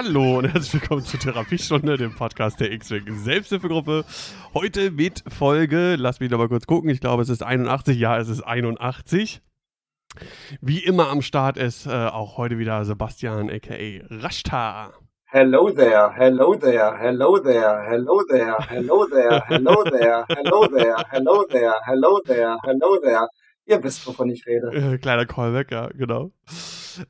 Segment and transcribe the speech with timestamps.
[0.00, 4.04] Hallo und herzlich willkommen zur Therapiestunde, dem Podcast der X-Wing Selbsthilfegruppe.
[4.54, 8.16] Heute mit Folge, lass mich noch mal kurz gucken, ich glaube es ist 81, ja
[8.16, 9.42] es ist 81.
[10.60, 14.92] Wie immer am Start ist äh, auch heute wieder Sebastian aka Rashta.
[15.24, 21.44] Hello there, hello there, hello there, hello there, hello there, hello there, hello there, hello
[21.50, 23.26] there, hello there, hello there.
[23.68, 24.68] Ihr wisst, wovon ich rede.
[24.68, 26.32] Äh, kleiner Callback, ja, genau.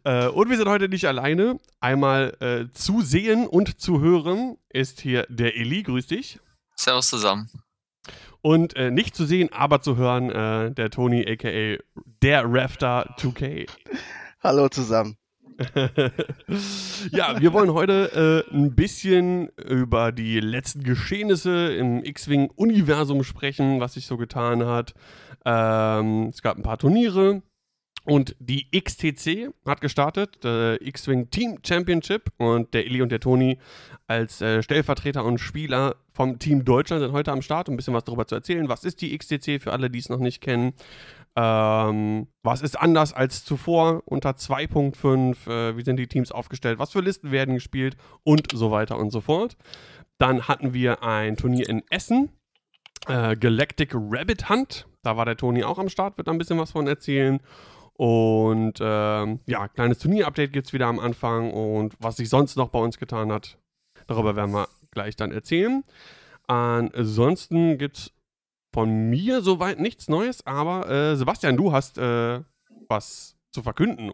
[0.03, 1.61] Äh, und wir sind heute nicht alleine.
[1.79, 5.85] Einmal äh, zu sehen und zu hören ist hier der Eli.
[5.85, 6.41] Grüß dich.
[6.75, 7.49] Servus zusammen.
[8.43, 11.81] Und äh, nicht zu sehen, aber zu hören, äh, der Tony, aka
[12.23, 13.69] der Rafter 2K.
[14.43, 15.17] Hallo zusammen.
[17.11, 23.95] ja, wir wollen heute äh, ein bisschen über die letzten Geschehnisse im X-Wing-Universum sprechen, was
[23.95, 24.95] sich so getan hat.
[25.49, 27.41] Ähm, es gab ein paar Turniere
[28.05, 33.59] und die XTC hat gestartet, der X-Wing Team Championship und der Illy und der Toni
[34.07, 37.95] als äh, Stellvertreter und Spieler vom Team Deutschland sind heute am Start, um ein bisschen
[37.95, 38.69] was darüber zu erzählen.
[38.69, 40.75] Was ist die XTC für alle, die es noch nicht kennen?
[41.35, 45.49] Ähm, was ist anders als zuvor unter 2.5?
[45.49, 46.79] Äh, wie sind die Teams aufgestellt?
[46.79, 47.97] Was für Listen werden gespielt?
[48.23, 49.57] Und so weiter und so fort.
[50.19, 52.31] Dann hatten wir ein Turnier in Essen,
[53.07, 54.87] äh, Galactic Rabbit Hunt.
[55.03, 57.41] Da war der Toni auch am Start, wird da ein bisschen was von erzählen.
[57.95, 61.53] Und ähm, ja, kleines Turnier-Update gibt es wieder am Anfang.
[61.53, 63.59] Und was sich sonst noch bei uns getan hat,
[64.07, 65.85] darüber werden wir gleich dann erzählen.
[66.47, 68.13] Ansonsten gibt es
[68.73, 72.41] von mir soweit nichts Neues, aber äh, Sebastian, du hast äh,
[72.89, 74.13] was zu verkünden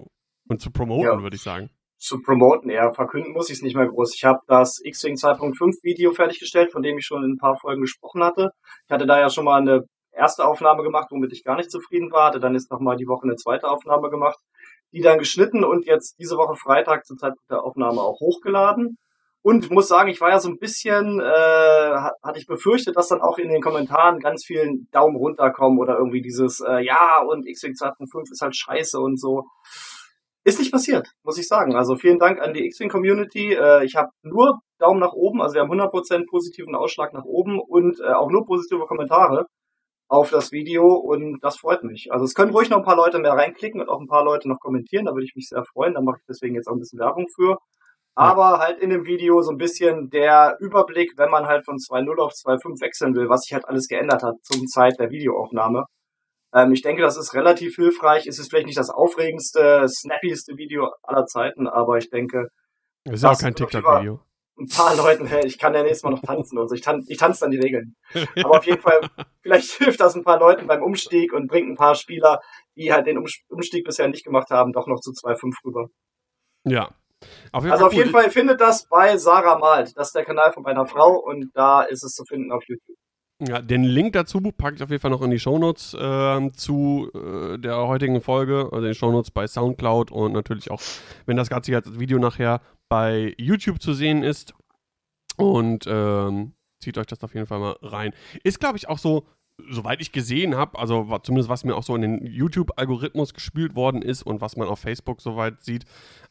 [0.49, 1.23] und zu promoten, ja.
[1.23, 1.71] würde ich sagen.
[2.05, 4.15] Zu promoten, eher verkünden muss ich es nicht mehr groß.
[4.15, 7.81] Ich habe das X-Wing 2.5 Video fertiggestellt, von dem ich schon in ein paar Folgen
[7.81, 8.51] gesprochen hatte.
[8.87, 12.13] Ich hatte da ja schon mal eine erste Aufnahme gemacht, womit ich gar nicht zufrieden
[12.13, 14.39] war, hatte dann jetzt nochmal die Woche eine zweite Aufnahme gemacht,
[14.93, 18.99] die dann geschnitten und jetzt diese Woche Freitag zum Zeitpunkt der Aufnahme auch hochgeladen.
[19.41, 23.23] Und muss sagen, ich war ja so ein bisschen, äh, hatte ich befürchtet, dass dann
[23.23, 27.73] auch in den Kommentaren ganz vielen Daumen runterkommen oder irgendwie dieses, äh, ja, und X-Wing
[27.73, 29.45] 2.5 ist halt scheiße und so.
[30.45, 31.75] Ist nicht passiert, muss ich sagen.
[31.75, 33.55] Also vielen Dank an die X-Wing Community.
[33.55, 37.59] Äh, ich habe nur Daumen nach oben, also wir haben 100% positiven Ausschlag nach oben
[37.59, 39.47] und äh, auch nur positive Kommentare
[40.09, 42.09] auf das Video und das freut mich.
[42.13, 44.49] Also es können ruhig noch ein paar Leute mehr reinklicken und auch ein paar Leute
[44.49, 45.95] noch kommentieren, da würde ich mich sehr freuen.
[45.95, 47.57] Da mache ich deswegen jetzt auch ein bisschen Werbung für
[48.15, 52.23] aber halt in dem Video so ein bisschen der Überblick, wenn man halt von 2.0
[52.23, 55.85] auf 2.5 wechseln will, was sich halt alles geändert hat zum Zeit der Videoaufnahme.
[56.55, 58.27] Ähm, ich denke, das ist relativ hilfreich.
[58.27, 62.49] Es ist vielleicht nicht das aufregendste, snappyste Video aller Zeiten, aber ich denke.
[63.05, 64.21] Das ist auch kein TikTok-Video.
[64.57, 66.75] Ein paar Leuten, hey, ich kann ja nächstes Mal noch tanzen und so.
[66.75, 67.97] Ich, tan ich tanze dann die Regeln.
[68.45, 69.01] Aber auf jeden Fall,
[69.43, 72.41] vielleicht hilft das ein paar Leuten beim Umstieg und bringt ein paar Spieler,
[72.77, 75.89] die halt den Umstieg bisher nicht gemacht haben, doch noch zu 2.5 rüber.
[76.65, 76.95] Ja,
[77.53, 79.93] auf also auf jeden Fall findet das bei Sarah Malt.
[79.97, 82.97] Das ist der Kanal von meiner Frau und da ist es zu finden auf YouTube.
[83.47, 87.11] Ja, den Link dazu packe ich auf jeden Fall noch in die Shownotes äh, zu
[87.15, 90.81] äh, der heutigen Folge, also in den Shownotes bei Soundcloud und natürlich auch,
[91.27, 94.55] wenn das Ganze als Video nachher bei YouTube zu sehen ist.
[95.37, 98.15] Und ähm, zieht euch das auf jeden Fall mal rein.
[98.45, 99.27] Ist, glaube ich, auch so,
[99.69, 104.01] soweit ich gesehen habe, also zumindest was mir auch so in den YouTube-Algorithmus gespielt worden
[104.01, 105.85] ist und was man auf Facebook soweit sieht,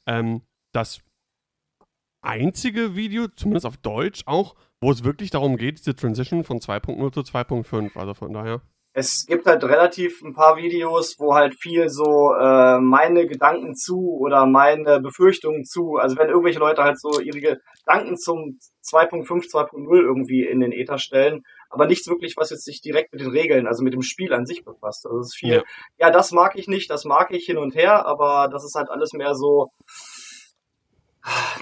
[0.08, 0.42] ähm,
[0.74, 1.02] das
[2.24, 7.12] einzige Video, zumindest auf Deutsch auch, wo es wirklich darum geht, diese Transition von 2.0
[7.14, 7.98] zu 2.5.
[7.98, 8.62] Also von daher.
[8.96, 14.20] Es gibt halt relativ ein paar Videos, wo halt viel so äh, meine Gedanken zu
[14.20, 19.96] oder meine Befürchtungen zu, also wenn irgendwelche Leute halt so ihre Gedanken zum 2.5, 2.0
[19.96, 21.42] irgendwie in den Äther stellen,
[21.72, 24.46] aber nichts wirklich, was jetzt sich direkt mit den Regeln, also mit dem Spiel an
[24.46, 25.08] sich befasst.
[25.08, 25.64] Also es ist viel, ja.
[25.98, 28.92] ja, das mag ich nicht, das mag ich hin und her, aber das ist halt
[28.92, 29.72] alles mehr so,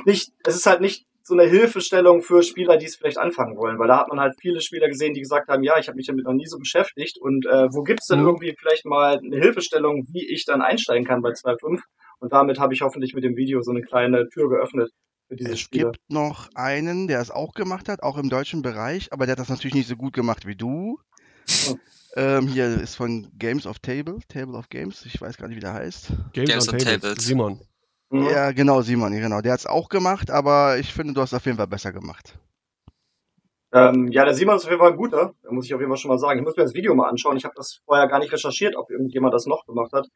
[0.05, 3.79] nicht, es ist halt nicht so eine Hilfestellung für Spieler, die es vielleicht anfangen wollen,
[3.79, 6.07] weil da hat man halt viele Spieler gesehen, die gesagt haben, ja, ich habe mich
[6.07, 8.27] damit noch nie so beschäftigt und äh, wo gibt's denn mhm.
[8.27, 11.79] irgendwie vielleicht mal eine Hilfestellung, wie ich dann einsteigen kann bei 2.5
[12.19, 14.91] und damit habe ich hoffentlich mit dem Video so eine kleine Tür geöffnet
[15.29, 15.85] es Spiele.
[15.87, 19.33] Es gibt noch einen, der es auch gemacht hat, auch im deutschen Bereich, aber der
[19.33, 20.99] hat das natürlich nicht so gut gemacht wie du.
[21.69, 21.77] Oh.
[22.17, 25.61] Ähm, hier ist von Games of Table, Table of Games, ich weiß gar nicht, wie
[25.61, 26.11] der heißt.
[26.33, 27.01] Games, Games of Tables.
[27.01, 27.25] Tables.
[27.25, 27.61] Simon.
[28.11, 28.29] Mhm.
[28.29, 29.41] Ja, genau, Simon, genau.
[29.41, 31.91] Der hat es auch gemacht, aber ich finde, du hast es auf jeden Fall besser
[31.91, 32.37] gemacht.
[33.73, 35.89] Ähm, ja, der Simon ist auf jeden Fall ein guter, da muss ich auf jeden
[35.89, 36.39] Fall schon mal sagen.
[36.39, 37.37] Ich muss mir das Video mal anschauen.
[37.37, 40.07] Ich habe das vorher gar nicht recherchiert, ob irgendjemand das noch gemacht hat.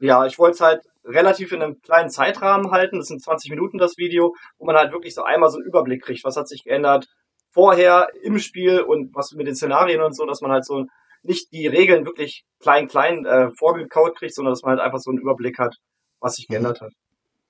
[0.00, 2.98] Ja, ich wollte es halt relativ in einem kleinen Zeitrahmen halten.
[2.98, 6.02] Das sind 20 Minuten das Video, wo man halt wirklich so einmal so einen Überblick
[6.02, 7.08] kriegt, was hat sich geändert
[7.50, 10.86] vorher im Spiel und was mit den Szenarien und so, dass man halt so
[11.22, 15.10] nicht die Regeln wirklich klein, klein äh, vorgekaut kriegt, sondern dass man halt einfach so
[15.10, 15.76] einen Überblick hat,
[16.20, 16.54] was sich mhm.
[16.54, 16.92] geändert hat.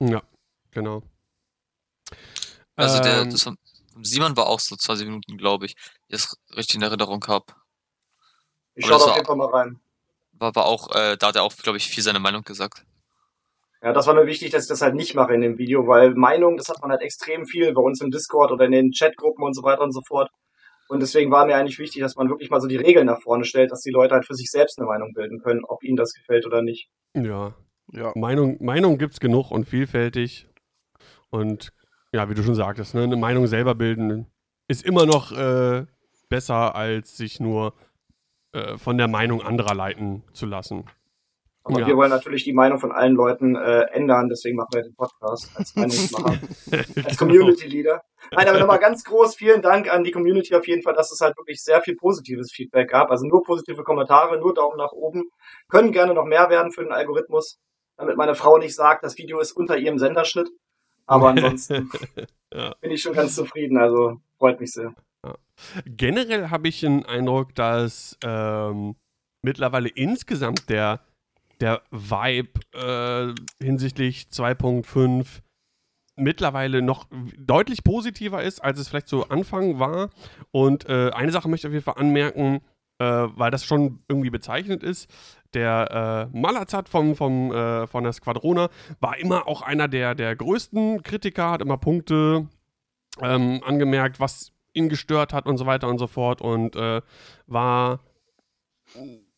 [0.01, 0.23] Ja,
[0.71, 1.03] genau.
[2.75, 3.57] Also der, Ähm, das von
[4.01, 5.75] Simon war auch so 20 Minuten, glaube ich.
[6.09, 6.25] Die ich
[6.55, 7.45] richtig in Erinnerung habe.
[8.73, 9.79] Ich schaue auf jeden Fall mal rein.
[10.33, 12.83] War, war auch, äh, da hat er auch, glaube ich, viel seine Meinung gesagt.
[13.83, 16.15] Ja, das war mir wichtig, dass ich das halt nicht mache in dem Video, weil
[16.15, 19.43] Meinung, das hat man halt extrem viel bei uns im Discord oder in den Chatgruppen
[19.43, 20.29] und so weiter und so fort.
[20.87, 23.45] Und deswegen war mir eigentlich wichtig, dass man wirklich mal so die Regeln nach vorne
[23.45, 26.13] stellt, dass die Leute halt für sich selbst eine Meinung bilden können, ob ihnen das
[26.13, 26.89] gefällt oder nicht.
[27.13, 27.53] Ja,
[27.91, 28.11] Ja.
[28.15, 30.47] Meinung, Meinung gibt es genug und vielfältig.
[31.29, 31.71] Und
[32.13, 34.27] ja, wie du schon sagtest, ne, eine Meinung selber bilden
[34.67, 35.85] ist immer noch äh,
[36.29, 37.73] besser, als sich nur
[38.53, 40.85] äh, von der Meinung anderer leiten zu lassen.
[41.63, 41.87] Aber Ja.
[41.87, 45.51] wir wollen natürlich die Meinung von allen Leuten äh, ändern, deswegen machen wir den Podcast
[45.55, 46.39] als Meinungsmacher,
[47.05, 48.01] als Community Leader.
[48.31, 51.19] Nein, aber nochmal ganz groß vielen Dank an die Community auf jeden Fall, dass es
[51.21, 53.11] halt wirklich sehr viel positives Feedback gab.
[53.11, 55.25] Also nur positive Kommentare, nur Daumen nach oben.
[55.69, 57.59] Können gerne noch mehr werden für den Algorithmus,
[57.97, 60.49] damit meine Frau nicht sagt, das Video ist unter ihrem Senderschnitt.
[61.05, 61.89] Aber ansonsten
[62.53, 62.75] Ja.
[62.81, 64.93] bin ich schon ganz zufrieden, also freut mich sehr.
[65.85, 68.95] Generell habe ich den Eindruck, dass ähm,
[69.43, 71.01] mittlerweile insgesamt der,
[71.59, 73.33] der Vibe äh,
[73.63, 75.41] hinsichtlich 2.5
[76.17, 77.07] mittlerweile noch
[77.37, 80.09] deutlich positiver ist, als es vielleicht zu Anfang war.
[80.51, 82.61] Und äh, eine Sache möchte ich auf jeden Fall anmerken,
[82.99, 85.09] äh, weil das schon irgendwie bezeichnet ist.
[85.53, 88.69] Der äh, Malazat vom, vom, äh, von der Squadrona
[88.99, 92.47] war immer auch einer der, der größten Kritiker, hat immer Punkte
[93.21, 97.01] ähm, angemerkt, was ihn gestört hat und so weiter und so fort und äh,
[97.47, 97.99] war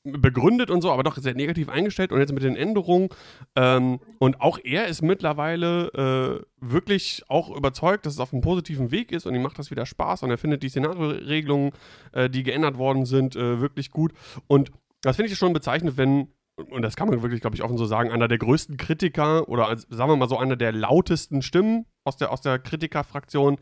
[0.04, 3.07] begründet und so, aber doch sehr negativ eingestellt und jetzt mit den Änderungen
[3.56, 8.92] ähm, und auch er ist mittlerweile äh, wirklich auch überzeugt, dass es auf einem positiven
[8.92, 11.71] Weg ist und ihm macht das wieder Spaß und er findet die Szenarioregelungen,
[12.12, 14.12] äh, die geändert worden sind, äh, wirklich gut
[14.48, 14.71] und
[15.04, 17.86] das finde ich schon bezeichnend, wenn und das kann man wirklich, glaube ich, offen so
[17.86, 21.88] sagen, einer der größten Kritiker oder als, sagen wir mal so einer der lautesten Stimmen
[22.04, 23.58] aus der, aus der Kritikerfraktion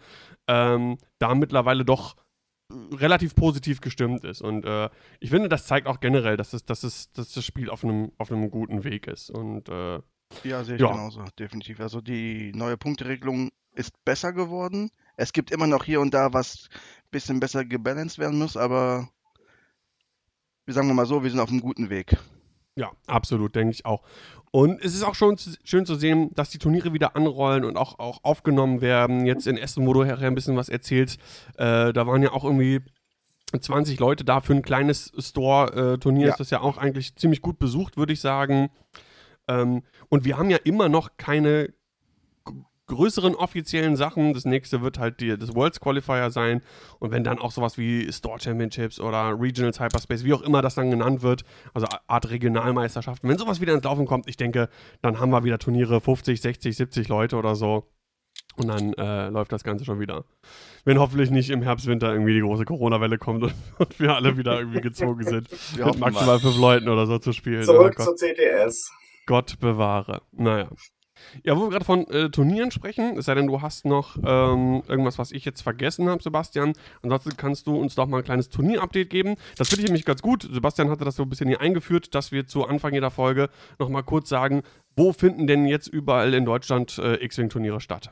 [0.48, 2.18] ähm, da mittlerweile doch
[2.94, 4.42] relativ positiv gestimmt ist.
[4.42, 4.90] Und äh,
[5.20, 8.12] ich finde, das zeigt auch generell, dass, es, dass, es, dass das Spiel auf einem,
[8.18, 9.30] auf einem guten Weg ist.
[9.30, 10.00] Und äh,
[10.44, 10.92] Ja, sehe ich Ja.
[10.92, 11.80] genauso, definitiv.
[11.80, 14.90] Also die neue Punkteregelung ist besser geworden.
[15.16, 19.10] Es gibt immer noch hier und da was ein bisschen besser gebalanced werden muss, aber
[20.68, 22.18] sagen wir mal so, wir sind auf einem guten Weg.
[22.76, 24.04] ja, absolut, denke ich auch.
[24.52, 27.78] Und es ist auch schon zu, schön zu sehen, dass die Turniere wieder anrollen und
[27.78, 29.26] auch, auch aufgenommen werden.
[29.26, 31.20] Jetzt in Essen, wo du nachher ein bisschen was erzählst,
[31.58, 32.82] äh, da waren ja auch irgendwie
[33.58, 36.28] 20 Leute da für ein kleines Store-Turnier.
[36.28, 36.32] Ja.
[36.32, 38.70] Ist das ja auch eigentlich ziemlich gut besucht, würde ich sagen.
[39.48, 41.74] Ähm, und wir haben ja immer noch keine
[42.92, 44.34] größeren offiziellen Sachen.
[44.34, 46.62] Das nächste wird halt die, das Worlds Qualifier sein.
[47.00, 50.76] Und wenn dann auch sowas wie Store Championships oder Regionals Hyperspace, wie auch immer das
[50.76, 51.44] dann genannt wird,
[51.74, 54.70] also Art Regionalmeisterschaften, wenn sowas wieder ins Laufen kommt, ich denke,
[55.02, 57.88] dann haben wir wieder Turniere 50, 60, 70 Leute oder so.
[58.58, 60.26] Und dann äh, läuft das Ganze schon wieder.
[60.84, 64.38] Wenn hoffentlich nicht im Herbst, Winter irgendwie die große Corona-Welle kommt und, und wir alle
[64.38, 66.12] wieder irgendwie gezwungen sind, Wir mit hoffen mal.
[66.12, 67.64] maximal fünf Leuten oder so zu spielen.
[67.64, 68.20] Zurück Gott.
[68.20, 68.92] zur CTS.
[69.26, 70.22] Gott bewahre.
[70.32, 70.68] Naja.
[71.44, 74.84] Ja, wo wir gerade von äh, Turnieren sprechen, es sei denn, du hast noch ähm,
[74.88, 76.74] irgendwas, was ich jetzt vergessen habe, Sebastian.
[77.02, 79.36] Ansonsten kannst du uns doch mal ein kleines Turnier-Update geben.
[79.58, 80.48] Das finde ich nämlich ganz gut.
[80.52, 83.50] Sebastian hatte das so ein bisschen hier eingeführt, dass wir zu Anfang jeder Folge
[83.80, 84.64] nochmal kurz sagen,
[84.96, 88.12] wo finden denn jetzt überall in Deutschland äh, X-Wing-Turniere statt?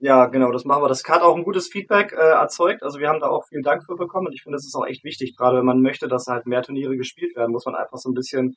[0.00, 0.88] Ja, genau, das machen wir.
[0.88, 2.84] Das hat auch ein gutes Feedback äh, erzeugt.
[2.84, 4.86] Also wir haben da auch viel Dank für bekommen und ich finde, das ist auch
[4.86, 5.36] echt wichtig.
[5.36, 8.14] Gerade wenn man möchte, dass halt mehr Turniere gespielt werden, muss man einfach so ein
[8.14, 8.54] bisschen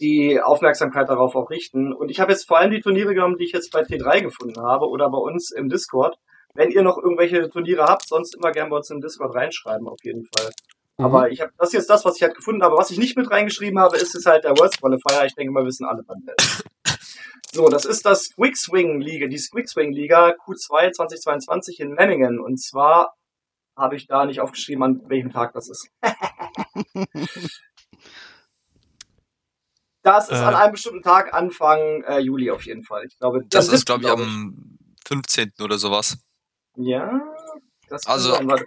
[0.00, 1.92] die Aufmerksamkeit darauf auch richten.
[1.92, 4.60] Und ich habe jetzt vor allem die Turniere genommen, die ich jetzt bei T3 gefunden
[4.60, 6.16] habe oder bei uns im Discord.
[6.54, 10.02] Wenn ihr noch irgendwelche Turniere habt, sonst immer gerne bei uns im Discord reinschreiben, auf
[10.02, 10.50] jeden Fall.
[10.98, 11.04] Mhm.
[11.04, 12.76] Aber ich habe das ist jetzt das, was ich halt gefunden habe.
[12.76, 15.26] Was ich nicht mit reingeschrieben habe, ist es halt der World Qualifier.
[15.26, 16.64] Ich denke, wir wissen alle, wann der ist.
[17.52, 22.38] So, das ist das Squig Swing Liga, die Squig Swing Liga Q2 2022 in Memmingen.
[22.38, 23.16] Und zwar
[23.76, 25.90] habe ich da nicht aufgeschrieben, an welchem Tag das ist.
[30.02, 30.42] das ist Äh.
[30.44, 33.04] an einem bestimmten Tag Anfang äh, Juli auf jeden Fall.
[33.06, 35.52] Ich glaube, Das am ist, glaube ich, 7., am 15.
[35.62, 36.18] oder sowas.
[36.76, 37.20] Ja,
[37.88, 38.66] das Also- sein, warte.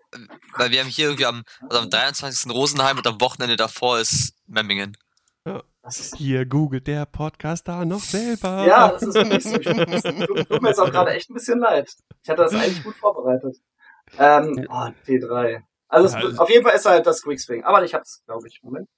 [0.56, 2.52] Weil wir haben hier irgendwie am, also am 23.
[2.54, 4.98] Rosenheim und am Wochenende davor ist Memmingen.
[5.86, 8.66] Das ist Hier googelt der Podcaster noch selber.
[8.66, 9.18] Ja, das ist.
[9.18, 11.92] Ich, das tut, tut mir jetzt auch gerade echt ein bisschen leid.
[12.24, 13.58] Ich hatte das eigentlich gut vorbereitet.
[14.18, 15.62] Ähm, oh, T3.
[15.94, 17.64] Also, es, Ja, also- auf jeden Fall ist halt das Quick Swing.
[17.64, 18.62] Aber ich hab's, glaube ich.
[18.64, 18.90] Moment.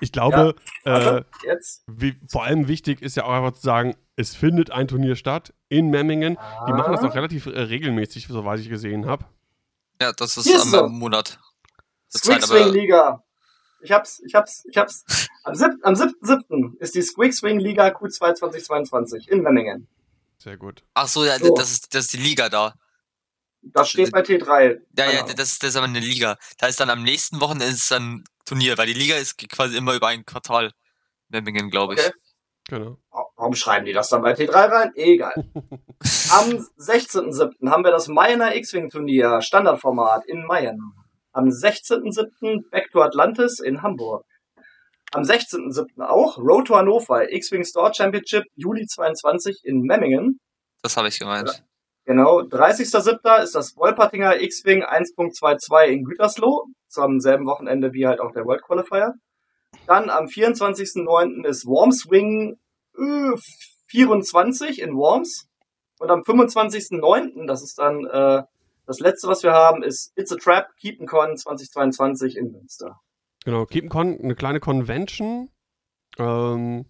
[0.00, 0.54] Ich glaube,
[0.84, 1.82] äh, Warte, jetzt.
[1.86, 5.52] wie, vor allem wichtig ist ja auch einfach zu sagen, es findet ein Turnier statt
[5.68, 6.38] in Memmingen.
[6.68, 9.24] Die machen das auch relativ äh, regelmäßig, soweit ich gesehen habe.
[10.00, 11.38] Ja, das ist am, am Monat.
[12.10, 13.24] Swing Liga.
[13.80, 15.04] Ich hab's, ich hab's, ich hab's.
[15.42, 15.80] Am 7.
[15.82, 16.78] Am 7.7.
[16.78, 19.88] ist die Squig Swing Liga Q2 2022 in Memmingen.
[20.38, 20.84] Sehr gut.
[20.94, 21.54] Ach so, ja, So.
[21.54, 22.74] Das, ist, das ist die Liga da.
[23.72, 24.80] Das steht bei T3.
[24.96, 26.36] Ja, ja, das, das ist aber eine Liga.
[26.58, 29.94] Da ist dann am nächsten Wochenende ist dann Turnier, weil die Liga ist quasi immer
[29.94, 30.72] über ein Quartal.
[31.28, 32.00] Memmingen, glaube ich.
[32.00, 32.12] Okay.
[32.68, 32.98] Genau.
[33.36, 34.92] Warum schreiben die das dann bei T3 rein?
[34.94, 35.34] Egal.
[36.30, 37.70] Am 16.07.
[37.70, 40.78] haben wir das Mayener X-Wing-Turnier, Standardformat in Mayen.
[41.32, 42.70] Am 16.07.
[42.70, 44.24] Back to Atlantis in Hamburg.
[45.12, 46.02] Am 16.07.
[46.06, 50.40] auch Road to Hannover, X-Wing Store Championship, Juli 22 in Memmingen.
[50.82, 51.64] Das habe ich gemeint.
[52.06, 53.42] Genau, 30.07.
[53.42, 58.62] ist das Wolpertinger X-Wing 1.22 in Gütersloh, zum selben Wochenende wie halt auch der World
[58.62, 59.14] Qualifier.
[59.86, 61.46] Dann am 24.09.
[61.46, 62.58] ist Worms Wing
[62.98, 63.36] äh,
[63.86, 65.48] 24 in Worms.
[65.98, 68.42] Und am 25.09., das ist dann äh,
[68.86, 73.00] das letzte, was wir haben, ist It's a Trap, KeepNCon 2022 in Münster.
[73.44, 75.50] Genau, KeepNCon, eine kleine Convention.
[76.18, 76.86] Ähm,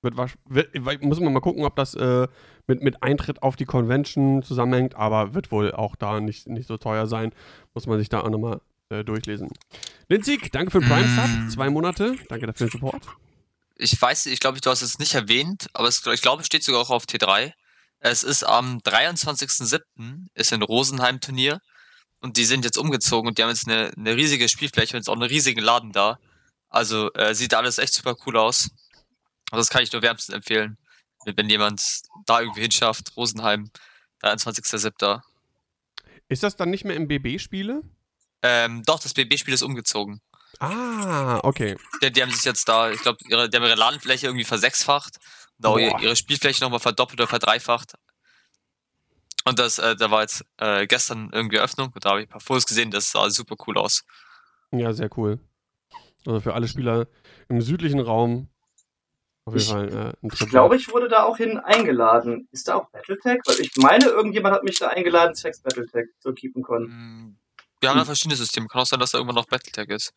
[0.00, 0.16] wird,
[0.46, 2.28] wird, muss man mal gucken, ob das äh,
[2.66, 6.76] mit, mit Eintritt auf die Convention zusammenhängt, aber wird wohl auch da nicht, nicht so
[6.76, 7.32] teuer sein.
[7.74, 9.48] Muss man sich da auch nochmal äh, durchlesen.
[10.08, 11.16] Linzig, danke für den Prime Mm.
[11.16, 11.50] Sub.
[11.54, 12.16] Zwei Monate.
[12.28, 13.02] Danke dafür den Support.
[13.76, 16.62] Ich weiß, ich glaube, du hast es nicht erwähnt, aber es, ich glaube, es steht
[16.62, 17.52] sogar auch auf T3.
[17.98, 20.26] Es ist am 23.07.
[20.34, 21.60] ist ein Rosenheim-Turnier
[22.20, 25.08] und die sind jetzt umgezogen und die haben jetzt eine, eine riesige Spielfläche und jetzt
[25.08, 26.18] auch einen riesigen Laden da.
[26.68, 28.70] Also äh, sieht alles echt super cool aus.
[29.50, 30.76] Also das kann ich nur wärmstens empfehlen,
[31.26, 31.82] wenn jemand
[32.26, 33.16] da irgendwie hinschafft.
[33.16, 33.70] Rosenheim,
[34.22, 35.20] 23.07.
[36.28, 37.82] Ist das dann nicht mehr im BB-Spiele?
[38.42, 40.20] Ähm, doch, das BB-Spiel ist umgezogen.
[40.60, 41.76] Ah, okay.
[42.02, 45.18] Die, die haben sich jetzt da, ich glaube, ihre, die haben ihre Ladenfläche irgendwie versechsfacht
[45.58, 46.00] und auch Boah.
[46.00, 47.94] ihre Spielfläche nochmal verdoppelt oder verdreifacht.
[49.44, 52.30] Und das, äh, da war jetzt äh, gestern irgendwie Eröffnung und da habe ich ein
[52.30, 54.04] paar Fotos gesehen, das sah super cool aus.
[54.70, 55.38] Ja, sehr cool.
[56.26, 57.06] Also für alle Spieler
[57.48, 58.48] im südlichen Raum
[59.46, 62.48] auf jeden Ich- Fall äh, Ich glaube, ich wurde da auch hin eingeladen.
[62.50, 63.40] Ist da auch Battletech?
[63.46, 66.84] Weil ich meine, irgendjemand hat mich da eingeladen, zwecks Battletech zur KeepNCon.
[66.84, 67.36] Mm,
[67.80, 68.66] Wir haben da verschiedene Systeme.
[68.68, 70.12] Kann auch sein, dass da irgendwann noch Battletech ist.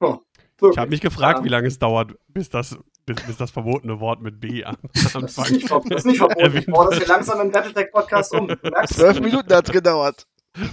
[0.00, 1.44] Ich habe mich gefragt, Ja.
[1.44, 5.14] wie lange es dauert, bis das, bis, bis das verbotene Wort mit B am Das
[5.14, 6.56] ist nicht, das ist nicht verboten.
[6.58, 8.48] Ich baue das hier langsam im Battletech-Podcast um.
[8.86, 9.20] Zwölf es.
[9.20, 10.26] Minuten hat's gedauert.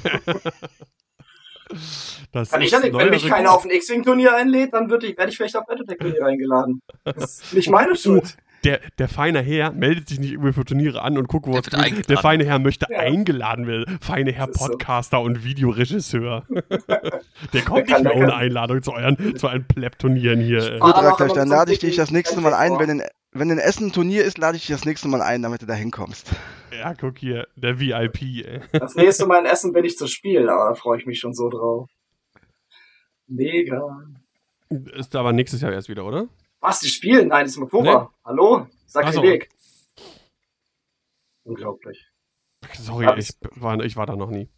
[2.31, 2.93] Das Kann ich ist ja nicht.
[2.97, 3.55] Wenn mich keiner Rekord.
[3.57, 6.81] auf ein X-Wing-Turnier einlädt, dann ich, werde ich vielleicht auf Battletech-Turnier eingeladen.
[7.03, 8.37] Das ist nicht meine Schuld.
[8.63, 11.57] Der, der feine Herr meldet sich nicht irgendwie für Turniere an und guckt, wo Der
[11.57, 11.63] er
[11.97, 12.09] wird.
[12.09, 12.99] Der feine Herr möchte Ja.
[12.99, 13.97] eingeladen werden.
[14.01, 14.67] Feine Herr ist so.
[14.67, 16.45] Podcaster und Videoregisseur.
[17.53, 20.77] der kommt kann- nicht mehr der ohne Einladung zu euren, zu euren Pleb-Turnieren hier.
[20.79, 22.77] Gut, wir dann lade ich dich das nächste Mal ein.
[22.77, 25.41] Wenn in, wenn in Essen ein Turnier ist, lade ich dich das nächste Mal ein,
[25.41, 26.31] damit du da hinkommst.
[26.71, 28.21] Ja, guck hier, der VIP.
[28.21, 28.61] Ey.
[28.73, 31.33] Das nächste Mal in Essen bin ich zu spielen, aber da freue ich mich schon
[31.33, 31.89] so drauf.
[33.27, 34.05] Mega.
[34.69, 36.27] Ist aber nächstes Jahr erst wieder, oder?
[36.59, 37.29] Was, die spielen?
[37.29, 38.13] Nein, das ist im Oktober.
[38.23, 38.67] Hallo?
[38.85, 39.23] Sag Ach so.
[39.23, 39.49] Weg.
[41.43, 42.07] Unglaublich.
[42.73, 44.49] Sorry, ich war, ich war da noch nie.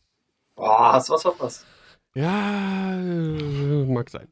[0.56, 1.65] Boah, hast du was verpasst.
[2.15, 2.96] Ja,
[3.88, 4.27] mag sein.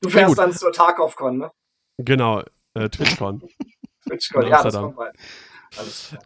[0.00, 1.52] Du fährst dann zur TarkovCon, ne?
[1.98, 2.42] Genau,
[2.74, 3.42] äh, TwitchCon.
[4.08, 4.84] TwitchCon, In ja, das Amsterdam.
[4.84, 5.16] kommt bald.
[5.78, 6.22] Alles klar.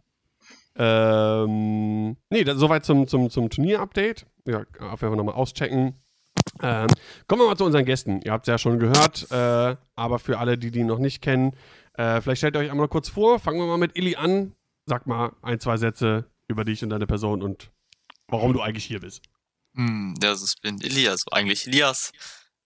[0.79, 4.27] Ähm, nee, das, soweit zum, zum, zum Turnier-Update.
[4.47, 5.95] Ja, auf jeden Fall nochmal auschecken.
[6.63, 6.87] Ähm,
[7.27, 8.21] kommen wir mal zu unseren Gästen.
[8.23, 11.55] Ihr habt es ja schon gehört, äh, aber für alle, die die noch nicht kennen,
[11.95, 13.39] äh, vielleicht stellt ihr euch einmal kurz vor.
[13.39, 14.55] Fangen wir mal mit Illy an.
[14.87, 17.73] Sag mal ein, zwei Sätze über dich und deine Person und
[18.29, 19.23] warum du eigentlich hier bist.
[19.75, 22.13] Hm, ja, also ich bin Elias, also eigentlich Elias.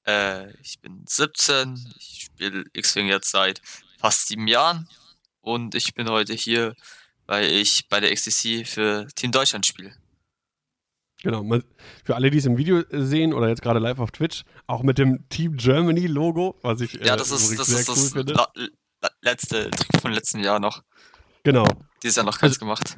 [0.07, 3.61] Äh, ich bin 17, ich spiele X-Wing jetzt seit
[3.99, 4.88] fast sieben Jahren
[5.40, 6.75] und ich bin heute hier,
[7.26, 9.95] weil ich bei der XTC für Team Deutschland spiele.
[11.23, 11.45] Genau,
[12.02, 14.97] für alle, die es im Video sehen oder jetzt gerade live auf Twitch, auch mit
[14.97, 18.38] dem Team Germany Logo, was ich Ja, äh, das ist das, sehr ist cool das
[18.47, 18.71] finde.
[19.21, 20.83] letzte Trick von letztem Jahr noch.
[21.42, 21.66] Genau,
[22.02, 22.97] Dieses Jahr noch keins Also- gemacht.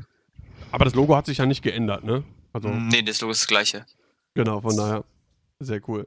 [0.71, 2.23] aber das Logo hat sich ja nicht geändert, ne?
[2.52, 3.87] Also Nee, das Logo ist das gleiche.
[4.35, 5.04] Genau, von daher.
[5.59, 6.06] Sehr cool.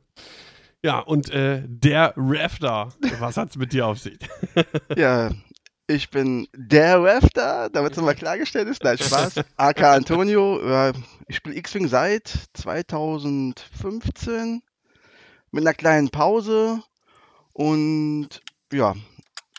[0.86, 4.20] Ja, und äh, der Rafter, was hat's mit dir auf sich?
[4.96, 5.32] Ja,
[5.88, 8.84] ich bin der Rafter, damit es mal klargestellt ist.
[8.84, 9.42] Nein, Spaß.
[9.58, 10.94] AK Antonio.
[11.27, 14.62] Ich spiele X-Wing seit 2015
[15.50, 16.84] mit einer kleinen Pause.
[17.54, 18.94] Und ja,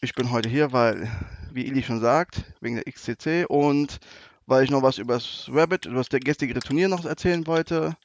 [0.03, 1.11] ich bin heute hier, weil,
[1.51, 3.99] wie Ili schon sagt, wegen der XCC und
[4.47, 7.97] weil ich noch was über das Rabbit, über das gestrige Turnier noch erzählen wollte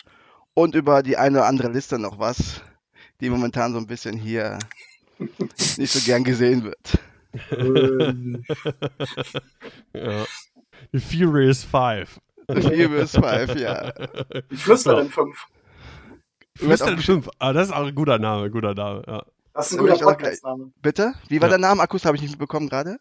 [0.56, 2.64] und über die eine oder andere Liste noch was,
[3.22, 4.58] die momentan so ein bisschen hier
[5.78, 7.00] nicht so gern gesehen wird.
[9.94, 10.26] Ja.
[10.94, 12.20] Die Furious Five.
[12.48, 13.92] Furious Five, ja.
[14.50, 15.48] Die Flüsterin 5.
[16.58, 17.30] Flüstern 5.
[17.40, 19.04] Ah, das ist auch ein guter Name, guter Name.
[19.08, 19.26] Ja.
[19.54, 20.72] Das ist ein guter Podcast-Name.
[20.82, 21.14] Bitte?
[21.30, 21.58] Wie war Ja.
[21.58, 21.82] der Name?
[21.82, 22.98] Akkus habe ich nicht mitbekommen gerade.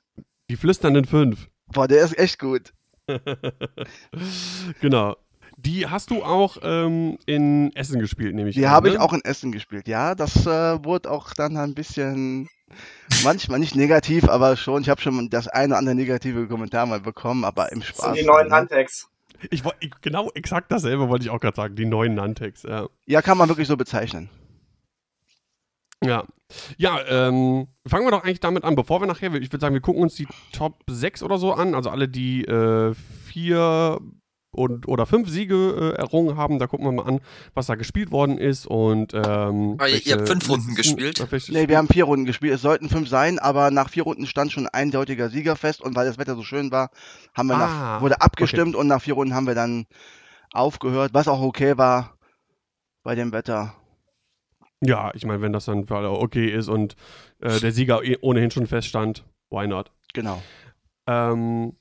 [0.48, 1.48] Die flüsternden 5.
[1.72, 2.72] Boah, der ist echt gut.
[4.80, 5.16] genau.
[5.62, 9.00] Die hast du auch ähm, in Essen gespielt, nehme ich Die an, habe ich ne?
[9.00, 10.14] auch in Essen gespielt, ja.
[10.14, 12.48] Das äh, wurde auch dann ein bisschen,
[13.24, 14.82] manchmal nicht negativ, aber schon.
[14.82, 18.04] Ich habe schon das eine oder andere negative Kommentar mal bekommen, aber im Das Spaß.
[18.06, 18.54] sind die neuen ne?
[18.54, 19.08] Handtags.
[19.50, 21.74] Ich, ich, genau, exakt dasselbe wollte ich auch gerade sagen.
[21.74, 22.88] Die neuen Nantex, ja.
[23.06, 24.28] Ja, kann man wirklich so bezeichnen.
[26.04, 26.24] Ja,
[26.76, 29.80] ja ähm, fangen wir doch eigentlich damit an, bevor wir nachher, ich würde sagen, wir
[29.82, 32.94] gucken uns die Top 6 oder so an, also alle, die äh,
[33.26, 33.98] vier
[34.52, 37.20] und, oder fünf Siege äh, errungen haben, da gucken wir mal an,
[37.54, 41.20] was da gespielt worden ist und ähm, Ah, ihr- ihr habt fünf Runden gespielt?
[41.20, 42.54] äh, Nee, wir haben vier Runden gespielt.
[42.54, 45.94] Es sollten fünf sein, aber nach vier Runden stand schon ein eindeutiger Sieger fest und
[45.94, 46.90] weil das Wetter so schön war,
[47.34, 47.58] haben wir Ah,
[47.94, 49.86] nach, wurde abgestimmt und nach vier Runden haben wir dann
[50.52, 52.16] aufgehört, was auch okay war
[53.02, 53.74] bei dem Wetter.
[54.82, 56.96] Ja, ich meine, wenn das dann für alle okay ist und
[57.40, 59.92] äh, der Sieger eh ohnehin schon feststand, why not?
[60.14, 60.42] Genau.
[61.06, 61.76] Ähm,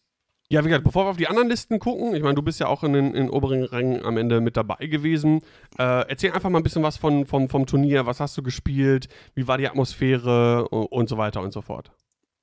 [0.51, 2.67] ja, wie gesagt, bevor wir auf die anderen Listen gucken, ich meine, du bist ja
[2.67, 5.41] auch in den, oberen Rängen am Ende mit dabei gewesen.
[5.77, 8.07] Äh, erzähl einfach mal ein bisschen was von, vom, vom Turnier.
[8.07, 9.09] Was hast du gespielt?
[9.35, 11.91] Wie war die Atmosphäre und, und so weiter und so fort?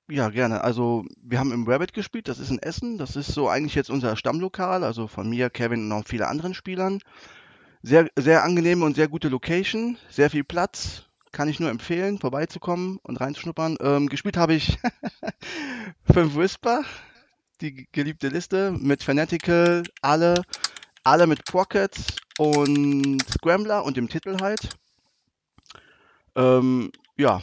[0.09, 0.63] Ja, gerne.
[0.63, 2.97] Also wir haben im Rabbit gespielt, das ist in Essen.
[2.97, 6.55] Das ist so eigentlich jetzt unser Stammlokal, also von mir, Kevin und noch vielen anderen
[6.55, 7.01] Spielern.
[7.83, 11.03] Sehr, sehr angenehme und sehr gute Location, sehr viel Platz.
[11.33, 13.79] Kann ich nur empfehlen, vorbeizukommen und reinzuschnuppern.
[13.81, 14.79] Ähm, gespielt habe ich
[16.13, 16.83] fünf Whisper,
[17.61, 20.43] die geliebte Liste, mit Fanatical, alle,
[21.05, 24.77] alle mit Pockets und Scrambler und dem Titel halt.
[26.35, 27.43] Ähm, ja,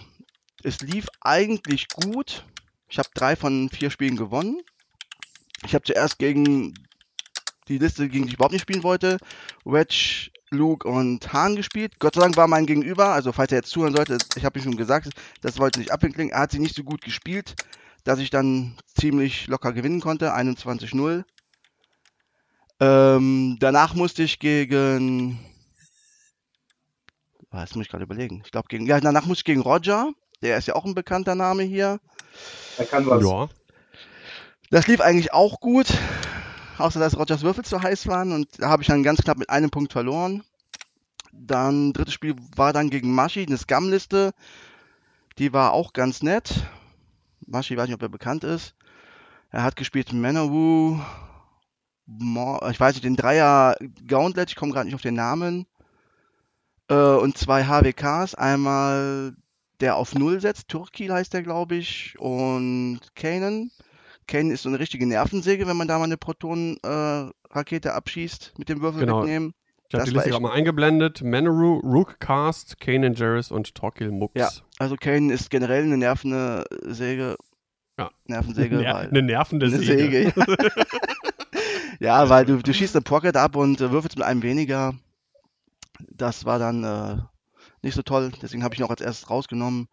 [0.63, 2.45] es lief eigentlich gut.
[2.87, 4.61] Ich habe drei von vier Spielen gewonnen.
[5.65, 6.73] Ich habe zuerst gegen
[7.67, 9.17] die Liste, gegen die ich überhaupt nicht spielen wollte,
[9.63, 11.99] Wedge, Luke und Hahn gespielt.
[11.99, 14.63] Gott sei Dank war mein Gegenüber, also falls er jetzt zuhören sollte, ich habe ihm
[14.63, 15.09] schon gesagt,
[15.41, 16.29] das wollte nicht abwinkeln.
[16.29, 17.55] Er hat sie nicht so gut gespielt,
[18.03, 21.23] dass ich dann ziemlich locker gewinnen konnte, 21-0.
[22.79, 25.39] Ähm, danach musste ich gegen.
[27.51, 28.41] Ah, Jetzt muss ich gerade überlegen.
[28.45, 28.85] Ich glaube, gegen.
[28.87, 30.11] Ja, danach musste ich gegen Roger.
[30.41, 31.99] Der ist ja auch ein bekannter Name hier.
[32.77, 33.23] Da kann was.
[33.23, 33.47] Ja.
[34.69, 35.87] Das lief eigentlich auch gut,
[36.79, 39.49] außer dass Rogers Würfel zu heiß waren und da habe ich dann ganz knapp mit
[39.51, 40.43] einem Punkt verloren.
[41.31, 44.33] Dann drittes Spiel war dann gegen Mashi, eine Scum-Liste.
[45.37, 46.63] Die war auch ganz nett.
[47.47, 48.75] Mashi, weiß nicht, ob er bekannt ist.
[49.51, 50.13] Er hat gespielt
[52.05, 53.77] Mo- ich weiß nicht, den Dreier
[54.07, 55.65] Gauntlet, ich komme gerade nicht auf den Namen.
[56.89, 59.35] Äh, und zwei HWKs, einmal
[59.79, 63.71] der auf Null setzt, Turkil heißt der, glaube ich, und Kanan.
[64.27, 68.81] Kanan ist so eine richtige Nervensäge, wenn man da mal eine Protonen-Rakete abschießt mit dem
[68.81, 69.19] Würfel Genau.
[69.21, 69.53] mitnehmen.
[69.93, 71.21] Ich habe die Liste gerade mal eingeblendet.
[71.21, 74.33] Manaru, Rook Cast, Kanan Jarrus und Torkil Mux.
[74.33, 74.49] Ja.
[74.79, 77.37] Also Kanan ist generell eine nervende Säge.
[77.99, 78.09] Ja.
[78.25, 80.33] Nervensäge, Ner weil eine nervende eine Säge.
[80.33, 80.71] Säge.
[81.99, 84.95] ja, weil du, du schießt eine Pocket ab und äh, würfelst mit einem weniger.
[86.09, 87.17] Das war dann äh,
[87.83, 89.89] nicht so toll, deswegen habe ich ihn auch als erstes rausgenommen.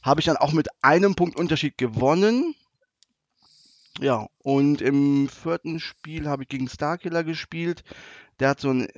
[0.00, 2.54] Habe ich dann auch mit einem Punkt Unterschied gewonnen.
[4.00, 7.84] Ja, und im vierten Spiel habe ich gegen Starkiller gespielt.
[8.40, 8.88] Der hat so ein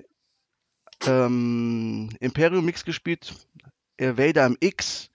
[1.07, 3.35] ähm, Imperium-Mix gespielt.
[3.97, 5.11] Äh, Vader im X.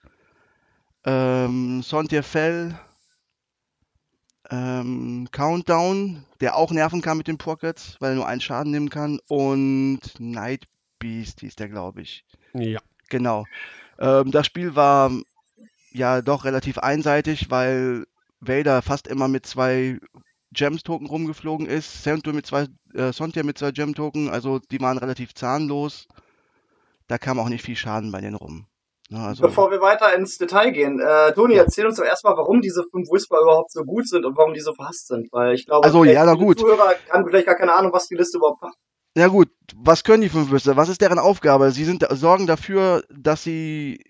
[1.04, 2.78] Ähm, Sontier-Fell.
[4.50, 8.90] Ähm, Countdown, der auch nerven kann mit den Pockets, weil er nur einen Schaden nehmen
[8.90, 9.20] kann.
[9.28, 10.66] Und Night
[10.98, 12.24] Beast hieß der, glaube ich.
[12.52, 12.80] Ja.
[13.08, 13.44] Genau.
[13.98, 15.12] Ähm, das Spiel war
[15.92, 18.06] ja doch relativ einseitig, weil
[18.40, 19.98] Vader fast immer mit zwei
[20.52, 22.02] Gems-Token rumgeflogen ist.
[22.02, 26.08] Santo mit zwei, äh, Sontia mit zwei Gem-Token, also die waren relativ zahnlos.
[27.06, 28.66] Da kam auch nicht viel Schaden bei denen rum.
[29.10, 32.60] Ne, also, Bevor wir weiter ins Detail gehen, äh, Toni, erzähl uns doch erstmal, warum
[32.60, 35.26] diese fünf Whisper überhaupt so gut sind und warum die so verhasst sind.
[35.32, 36.60] Weil ich glaube, Also, ja, na gut.
[36.60, 38.76] Zuhörer haben vielleicht gar keine Ahnung, was die Liste überhaupt macht.
[39.16, 40.76] Ja gut, was können die fünf Wüste?
[40.76, 41.72] Was ist deren Aufgabe?
[41.72, 44.00] Sie sind, sorgen dafür, dass sie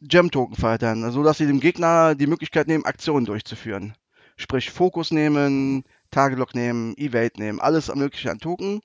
[0.00, 3.96] Gem-Token verhindern, also dass sie dem Gegner die Möglichkeit nehmen, Aktionen durchzuführen.
[4.36, 8.80] Sprich, Fokus nehmen, Tagelock nehmen, Evade nehmen, alles mögliche an Token.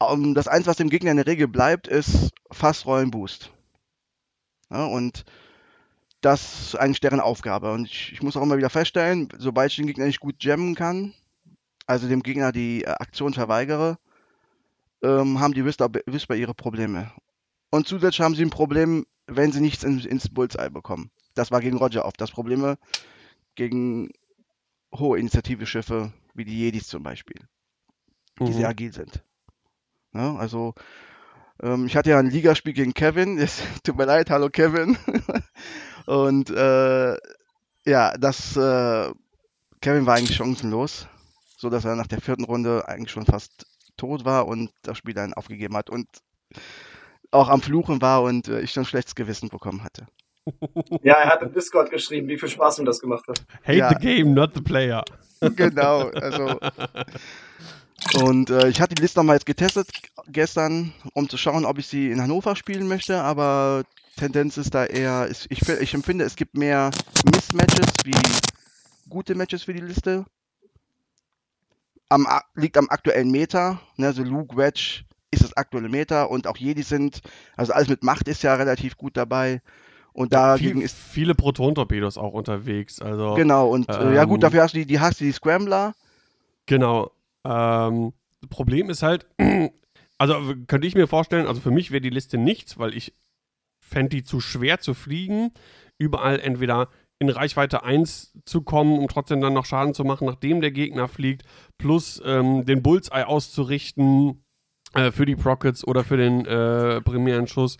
[0.00, 3.50] Ähm, das eins, was dem Gegner in der Regel bleibt, ist Fassrollen-Boost.
[4.70, 5.24] Ja, und
[6.20, 7.72] das ist eigentlich deren Aufgabe.
[7.72, 10.74] Und ich, ich muss auch immer wieder feststellen, sobald ich den Gegner nicht gut gemmen
[10.74, 11.14] kann,
[11.86, 13.98] also dem Gegner die äh, Aktion verweigere,
[15.02, 17.12] ähm, haben die Whisper, Whisper ihre Probleme.
[17.70, 21.10] Und zusätzlich haben sie ein Problem, wenn sie nichts in, ins Bullseye bekommen.
[21.34, 22.76] Das war gegen Roger oft das Problem
[23.54, 24.10] gegen
[24.94, 27.40] hohe Initiative-Schiffe, wie die Jedis zum Beispiel,
[28.46, 28.70] die sehr Mhm.
[28.70, 29.22] agil sind.
[30.14, 30.74] Ja, also,
[31.62, 33.38] ähm, ich hatte ja ein Ligaspiel gegen Kevin.
[33.38, 34.98] Es tut mir leid, hallo Kevin.
[36.06, 37.16] Und äh,
[37.86, 39.12] ja, das äh,
[39.80, 41.08] Kevin war eigentlich chancenlos.
[41.56, 45.14] so dass er nach der vierten Runde eigentlich schon fast tot war und das Spiel
[45.14, 46.08] dann aufgegeben hat und
[47.30, 50.06] auch am Fluchen war und äh, ich schon schlechtes Gewissen bekommen hatte.
[51.02, 53.42] Ja, er hat im Discord geschrieben, wie viel Spaß ihm das gemacht hat.
[53.64, 53.88] Hate Ja.
[53.88, 55.04] the game, not the player.
[55.40, 56.58] genau, also
[58.22, 59.88] und äh, ich hatte die Liste nochmal jetzt getestet
[60.28, 63.84] gestern, um zu schauen, ob ich sie in Hannover spielen möchte, aber
[64.16, 66.90] Tendenz ist da eher, ich, ich empfinde, es gibt mehr
[67.34, 68.14] Missmatches wie
[69.08, 70.24] gute Matches für die Liste.
[72.08, 76.56] Am, liegt am aktuellen Meta, ne, also Luke Wedge ist das aktuelle Meta und auch
[76.56, 77.20] Jedi sind,
[77.56, 79.60] also alles mit Macht ist ja relativ gut dabei
[80.16, 83.02] und dagegen Viel, ist viele Proton-Torpedos auch unterwegs.
[83.02, 85.32] Also Genau, und äh, ja gut, Ähm, dafür hast du die, die hast du die
[85.32, 85.94] Scrambler.
[86.64, 87.10] Genau.
[87.44, 88.14] Ähm,
[88.48, 89.26] Problem ist halt,
[90.18, 93.14] also könnte ich mir vorstellen, also für mich wäre die Liste nichts, weil ich
[93.78, 95.52] fände die zu schwer zu fliegen,
[95.98, 100.62] überall entweder in Reichweite 1 zu kommen, um trotzdem dann noch Schaden zu machen, nachdem
[100.62, 101.42] der Gegner fliegt,
[101.76, 104.45] plus ähm, den Bullseye auszurichten
[104.94, 107.76] äh, für die Prockets oder für den äh, primären Schuss.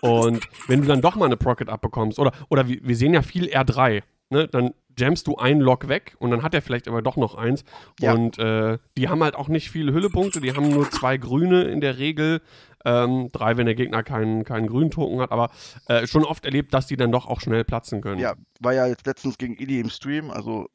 [0.00, 3.22] Und wenn du dann doch mal eine Procket abbekommst, oder, oder wir, wir sehen ja
[3.22, 4.48] viel R3, ne?
[4.48, 7.64] dann jammst du einen Lock weg und dann hat er vielleicht aber doch noch eins.
[8.00, 8.12] Ja.
[8.12, 11.80] Und äh, die haben halt auch nicht viele Hüllepunkte, die haben nur zwei grüne in
[11.80, 12.40] der Regel.
[12.82, 15.50] Ähm, drei, wenn der Gegner keinen, keinen grünen Token hat, aber
[15.86, 18.18] äh, schon oft erlebt, dass die dann doch auch schnell platzen können.
[18.18, 20.66] Ja, war ja jetzt letztens gegen Illy im Stream, also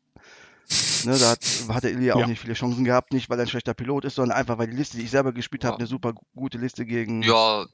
[1.05, 1.39] ne, da hat,
[1.69, 2.27] hat der Illy auch Ja.
[2.27, 4.75] nicht viele Chancen gehabt, nicht weil er ein schlechter Pilot ist, sondern einfach weil die
[4.75, 5.79] Liste, die ich selber gespielt habe, Ja.
[5.79, 7.21] eine super gu- gute Liste gegen.
[7.23, 7.65] Ja,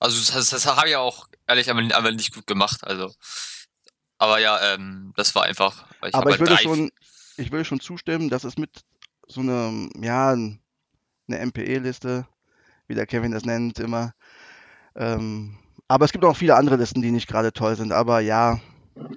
[0.00, 2.84] also das, das habe ich ja auch ehrlich aber, aber nicht gut gemacht.
[2.84, 3.12] Also,
[4.18, 5.84] aber ja, ähm, das war einfach.
[6.00, 6.90] weil Aber ich würde halt schon,
[7.36, 8.70] ich würde schon zustimmen, dass es mit
[9.26, 10.58] so einer, ja, eine
[11.28, 12.26] MPE-Liste,
[12.86, 14.12] wie der Kevin das nennt, immer.
[14.96, 15.56] Ähm,
[15.88, 17.92] aber es gibt auch viele andere Listen, die nicht gerade toll sind.
[17.92, 18.60] Aber ja,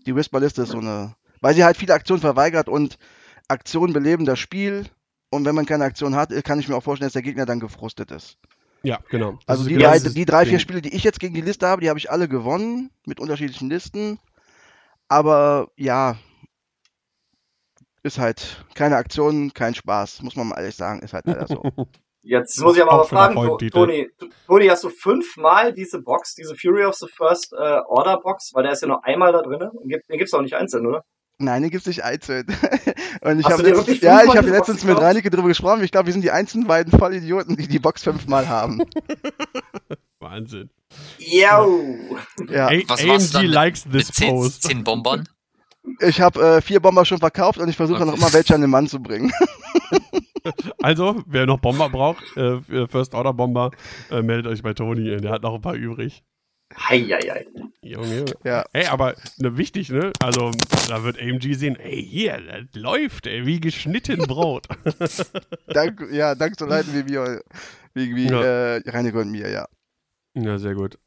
[0.06, 2.98] die Whisper-Liste ist so eine, weil sie halt viele Aktionen verweigert und
[3.48, 4.86] Aktionen beleben das Spiel.
[5.30, 7.60] Und wenn man keine Aktion hat, kann ich mir auch vorstellen, dass der Gegner dann
[7.60, 8.38] gefrustet ist.
[8.84, 9.34] Ja, genau.
[9.46, 10.60] Das Also die, genau drei, die drei, vier Ding.
[10.60, 13.70] Spiele, die ich jetzt gegen die Liste habe, die habe ich alle gewonnen mit unterschiedlichen
[13.70, 14.20] Listen.
[15.10, 16.18] Aber ja,
[18.04, 21.62] ist halt keine Aktion, kein Spaß, muss man mal ehrlich sagen, ist halt leider so.
[22.22, 23.36] Jetzt muss ich aber mal fragen.
[23.70, 24.10] Toni,
[24.48, 28.64] Toni, hast du fünfmal diese Box, diese Fury of the First äh, Order Box, weil
[28.64, 31.06] der ist ja nur einmal da drin, und gibt, den gibt's auch nicht einzeln, oder?
[31.40, 32.48] Nein, den gibt's nicht einzeln.
[33.22, 34.98] Und ich habe letztens, ja, ich Box letztens mit?
[35.00, 35.84] Reineke drüber gesprochen.
[35.84, 38.82] Ich glaube, wir sind die einzigen beiden Vollidioten, die die Box fünfmal haben.
[40.20, 40.70] Wahnsinn.
[41.20, 41.98] Yo!
[42.50, 44.64] Ja, A- Was machst du AMG dann likes mit this 10, post.
[44.64, 45.28] 10 Bombern.
[46.00, 48.10] ich habe äh, vier Bomber schon verkauft und ich versuche Okay.
[48.12, 49.32] noch immer welche an den Mann zu bringen.
[50.82, 53.72] Also, wer noch Bomber braucht, äh, für First Order Bomber,
[54.10, 56.24] äh, meldet euch bei Toni, äh, der hat noch ein paar übrig.
[56.76, 57.46] Heieiei.
[57.82, 58.34] Junge, Junge.
[58.44, 58.66] Ja.
[58.74, 60.12] Ey, aber ne, wichtig, ne?
[60.20, 60.52] Also,
[60.90, 64.68] da wird AMG sehen, ey, hier, das läuft, ey, wie geschnitten Brot.
[65.68, 67.42] dank, ja, dank so Leuten wie wir,
[67.94, 68.76] wie, wie Ja.
[68.76, 69.68] äh, Reineke und mir, ja.
[70.36, 70.98] ja, sehr gut.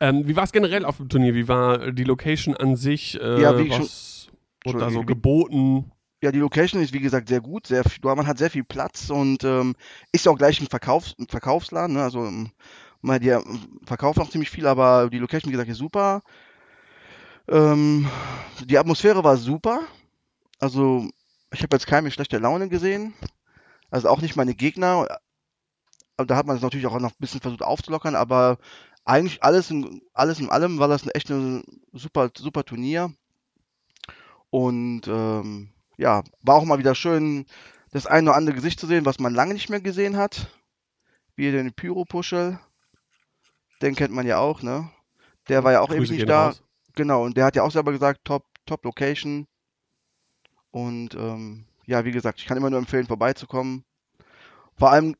[0.00, 1.34] Ähm, wie war es generell auf dem Turnier?
[1.34, 3.20] Wie war die Location an sich?
[3.20, 4.28] Äh, Ja, wie was
[4.64, 5.90] wurde da so geboten?
[6.22, 9.10] Ja, die Location ist wie gesagt sehr gut, sehr, viel- man hat sehr viel Platz
[9.10, 9.74] und ähm,
[10.10, 12.02] ist auch gleich ein, Verkaufs-, ein Verkaufsladen, ne?
[12.02, 12.20] also
[13.04, 13.36] mal die
[13.84, 16.22] verkaufen auch ziemlich viel, aber die Location, wie gesagt, ist super.
[17.46, 18.08] Ähm,
[18.64, 19.82] die Atmosphäre war super,
[20.58, 21.06] also
[21.52, 23.12] ich habe jetzt keine schlechte Laune gesehen,
[23.90, 25.06] also auch nicht meine Gegner,
[26.16, 28.58] aber da hat man es natürlich auch noch ein bisschen versucht aufzulockern, aber
[29.04, 31.62] eigentlich alles in, alles in allem war das echt ein
[31.92, 33.12] super, super Turnier
[34.48, 37.44] und ähm, ja, war auch mal wieder schön,
[37.90, 40.48] das ein oder andere Gesicht zu sehen, was man lange nicht mehr gesehen hat.
[41.36, 42.58] Wie den Pyro-Puschel.
[43.84, 44.90] Den kennt man ja auch, ne?
[45.48, 46.46] Der war ja auch Grüße nicht gehen da.
[46.46, 46.62] raus.
[46.94, 49.46] Genau, und der hat ja auch selber gesagt, top, top Location.
[50.70, 53.84] Und ähm, ja, wie gesagt, ich kann immer nur empfehlen, vorbeizukommen.
[54.78, 55.16] Vor allem,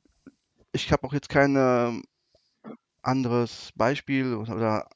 [0.73, 2.05] ich habe auch jetzt kein ähm,
[3.03, 4.89] anderes Beispiel oder, oder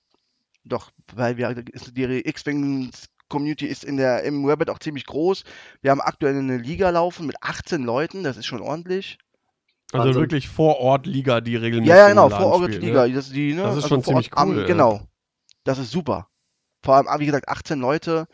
[0.65, 2.91] doch, weil wir die X-Wing
[3.29, 5.45] Community ist in der im Rabbit auch ziemlich groß.
[5.83, 9.19] Wir haben aktuell eine Liga laufen mit 18 Leuten, das ist schon ordentlich.
[9.93, 10.23] Also Wahnsinn.
[10.23, 13.07] wirklich vor Ort Liga, die regelmäßig Ja, ja, genau, vor Ort spielt, Liga.
[13.07, 13.15] Ne?
[13.15, 13.63] Das, ist die, ne?
[13.63, 14.67] Das ist also schon Ort ziemlich am, cool, ja.
[14.67, 15.01] Genau.
[15.65, 16.29] Das ist super.
[16.85, 18.27] Vor allem, ah, wie gesagt, 18 Leute.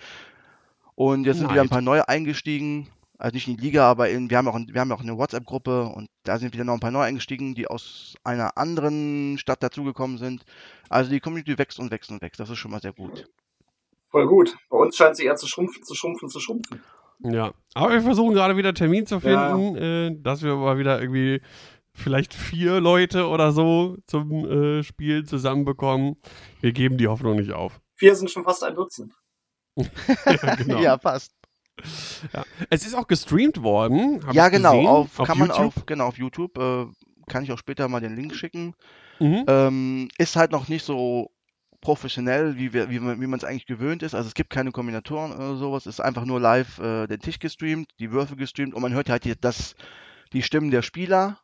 [0.97, 1.73] Und jetzt sind wieder ein Neid.
[1.73, 2.88] paar neue eingestiegen.
[3.17, 5.85] Also nicht in die Liga, aber in, wir haben auch, wir haben auch eine WhatsApp-Gruppe
[5.85, 10.19] und da sind wieder noch ein paar neue eingestiegen, die aus einer anderen Stadt dazugekommen
[10.19, 10.45] sind.
[10.88, 12.40] Also die Community wächst und wächst und wächst.
[12.40, 13.29] Das ist schon mal sehr gut.
[14.11, 14.57] Voll gut.
[14.69, 16.83] Bei uns scheint sie eher zu schrumpfen, zu schrumpfen, zu schrumpfen.
[17.20, 19.20] Ja, aber wir versuchen gerade wieder Termin zu Ja.
[19.20, 21.40] finden, äh, dass wir mal wieder irgendwie
[21.92, 26.16] vielleicht vier Leute oder so zum äh, Spiel zusammenbekommen.
[26.61, 27.81] Wir geben die Hoffnung nicht auf.
[27.94, 29.12] Vier sind schon fast ein Dutzend.
[29.77, 30.81] ja, genau.
[30.81, 31.33] Ja, passt.
[32.33, 32.44] Ja.
[32.70, 34.20] Es ist auch gestreamt worden.
[34.33, 35.77] Ja, ich genau, gesehen, auf, kann man YouTube.
[35.77, 36.87] auf, genau, auf YouTube, äh,
[37.27, 38.74] kann ich auch später mal den Link schicken.
[39.18, 39.44] Mhm.
[39.46, 41.31] Ähm, ist halt noch nicht so
[41.85, 44.14] professionell, wie, wir, wie man wie man es eigentlich gewöhnt ist.
[44.14, 45.87] Also es gibt keine Kombinatoren oder sowas.
[45.87, 49.09] Es ist einfach nur live äh, den Tisch gestreamt, die Würfe gestreamt und man hört
[49.09, 49.77] halt das,
[50.33, 51.38] die Stimmen der Spieler.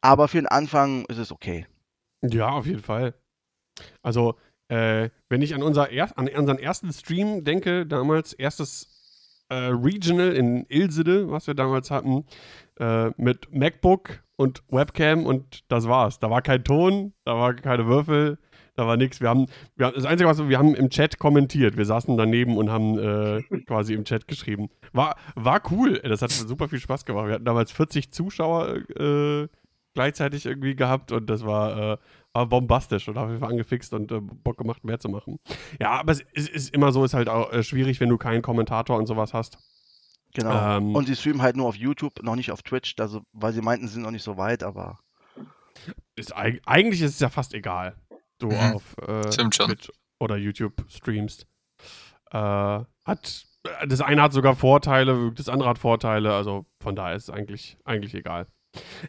[0.00, 1.66] Aber für den Anfang ist es okay.
[2.22, 3.14] Ja, auf jeden Fall.
[4.02, 4.36] Also,
[4.68, 10.32] äh, wenn ich an, unser er an unseren ersten Stream denke, damals, erstes äh, Regional
[10.32, 12.24] in Ilsede, was wir damals hatten,
[12.78, 16.18] äh, mit MacBook und Webcam und das war's.
[16.18, 18.38] Da war kein Ton, da war keine Würfel,
[18.80, 19.20] da war nichts.
[19.20, 21.76] Wir haben, wir haben, das Einzige, was wir, wir haben im Chat kommentiert.
[21.76, 24.70] Wir saßen daneben und haben äh, quasi im Chat geschrieben.
[24.92, 26.00] War, war cool.
[26.00, 27.26] Das hat super viel Spaß gemacht.
[27.26, 29.48] Wir hatten damals 40 Zuschauer äh,
[29.92, 31.96] gleichzeitig irgendwie gehabt und das war, äh,
[32.32, 35.38] war bombastisch und auf jeden Fall angefixt und äh, Bock gemacht, mehr zu machen.
[35.78, 38.40] Ja, aber es ist, ist immer so, ist halt auch äh, schwierig, wenn du keinen
[38.40, 39.58] Kommentator und sowas hast.
[40.32, 40.76] Genau.
[40.78, 43.62] Ähm, und sie streamen halt nur auf YouTube, noch nicht auf Twitch, also, weil sie
[43.62, 45.00] meinten, sie sind noch nicht so weit, aber
[46.14, 47.96] Ist, eig eigentlich ist es ja fast egal,
[48.42, 48.74] du Mhm.
[48.74, 49.22] auf äh.
[49.30, 51.46] Twitch oder YouTube streamst.
[52.32, 53.46] Äh, hat,
[53.86, 57.76] das eine hat sogar Vorteile, das andere hat Vorteile, also von daher ist es eigentlich,
[57.84, 58.46] eigentlich egal.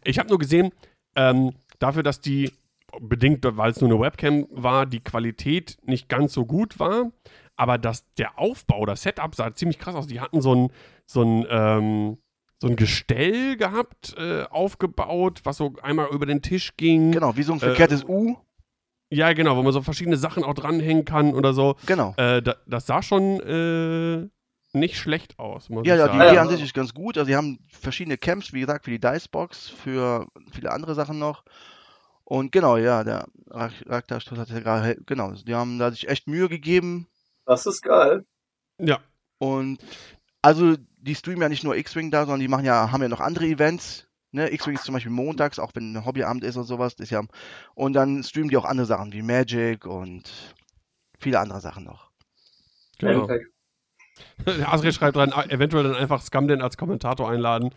[0.03, 0.71] Ich habe nur gesehen,
[1.15, 2.51] ähm, dafür, dass die,
[2.99, 7.11] bedingt, weil es nur eine Webcam war, die Qualität nicht ganz so gut war,
[7.55, 10.07] aber dass der Aufbau, das Setup sah ziemlich krass aus.
[10.07, 10.71] Die hatten so ein,
[11.05, 12.17] so ein, ähm,
[12.59, 17.11] so ein Gestell gehabt, äh, aufgebaut, was so einmal über den Tisch ging.
[17.11, 18.35] genau, wie so ein Äh, verkehrtes U.
[19.11, 21.75] Ja, genau, wo man so verschiedene Sachen auch dranhängen kann oder so.
[21.85, 22.13] Genau.
[22.17, 24.29] Äh, da, das sah schon äh,
[24.77, 26.15] nicht schlecht aus, muss Ja, ich ja, die.
[26.15, 26.41] Idee Ja.
[26.43, 27.17] an sich ist ganz gut.
[27.17, 31.43] Also, sie haben verschiedene Camps, wie gesagt, für die Dicebox, für viele andere Sachen noch.
[32.23, 36.27] Und genau, ja, der Rak- Raktasch hat ja gerade, genau, die haben da sich echt
[36.27, 37.07] Mühe gegeben.
[37.45, 38.23] Das ist geil.
[38.79, 38.99] Ja,
[39.39, 39.79] Und
[40.41, 43.19] also, die streamen ja nicht nur X-Wing da, sondern die machen ja, haben ja noch
[43.19, 44.07] andere Events.
[44.31, 44.51] Ne?
[44.53, 46.93] X-Wing ist zum Beispiel montags, auch wenn ein Hobbyabend ist und sowas.
[46.93, 47.21] Ist ja,
[47.75, 50.23] und dann streamen die auch andere Sachen wie Magic und
[51.19, 52.09] viele andere Sachen noch.
[52.99, 53.27] genau.
[54.65, 57.71] Asri schreibt rein, ah, eventuell dann einfach Scumden als Kommentator einladen.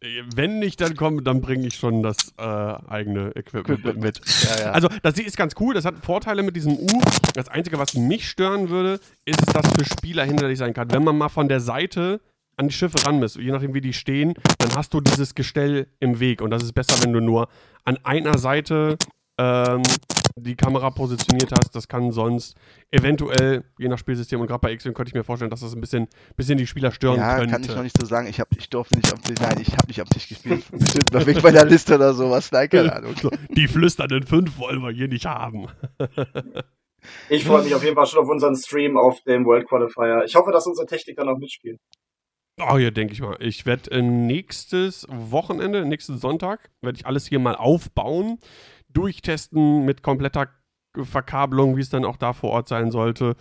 [0.00, 4.00] Äh, Wenn nicht dann kommen, dann bringe ich schon das äh, eigene Equipment Equipment.
[4.00, 4.20] mit.
[4.44, 4.70] Ja, ja.
[4.72, 7.00] Also, das ist ganz cool, das hat Vorteile mit diesem U.
[7.34, 10.90] Das Einzige, was mich stören würde, ist, dass das für Spieler hinderlich sein kann.
[10.90, 12.20] Wenn man mal von der Seite
[12.60, 15.86] an die Schiffe ran muss, je nachdem wie die stehen, dann hast du dieses Gestell
[15.98, 16.42] im Weg.
[16.42, 17.48] Und das ist besser, wenn du nur
[17.84, 18.98] an einer Seite
[19.38, 19.82] ähm,
[20.36, 21.74] die Kamera positioniert hast.
[21.74, 22.56] Das kann sonst
[22.90, 25.80] eventuell, je nach Spielsystem und gerade bei X-Wing könnte ich mir vorstellen, dass das ein
[25.80, 27.50] bisschen, bisschen die Spieler stören Ja, könnte.
[27.52, 28.26] kann ich noch nicht so sagen.
[28.28, 29.38] Ich, hab, ich durfte nicht am Tisch.
[29.40, 30.62] Nein, ich habe nicht am Tisch gespielt.
[30.70, 32.52] Bestimmt noch nicht bei der Liste oder sowas.
[32.52, 33.14] Nein, keine Ahnung.
[33.20, 35.66] So, die flüsternden fünf wollen wir hier nicht haben.
[37.30, 40.24] Ich freue mich auf jeden Fall schon auf unseren Stream auf dem World Qualifier.
[40.26, 41.78] Ich hoffe, dass unsere Technik dann auch mitspielt.
[42.68, 43.36] Oh, ja, denke ich mal.
[43.40, 48.38] Ich werde äh, nächstes Wochenende, nächsten Sonntag, werde ich alles hier mal aufbauen,
[48.88, 50.48] durchtesten mit kompletter
[50.96, 53.36] Verkabelung, wie es dann auch da vor Ort sein sollte.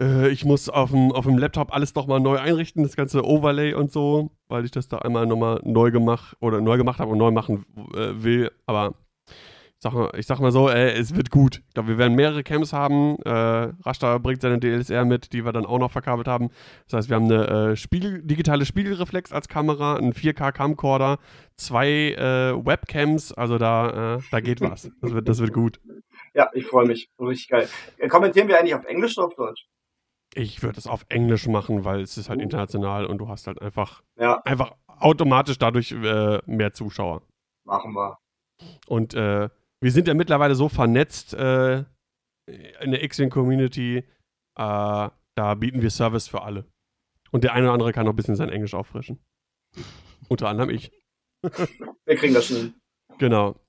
[0.00, 3.74] Äh, ich muss auf dem, auf dem Laptop alles nochmal neu einrichten, das ganze Overlay
[3.74, 7.18] und so, weil ich das da einmal nochmal neu gemacht oder neu gemacht habe und
[7.18, 8.50] neu machen äh, will.
[8.66, 8.94] Aber
[9.78, 11.62] sag mal, ich sag mal so, äh, es wird gut.
[11.68, 13.16] Ich glaube, wir werden mehrere Camps haben.
[13.24, 16.50] Äh, Rasta bringt seine DLSR mit, die wir dann auch noch verkabelt haben.
[16.88, 21.18] Das heißt, wir haben eine äh, Spiegel, digitale Spiegelreflex als Kamera, einen 4K-Camcorder,
[21.56, 23.32] zwei äh, Webcams.
[23.32, 24.90] Also da, äh, da geht was.
[25.00, 25.80] Das wird, das wird gut.
[26.34, 27.08] Ja, ich freue mich.
[27.20, 27.68] Richtig geil.
[27.98, 29.66] Äh, Kommentieren wir eigentlich auf Englisch oder auf Deutsch?
[30.34, 33.62] Ich würde es auf Englisch machen, weil es ist halt international und du hast halt
[33.62, 37.22] einfach, Ja, einfach automatisch dadurch äh, mehr Zuschauer.
[37.64, 38.18] machen wir.
[38.86, 39.48] Und äh,
[39.80, 41.84] wir sind ja mittlerweile so vernetzt äh,
[42.80, 44.02] in der X-Wing-Community, äh,
[44.56, 46.64] da bieten wir Service für alle.
[47.30, 49.18] Und der eine oder andere kann noch ein bisschen sein Englisch auffrischen.
[50.28, 50.90] Unter anderem ich.
[51.42, 52.74] Wir kriegen das schon hin.
[53.18, 53.60] Genau.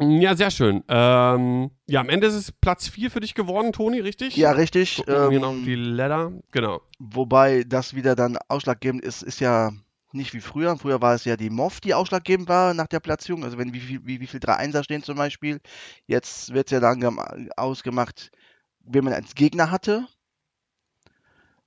[0.00, 0.82] Ja, sehr schön.
[0.88, 4.36] Ähm, ja, am Ende ist es Platz 4 für dich geworden, Toni, richtig?
[4.36, 4.96] Ja, richtig.
[4.96, 6.32] Gucken wir Ähm, noch auf die Ladder.
[6.50, 6.82] Genau.
[6.98, 9.72] Wobei das wieder dann ausschlaggebend ist, ist ja
[10.14, 10.76] nicht wie früher.
[10.78, 13.44] Früher war es ja die MOV, die ausschlaggebend war nach der Platzierung.
[13.44, 15.60] Also wenn wie viel, wie, wie viel 3-1er stehen zum Beispiel.
[16.06, 17.20] Jetzt wird es ja dann gem-
[17.56, 18.30] ausgemacht,
[18.80, 20.06] wen man als Gegner hatte.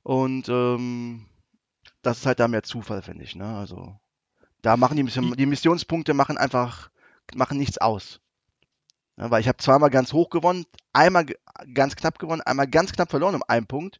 [0.03, 1.25] Und ähm,
[2.03, 3.35] das ist halt da mehr Zufall, finde ich.
[3.35, 3.45] Ne?
[3.57, 3.95] Also
[4.61, 6.91] da machen die, Mission- die Missionspunkte machen einfach
[7.35, 8.21] machen nichts aus.
[9.17, 11.25] Ja, weil ich habe zweimal ganz hoch gewonnen, einmal
[11.73, 13.99] ganz knapp gewonnen, einmal ganz knapp verloren um einen Punkt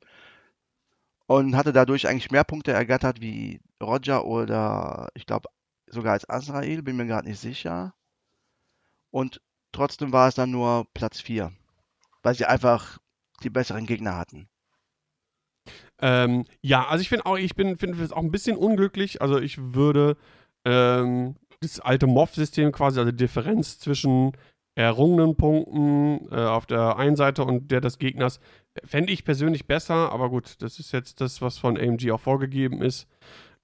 [1.28, 5.50] und hatte dadurch eigentlich mehr Punkte ergattert wie Roger oder ich glaube
[5.88, 7.94] sogar als Azrael, bin mir gerade nicht sicher.
[9.12, 11.52] Und trotzdem war es dann nur Platz 4,
[12.24, 13.00] weil sie einfach
[13.44, 14.50] die besseren Gegner hatten.
[16.00, 19.22] Ähm, ja, also ich finde auch, ich bin, finde es auch ein bisschen unglücklich.
[19.22, 20.18] Also ich würde
[20.66, 24.34] ähm, das alte MOV-System quasi, also die Differenz zwischen
[24.76, 28.40] errungenen Punkten äh, auf der einen Seite und der des Gegners,
[28.84, 32.82] fände ich persönlich besser, aber gut, das ist jetzt das, was von AMG auch vorgegeben
[32.82, 33.08] ist,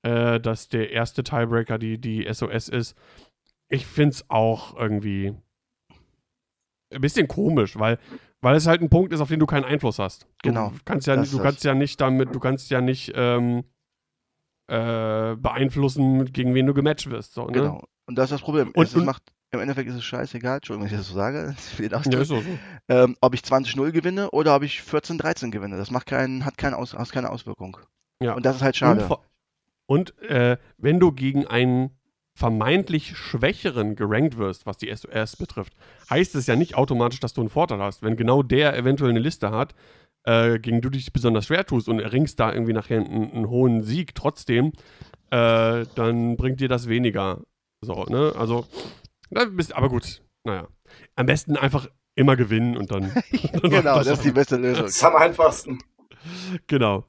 [0.04, 2.96] äh, dass der erste Tiebreaker die, die SOS ist.
[3.70, 5.34] Ich finde es auch irgendwie
[6.94, 8.00] ein bisschen komisch, weil,
[8.42, 10.24] weil es halt ein Punkt ist, auf den du keinen Einfluss hast.
[10.44, 13.64] Du Genau, kannst ja, du kannst ja nicht damit, du kannst ja nicht ähm,
[14.68, 17.34] äh, beeinflussen, gegen wen du gematcht wirst.
[17.34, 17.52] So, ne?
[17.54, 17.84] Genau.
[18.08, 18.72] Und das ist das Problem.
[18.72, 21.54] Und- es und- macht, Im Endeffekt ist es scheißegal, Entschuldigung, wenn ich das so sage,
[21.58, 22.60] für den Ja, Ausdruck, so, so.
[22.90, 25.78] ähm, ob ich 20-0 gewinne oder ob ich 14-13 gewinne.
[25.78, 27.78] Das macht keinen, hat keine, Aus, hat keine Auswirkung.
[28.22, 28.34] Ja.
[28.34, 29.02] Und das ist halt Und, schade.
[29.08, 29.24] vor-
[29.92, 31.90] und äh, wenn du gegen einen
[32.34, 35.74] vermeintlich Schwächeren gerankt wirst, was die SOS betrifft,
[36.10, 38.02] heißt es ja nicht automatisch, dass du einen Vorteil hast.
[38.02, 39.76] Wenn genau der eventuell eine Liste hat,
[40.24, 43.50] äh, gegen die du dich besonders schwer tust und erringst da irgendwie nachher einen, einen
[43.50, 44.72] hohen Sieg trotzdem,
[45.30, 47.42] äh, dann bringt dir das weniger.
[47.82, 48.32] So, ne?
[48.38, 48.66] Also,
[49.30, 50.70] da bist, aber gut, naja.
[51.18, 53.12] Am besten einfach immer gewinnen und dann.
[53.52, 54.86] dann genau, das ist die beste Lösung.
[54.86, 55.80] Das ist am einfachsten.
[56.68, 57.04] Genau.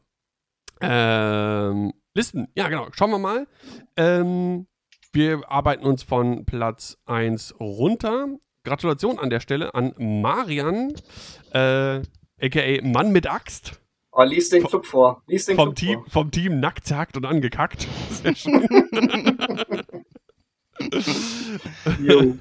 [0.81, 2.89] Ähm, Listen, ja, genau.
[2.93, 3.47] Schauen wir mal.
[3.97, 4.67] Ähm,
[5.13, 8.29] wir arbeiten uns von Platz 1 runter.
[8.65, 10.93] Gratulation an der Stelle an Marian,
[11.53, 12.01] äh,
[12.41, 13.81] aka Mann mit Axt,
[14.15, 15.23] Oh, lies den Club vor.
[15.27, 16.11] Lies den vom Club Team, vor.
[16.11, 17.89] vom Team nackt, zerhackt und angekackt.
[18.11, 18.69] Sehr schön.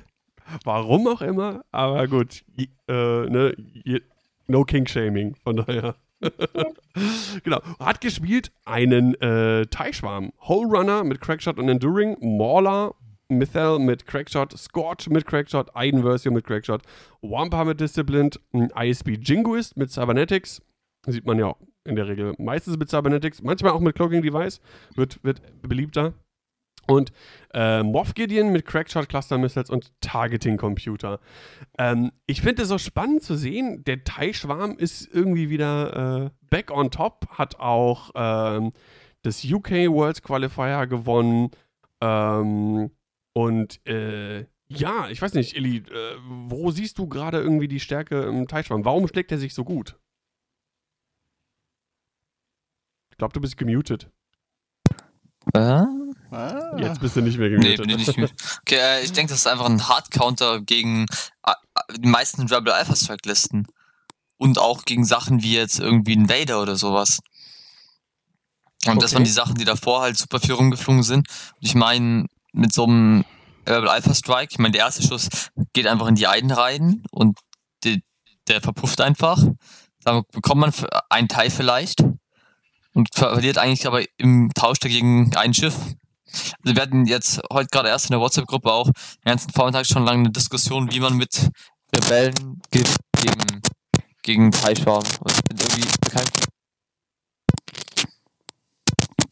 [0.65, 2.43] Warum auch immer, aber gut.
[2.57, 3.55] Je, äh, ne,
[3.85, 4.01] je,
[4.47, 5.95] no King-Shaming, von daher.
[7.43, 7.61] genau.
[7.79, 10.31] Hat gespielt einen äh, Teichschwarm.
[10.41, 12.95] Hole Runner mit Crackshot und Enduring, Mauler,
[13.29, 16.81] Mythel mit Crackshot, Scorch mit Crackshot, Aiden Versio mit Crackshot,
[17.21, 20.61] Wampa mit Disciplined, ein ISB Jingoist mit Cybernetics.
[21.07, 21.55] Sieht man ja
[21.85, 24.61] in der Regel meistens mit Cybernetics, manchmal auch mit Cloaking Device,
[24.95, 26.13] wird, wird beliebter.
[26.87, 27.11] Und
[27.53, 31.19] äh, Moff Gideon mit Crackshot Cluster Missiles und Targeting Computer.
[31.77, 33.83] Ähm, ich finde es so spannend zu sehen.
[33.85, 38.71] Der Thai-Schwarm ist irgendwie wieder äh, back on top, hat auch ähm,
[39.21, 41.51] das UK Worlds Qualifier gewonnen.
[42.01, 42.91] Ähm,
[43.33, 48.21] und äh, ja, ich weiß nicht, Illy, äh, wo siehst du gerade irgendwie die Stärke
[48.23, 48.85] im Thai-Schwarm?
[48.85, 49.99] Warum schlägt er sich so gut?
[53.11, 54.09] Ich glaube, du bist gemutet.
[55.53, 55.83] Äh?
[56.31, 57.77] Ah, Jetzt bist du nicht mehr Nee, gemutet.
[57.81, 58.29] bin ich nicht mehr.
[58.61, 61.05] Okay, äh, ich denke, das ist einfach ein Hard-Counter gegen
[61.45, 63.67] äh, äh, die meisten Rebel Alpha Strike-Listen.
[64.37, 67.19] Und auch gegen Sachen wie jetzt irgendwie ein Vader oder sowas.
[68.87, 69.15] Und das Okay.
[69.17, 71.27] waren die Sachen, die davor halt super viel rumgeflogen sind.
[71.27, 73.23] Und ich meine, mit so einem
[73.67, 75.27] Rebel Alpha Strike, ich meine, der erste Schuss
[75.73, 77.37] geht einfach in die Eiden rein und
[77.83, 78.01] die,
[78.47, 79.43] der verpufft einfach.
[80.03, 80.73] Da bekommt man
[81.09, 82.03] einen Teil vielleicht
[82.93, 85.75] und verliert eigentlich aber im Tausch dagegen ein Schiff.
[86.63, 88.93] Also wir hatten jetzt heute gerade erst in der WhatsApp-Gruppe auch den
[89.25, 91.49] ganzen Vormittag schon lange eine Diskussion, wie man mit
[91.95, 93.61] Rebellen gegen,
[94.23, 95.03] gegen Taischwarm.
[95.19, 96.31] Und ich bin irgendwie bekannt.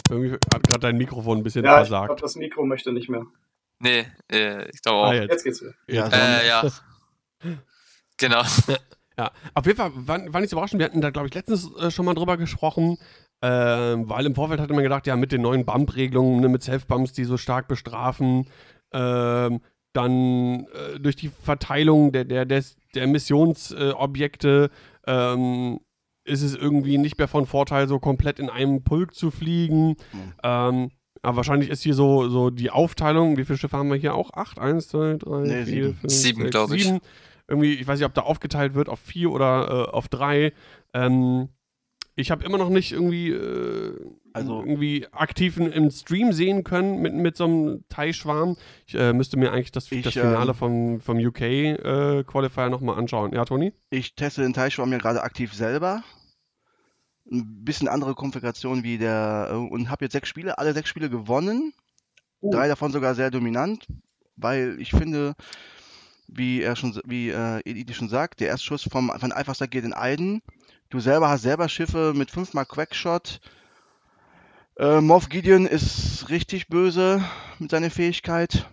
[0.09, 2.07] Irgendwie hat gerade dein Mikrofon ein bisschen Ja, ich versagt.
[2.07, 3.25] glaube, das Mikro möchte nicht mehr.
[3.79, 5.05] Nee, äh, ich glaube auch.
[5.11, 5.31] Ah, jetzt.
[5.31, 5.73] Jetzt geht's wieder.
[5.87, 6.63] Ja, äh, ja.
[8.17, 8.43] Genau.
[9.17, 10.79] Ja, auf jeden Fall war, war nicht so überraschend.
[10.79, 12.97] Wir hatten da, glaube ich, letztens äh, schon mal drüber gesprochen,
[13.41, 17.13] ähm, weil im Vorfeld hatte man gedacht, ja, mit den neuen Bump-Regelungen, ne, mit Self-Bumps,
[17.13, 18.47] die so stark bestrafen,
[18.93, 19.61] ähm,
[19.93, 24.69] dann äh, durch die Verteilung der, der, des, der Missionsobjekte
[25.07, 25.79] ähm,
[26.25, 29.89] ist es irgendwie nicht mehr von Vorteil, so komplett in einem Pulk zu fliegen.
[29.89, 30.33] Mhm.
[30.43, 34.15] Ähm, aber wahrscheinlich ist hier so, so die Aufteilung, wie viele Schiffe haben wir hier
[34.15, 34.31] auch?
[34.33, 34.59] Acht?
[34.59, 35.95] Eins, zwei, drei, Nee, vier, sieben.
[35.95, 36.83] fünf, Sieben, sechs, glaub ich.
[36.85, 36.99] sieben.
[37.47, 40.53] Irgendwie, ich weiß nicht, ob da aufgeteilt wird auf vier oder äh, auf drei.
[40.93, 41.49] Ähm,
[42.19, 43.93] ich habe immer noch nicht irgendwie, äh,
[44.33, 48.57] Also- irgendwie aktiv in- im Stream sehen können mit, mit so einem Thai-Schwarm.
[48.85, 53.33] Ich äh, müsste mir eigentlich das, Ich, das Finale ähm, vom, vom UK-Qualifier nochmal anschauen.
[53.33, 53.73] Ja, Toni?
[53.89, 56.03] Ich teste den Teichschwarm ja gerade aktiv selber.
[57.31, 61.09] Ein bisschen andere Konfiguration wie der äh, und habe jetzt sechs Spiele, alle sechs Spiele
[61.09, 61.73] gewonnen.
[62.41, 62.51] Uh.
[62.51, 63.85] Drei davon sogar sehr dominant,
[64.35, 65.35] weil ich finde,
[66.27, 69.83] wie er schon, wie äh, Edith schon sagt, der erste Schuss vom, von Alpha geht
[69.83, 70.41] in Aiden.
[70.89, 73.41] Du selber hast selber Schiffe mit fünfmal Quackshot.
[74.79, 77.23] Äh, Moff Gideon ist richtig böse
[77.59, 78.67] mit seiner Fähigkeit.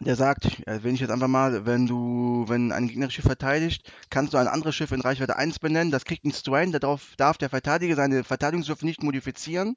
[0.00, 3.90] Der sagt, äh, wenn ich jetzt einfach mal, wenn du, wenn ein gegnerisches Schiff verteidigt,
[4.10, 5.90] kannst du ein anderes Schiff in Reichweite 1 benennen.
[5.90, 9.76] Das kriegt einen Strain, darauf darf der Verteidiger seine Verteidigungswürfe nicht modifizieren.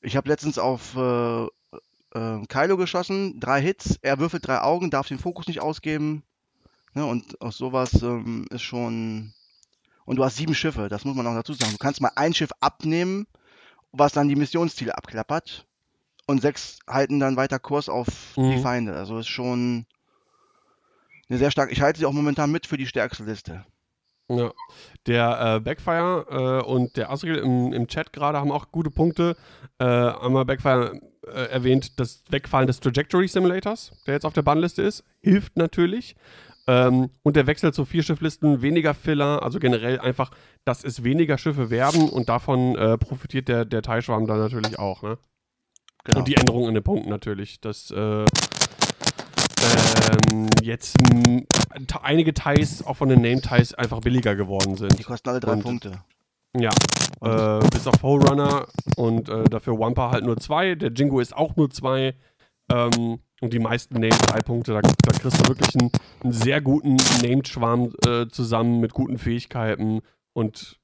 [0.00, 5.06] Ich habe letztens auf äh, äh, Kylo geschossen, drei Hits, er würfelt drei Augen, darf
[5.06, 6.24] den Fokus nicht ausgeben.
[6.94, 9.32] Ne, und aus sowas ähm, ist schon.
[10.06, 11.72] Und du hast sieben Schiffe, das muss man auch dazu sagen.
[11.72, 13.26] Du kannst mal ein Schiff abnehmen,
[13.92, 15.66] was dann die Missionsziele abklappert.
[16.26, 18.62] Und sechs halten dann weiter Kurs auf die Mhm.
[18.62, 18.94] Feinde.
[18.96, 19.86] Also ist schon
[21.28, 21.72] eine sehr starke.
[21.72, 23.64] Ich halte sie auch momentan mit für die stärkste Liste.
[24.28, 24.50] Ja.
[25.06, 29.36] Der äh, Backfire äh, und der Asriel im, im Chat gerade haben auch gute Punkte.
[29.78, 34.82] Äh, einmal Backfire äh, erwähnt, das Wegfallen des Trajectory Simulators, der jetzt auf der Bannliste
[34.82, 36.16] ist, hilft natürlich.
[36.68, 40.30] Ähm, und der Wechsel zu vier Schifflisten, weniger Filler, also generell einfach,
[40.64, 45.02] dass es weniger Schiffe werden und davon äh, profitiert der, der Teilschwarm dann natürlich auch.
[45.02, 45.18] Ne?
[46.04, 46.18] Genau.
[46.20, 47.60] Und die Änderungen in den Punkten natürlich.
[47.60, 48.24] Dass äh,
[50.34, 50.96] ähm, jetzt
[52.02, 54.98] einige Teils, auch von den Name-Teils, einfach billiger geworden sind.
[54.98, 56.02] die kosten alle drei und- Punkte.
[56.58, 56.70] Ja,
[57.20, 60.74] äh, bis auf Runner und äh, dafür Wampa halt nur zwei.
[60.74, 62.14] Der Jingo ist auch nur zwei.
[62.70, 64.72] Ähm, und die meisten Named drei Punkte.
[64.72, 65.90] Da, da kriegst du wirklich einen,
[66.22, 70.00] einen sehr guten Named-Schwarm äh, zusammen mit guten Fähigkeiten.
[70.32, 70.80] Und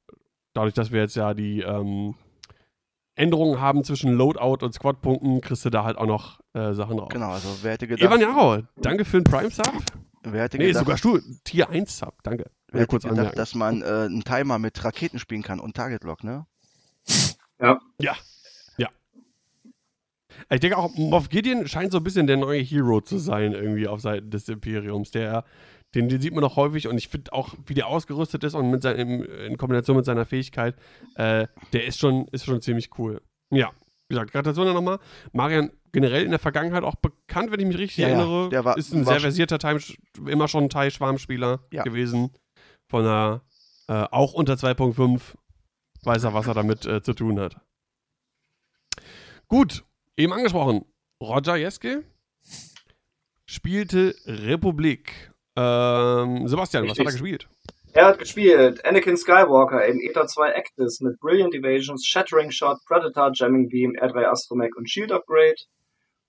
[0.53, 2.15] dadurch, dass wir jetzt ja die ähm,
[3.15, 7.09] Änderungen haben zwischen Loadout und Squad-Punkten, kriegst du da halt auch noch äh, Sachen drauf.
[7.09, 9.73] genau, also wer hätte gedacht, Evan Jaro, danke für den Prime-Sub.
[10.23, 12.51] wer hätte Nee, gedacht, sogar Stu Tier 1-Sub, danke.
[12.69, 13.37] wer hätte kurz gedacht anmerken.
[13.37, 16.47] dass man äh, einen Timer mit Raketen spielen kann und Target Lock, ne?
[17.61, 18.15] Ja, ja.
[20.51, 23.87] Ich denke auch, Moff Gideon scheint so ein bisschen der neue Hero zu sein, irgendwie
[23.89, 25.11] auf Seiten des Imperiums.
[25.11, 25.45] Der,
[25.95, 28.71] den, den sieht man noch häufig und ich finde auch, wie der ausgerüstet ist und
[28.71, 30.75] mit seinem, in Kombination mit seiner Fähigkeit,
[31.17, 33.21] äh, der ist schon, ist schon ziemlich cool.
[33.51, 33.71] Ja,
[34.09, 34.99] wie gesagt, Gratulation nochmal.
[35.33, 38.49] Marian generell in der Vergangenheit auch bekannt, wenn ich mich richtig Ja, erinnere.
[38.49, 39.79] der war- ist ein war sehr versierter Time,
[40.27, 41.83] immer schon ein Teil-Schwarmspieler Ja.
[41.83, 42.31] gewesen.
[42.89, 43.43] Von einer,
[43.89, 45.37] äh, auch unter 2.5
[46.05, 47.57] weiß er, was er damit äh, zu tun hat.
[49.49, 49.85] Gut,
[50.17, 50.85] eben angesprochen.
[51.21, 52.05] Roger Jeske
[53.47, 55.33] spielte Republik.
[55.57, 57.21] Ähm, Sebastian, was hat er Richtig.
[57.21, 57.49] gespielt?
[57.95, 63.31] Er hat gespielt Anakin Skywalker im Eta 2 Actis mit Brilliant Evasions, Shattering Shot, Predator,
[63.35, 65.57] Jamming Beam, R3 Astromech und Shield Upgrade.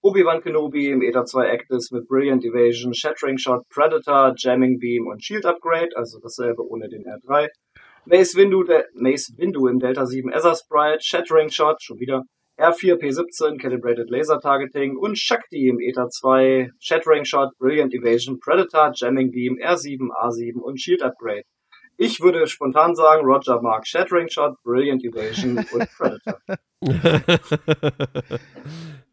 [0.02, 5.24] Obi-Wan Kenobi im Eta 2 Actis mit Brilliant Evasion, Shattering Shot, Predator, Jamming Beam und
[5.24, 7.48] Shield Upgrade, also dasselbe ohne den R3.
[8.06, 8.66] Mace Windu,
[8.96, 12.24] Mace Windu im Delta 7 Ether Sprite, Shattering Shot, schon wieder.
[12.60, 18.92] R4 P17 Calibrated Laser Targeting und Shakti im Eta 2 Shattering Shot, Brilliant Evasion, Predator,
[18.94, 21.44] Jamming Beam, R7, A7 und Shield Upgrade.
[21.98, 26.40] Ich würde spontan sagen, Roger mag Shattering Shot, Brilliant Evasion und Predator.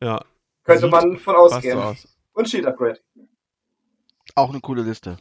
[0.03, 0.24] ja,
[0.64, 1.78] Könnte Sieht man von ausgehen.
[1.78, 2.07] aus.
[2.32, 3.01] Und Shield Upgrade.
[4.34, 5.16] Auch eine coole Liste.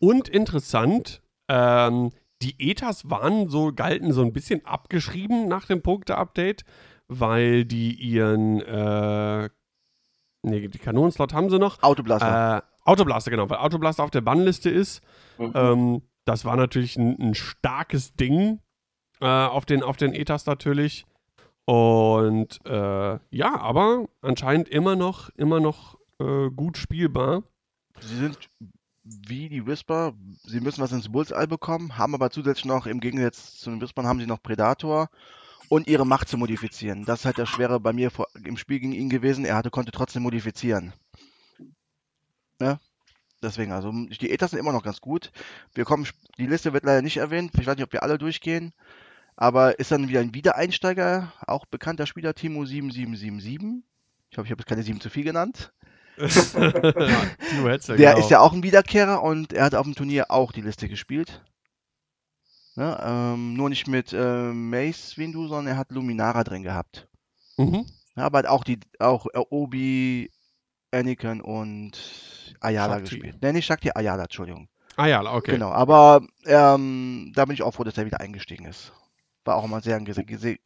[0.00, 2.10] Und interessant, ähm,
[2.42, 6.64] die Ethas waren so, galten so ein bisschen abgeschrieben nach dem Punkte-Update,
[7.08, 9.48] weil die ihren, äh,
[10.42, 11.82] nee, die Kanonenslot haben sie noch.
[11.82, 12.58] Autoblaster.
[12.58, 15.02] Äh, Autoblaster, genau, weil Autoblaster auf der Bannliste ist.
[15.38, 15.52] Mhm.
[15.54, 18.60] Ähm, das war natürlich ein, ein starkes Ding
[19.20, 21.06] äh, auf, den, auf den Ethas natürlich.
[21.66, 27.42] Und äh, ja, aber anscheinend immer noch, immer noch äh, gut spielbar.
[28.00, 28.38] Sie sind
[29.04, 33.58] wie die Whisper, sie müssen was ins Bullseye bekommen, haben aber zusätzlich noch, im Gegensatz
[33.58, 35.10] zu den Whispern, haben sie noch Predator
[35.68, 37.04] und ihre Macht zu modifizieren.
[37.04, 39.44] Das ist halt das Schwere bei mir vor, im Spiel gegen ihn gewesen.
[39.44, 40.94] Er hatte, konnte trotzdem modifizieren.
[42.60, 42.80] Ne?
[43.42, 45.30] Deswegen, also die Ethos sind immer noch ganz gut.
[45.74, 46.06] Wir kommen,
[46.38, 47.52] die Liste wird leider nicht erwähnt.
[47.60, 48.72] Ich weiß nicht, ob wir alle durchgehen.
[49.36, 53.84] Aber ist dann wieder ein Wiedereinsteiger, auch bekannter Spieler, Timo 7777.
[54.30, 55.72] Ich hoffe, ich habe jetzt keine 7 zu viel genannt.
[56.16, 56.26] Ja,
[57.50, 58.24] Timo Hetzel, Der genau.
[58.24, 61.42] ist ja auch ein Wiederkehrer und er hat auf dem Turnier auch die Liste gespielt.
[62.76, 67.06] Ne, ähm, nur nicht mit äh, Mace Windu, sondern er hat Luminara drin gehabt.
[67.56, 67.86] Mhm.
[68.16, 70.30] Ja, aber hat auch die auch äh, Obi,
[70.90, 71.92] Anakin und
[72.60, 73.10] Ayala Shakti.
[73.10, 73.42] gespielt.
[73.42, 74.68] Ne, nicht Shakti, Ayala, Entschuldigung.
[74.98, 75.52] Ja, okay.
[75.52, 78.92] Genau, aber ähm, da bin ich auch froh, dass er wieder eingestiegen ist.
[79.44, 80.06] War auch immer sehr ein,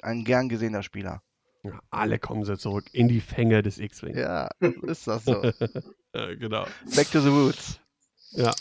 [0.02, 1.22] ein gern gesehener Spieler.
[1.64, 4.16] Ja, alle kommen sie zurück in die Fänge des X-Wing.
[4.16, 5.42] Ja, ist das so.
[6.12, 6.66] Äh, genau.
[6.96, 7.78] Back to the roots.
[8.30, 8.54] Ja.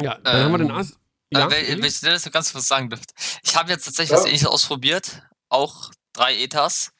[0.00, 0.96] Ja, dann haben wir den Ähm, As.
[1.32, 1.82] Ja, Ja, wenn, Eli?
[1.82, 3.12] wenn ich dir das so ganz kurz sagen dürfte.
[3.42, 4.18] Ich habe jetzt tatsächlich Ja.
[4.18, 5.22] was ähnliches ausprobiert.
[5.48, 6.92] Auch drei Ethas.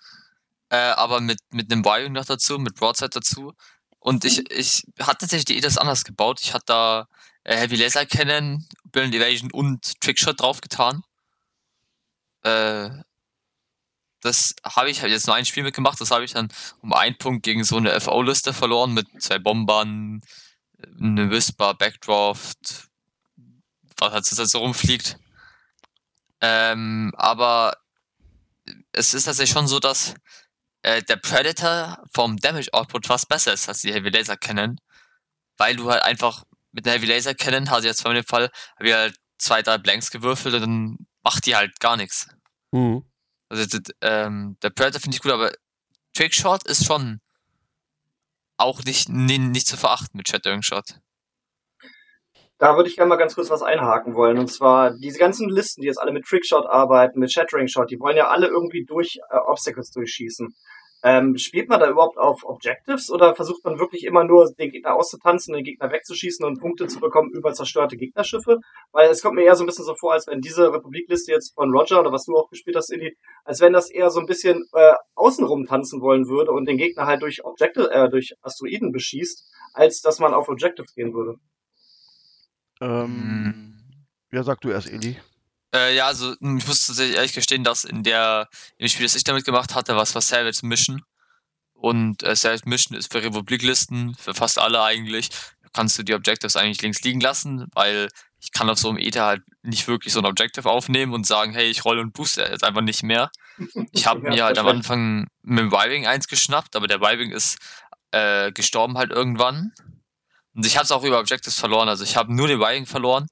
[0.69, 3.53] Äh, aber mit, mit einem Wiring noch dazu, mit Broadside dazu.
[4.01, 6.41] Und ich, ich hatte tatsächlich die Ethas anders gebaut.
[6.43, 7.09] Ich hatte da
[7.45, 11.03] äh, Heavy Laser Cannon, Brilliant Evasion und Trickshot draufgetan.
[12.43, 12.91] Äh,
[14.27, 16.01] das habe ich hab jetzt nur ein Spiel mitgemacht.
[16.01, 16.49] Das habe ich dann
[16.83, 20.21] um einen Punkt gegen so eine FO-Liste verloren mit zwei Bombern,
[21.01, 22.89] eine Whisper, Backdraft,
[23.97, 25.19] was halt so so rumfliegt.
[26.41, 27.77] Ähm, aber
[28.93, 30.15] es ist tatsächlich schon so, dass
[30.83, 34.79] äh, der Predator vom Damage Output fast besser ist als die Heavy Laser Cannon,
[35.57, 38.89] weil du halt einfach mit der Heavy Laser Cannon, also jetzt in dem Fall, habe
[38.89, 42.29] ich halt zwei, drei Blanks gewürfelt und dann macht die halt gar nichts.
[42.73, 43.05] Mhm.
[43.49, 45.53] Also ähm, der Predator finde ich gut, aber
[46.15, 47.21] Trickshot ist schon
[48.57, 50.99] auch nicht, nie, nicht zu verachten mit Shattering Shot.
[52.59, 54.39] Da würde ich gerne mal ganz kurz was einhaken wollen.
[54.39, 58.01] Und zwar diese ganzen Listen, die jetzt alle mit Trickshot arbeiten, mit Shattering Shot, die
[58.01, 60.55] wollen ja alle irgendwie durch äh, Obstacles durchschießen.
[61.03, 64.95] Ähm, spielt man da überhaupt auf Objectives oder versucht man wirklich immer nur den Gegner
[64.97, 68.59] auszutanzen, den Gegner wegzuschießen und Punkte zu bekommen über zerstörte Gegnerschiffe?
[68.93, 71.55] Weil es kommt mir eher so ein bisschen so vor, als wenn diese Republikliste jetzt
[71.55, 74.27] von Roger oder was du auch gespielt hast, Indy, als wenn das eher so ein
[74.27, 78.91] bisschen äh, außenrum tanzen wollen würde und den Gegner halt durch Objective, äh, durch Asteroiden
[78.91, 79.45] beschießt,
[79.75, 81.35] als dass man auf Objectives gehen würde.
[82.81, 83.75] Ähm,
[84.33, 85.17] Ja, sag du erst, Eli.
[85.75, 88.49] Äh, ja, also hm, ich muss tatsächlich ehrlich gestehen, dass in der
[88.79, 91.03] im Spiel, das ich damit gemacht hatte, was war Savage Mission.
[91.75, 95.31] Und äh, Savage Mission ist für Republiklisten, für fast alle eigentlich,
[95.77, 98.09] kannst du die Objectives eigentlich links liegen lassen, weil
[98.41, 101.53] ich kann auf so einem Ether halt nicht wirklich so ein Objective aufnehmen und sagen,
[101.53, 103.31] hey, ich rolle und booste jetzt einfach nicht mehr.
[103.93, 104.67] Ich habe Ja, mir halt am.
[104.67, 107.59] Anfang mit dem Vibing eins geschnappt, aber der Vibing ist
[108.11, 109.73] äh, gestorben halt irgendwann.
[110.55, 111.89] Und ich habe es auch über Objectives verloren.
[111.89, 113.27] Also ich habe nur den Vibing verloren,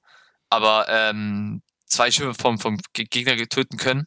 [0.49, 1.63] aber ähm,
[1.95, 4.05] zwei Schiffe vom, vom Ge- Gegner getöten können,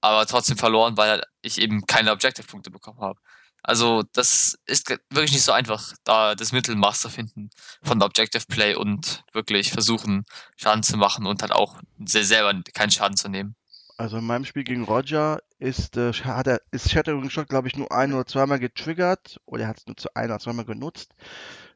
[0.00, 3.20] aber trotzdem verloren, weil ich eben keine Objective-Punkte bekommen habe.
[3.62, 7.48] Also das ist wirklich nicht so einfach, da das Mittelmaß zu finden
[7.82, 10.24] von Objective Play und wirklich versuchen,
[10.56, 13.56] Schaden zu machen und halt auch se- selber keinen Schaden zu nehmen.
[13.96, 17.76] Also in meinem Spiel gegen Roger ist, äh, hat er, ist Shattering Shot, glaube ich,
[17.76, 21.14] nur ein oder zweimal getriggert oder er hat es nur zu ein oder zweimal genutzt.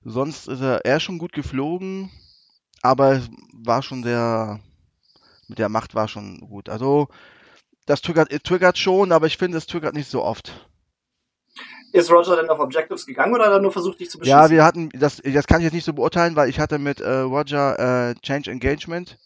[0.05, 2.11] Sonst ist er, er schon gut geflogen,
[2.83, 3.22] aber
[3.53, 4.61] war schon sehr,
[5.49, 6.68] mit der Macht war schon gut.
[6.68, 7.09] Also
[7.86, 10.68] das triggert, triggert schon, aber ich finde, es triggert nicht so oft.
[11.92, 14.38] Ist Roger denn auf Objectives gegangen oder hat er nur versucht, dich zu beschießen?
[14.38, 17.01] Ja, wir hatten, das, das kann ich jetzt nicht so beurteilen, weil ich hatte mit
[17.01, 19.18] äh, Roger äh, Change Engagement.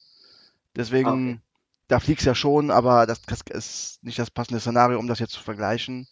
[0.76, 1.40] Deswegen, Okay.
[1.88, 5.32] da fliegst ja schon, aber das, das ist nicht das passende Szenario, um das jetzt
[5.32, 6.06] zu vergleichen.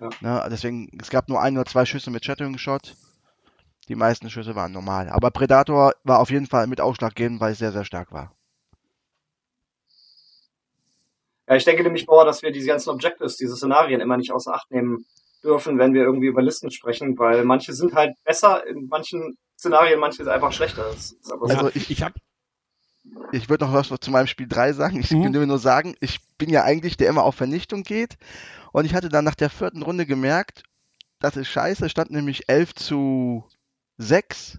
[0.00, 0.10] Ja.
[0.20, 2.94] Ne, deswegen, es gab nur ein oder zwei Schüsse mit Shattering Shot.
[3.88, 5.08] Die meisten Schüsse waren normal.
[5.08, 8.32] Aber Predator war auf jeden Fall mit ausschlaggebend, weil es sehr, sehr stark war.
[11.48, 14.52] Ja, ich denke nämlich, Bauer, dass wir diese ganzen Objectives, diese Szenarien immer nicht außer
[14.54, 15.04] Acht nehmen
[15.44, 20.00] dürfen, wenn wir irgendwie über Listen sprechen, weil manche sind halt besser in manchen Szenarien,
[20.00, 20.84] manche sind einfach schlechter.
[20.90, 21.54] Das ist aber so.
[21.54, 22.14] Also ich- ich habe
[23.32, 24.98] Ich würde noch was zu meinem Spiel 3 sagen.
[25.00, 25.32] Ich Mhm.
[25.34, 28.16] will nur sagen, ich bin ja eigentlich der immer auf Vernichtung geht.
[28.72, 30.64] Und ich hatte dann nach der vierten Runde gemerkt,
[31.20, 31.86] das ist scheiße.
[31.86, 33.44] Es stand nämlich 11 zu
[33.98, 34.58] 6.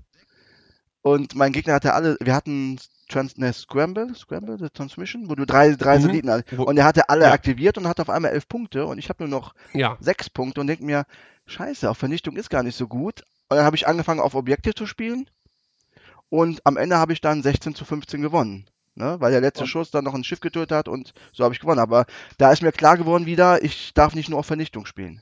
[1.02, 5.46] Und mein Gegner hatte alle, wir hatten Trans, ne, Scramble, Scramble, the Transmission, wo du
[5.46, 6.02] drei, drei Mhm.
[6.02, 6.52] Satelliten hast.
[6.54, 7.32] Und er hatte alle Ja.
[7.32, 8.86] aktiviert und hatte auf einmal 11 Punkte.
[8.86, 11.06] Und ich habe nur noch ja, 6 Punkte und denke mir,
[11.46, 13.22] scheiße, auf Vernichtung ist gar nicht so gut.
[13.50, 15.30] Und dann habe ich angefangen auf Objekte zu spielen.
[16.30, 18.66] Und am Ende habe ich dann 16 zu 15 gewonnen.
[18.96, 19.16] Ne?
[19.20, 19.68] Weil der letzte Ja.
[19.68, 21.80] Schuss dann noch ein Schiff getötet hat und so habe ich gewonnen.
[21.80, 22.06] Aber
[22.38, 25.22] da ist mir klar geworden wieder, ich darf nicht nur auf Vernichtung spielen.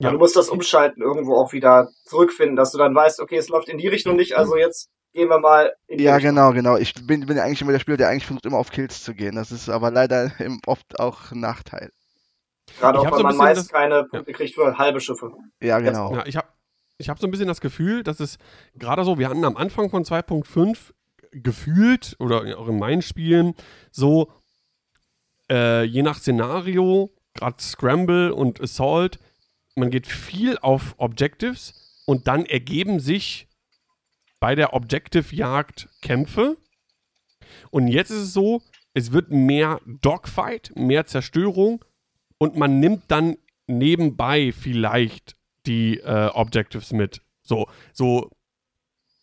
[0.00, 0.10] Ja.
[0.10, 3.68] Du musst das Umschalten irgendwo auch wieder zurückfinden, dass du dann weißt, okay, es läuft
[3.68, 6.76] in die Richtung nicht, also jetzt gehen wir mal in die Ja, genau, genau.
[6.76, 9.34] Ich bin, bin eigentlich immer der Spieler, der eigentlich versucht, immer auf Kills zu gehen.
[9.36, 10.32] Das ist aber leider
[10.66, 11.90] oft auch ein Nachteil.
[12.78, 15.32] Gerade Ich auch, weil so man meist das- keine Punkte kriegt für halbe Schiffe.
[15.62, 16.14] Ja, genau.
[16.14, 16.48] Ja, ich habe
[16.98, 18.38] ich hab so ein bisschen das Gefühl, dass es
[18.74, 20.92] gerade so, wir hatten am Anfang von 2.5
[21.32, 23.54] gefühlt, oder auch in meinen Spielen,
[23.90, 24.30] so
[25.50, 29.18] äh, je nach Szenario, gerade Scramble und Assault,
[29.76, 33.47] man geht viel auf Objectives und dann ergeben sich
[34.40, 36.56] bei der Objective-Jagd Kämpfe.
[37.70, 38.62] Und jetzt ist es so,
[38.94, 41.84] es wird mehr Dogfight, mehr Zerstörung
[42.38, 43.36] und man nimmt dann
[43.66, 45.36] nebenbei vielleicht
[45.66, 47.22] die äh, Objectives mit.
[47.42, 48.30] So, so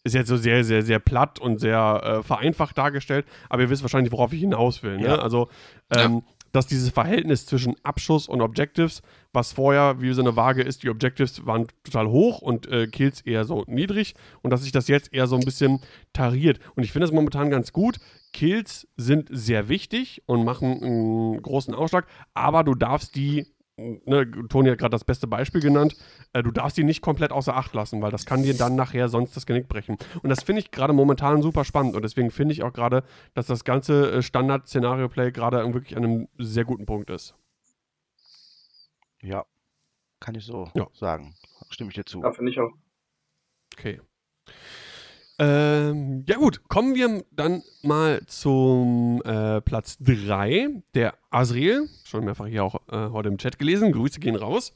[0.03, 3.81] ist jetzt so sehr, sehr, sehr platt und sehr äh, vereinfacht dargestellt, aber ihr wisst
[3.81, 4.97] wahrscheinlich, worauf ich hinaus will.
[4.97, 5.07] Ne?
[5.07, 5.15] Ja.
[5.15, 5.49] Also,
[5.89, 6.23] ähm,
[6.55, 9.01] dass dieses Verhältnis zwischen Abschuss und Objectives,
[9.33, 13.21] was vorher wie so eine Waage ist, die Objectives waren total hoch und äh, Kills
[13.21, 15.81] eher so niedrig und dass sich das jetzt eher so ein bisschen
[16.13, 16.59] tariert.
[16.75, 17.97] Und ich finde es momentan ganz gut.
[18.31, 23.47] Kills sind sehr wichtig und machen einen großen Ausschlag, aber du darfst die,
[23.77, 25.95] ne, Toni hat gerade das beste Beispiel genannt,
[26.33, 29.09] äh, du darfst die nicht komplett außer Acht lassen, weil das kann dir dann nachher
[29.09, 29.97] sonst das Genick brechen.
[30.23, 33.03] Und das finde ich gerade momentan super spannend und deswegen finde ich auch gerade,
[33.33, 37.35] dass das ganze äh, Standard-Szenario-Play gerade wirklich an einem sehr guten Punkt ist.
[39.21, 39.45] Ja,
[40.19, 40.87] kann ich so Ja.
[40.93, 41.33] sagen.
[41.69, 42.21] Stimme ich dir zu.
[42.21, 42.71] Ja, finde ich auch.
[43.77, 43.99] Okay.
[45.37, 51.89] Ähm, ja gut, kommen wir dann mal zum äh, Platz 3, der Asriel.
[52.05, 53.91] Schon mehrfach hier auch äh, heute im Chat gelesen.
[53.91, 54.73] Grüße gehen raus.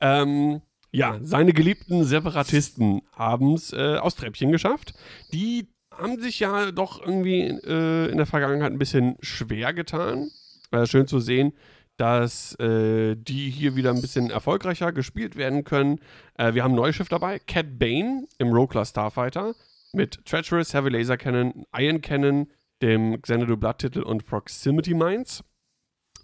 [0.00, 4.94] Ähm, ja, seine geliebten Separatisten haben es äh, aus Treppchen geschafft.
[5.32, 10.30] Die haben sich ja doch irgendwie äh, in der Vergangenheit ein bisschen schwer getan.
[10.70, 11.52] Äh, schön zu sehen,
[11.98, 16.00] dass äh, die hier wieder ein bisschen erfolgreicher gespielt werden können.
[16.38, 19.54] Äh, wir haben ein neues Schiff dabei, Cat Bane im Row-Class Starfighter
[19.92, 22.48] mit Treacherous, Heavy Laser Cannon, Iron Cannon,
[22.82, 25.42] dem Xanadu Blood-Titel und Proximity Mines.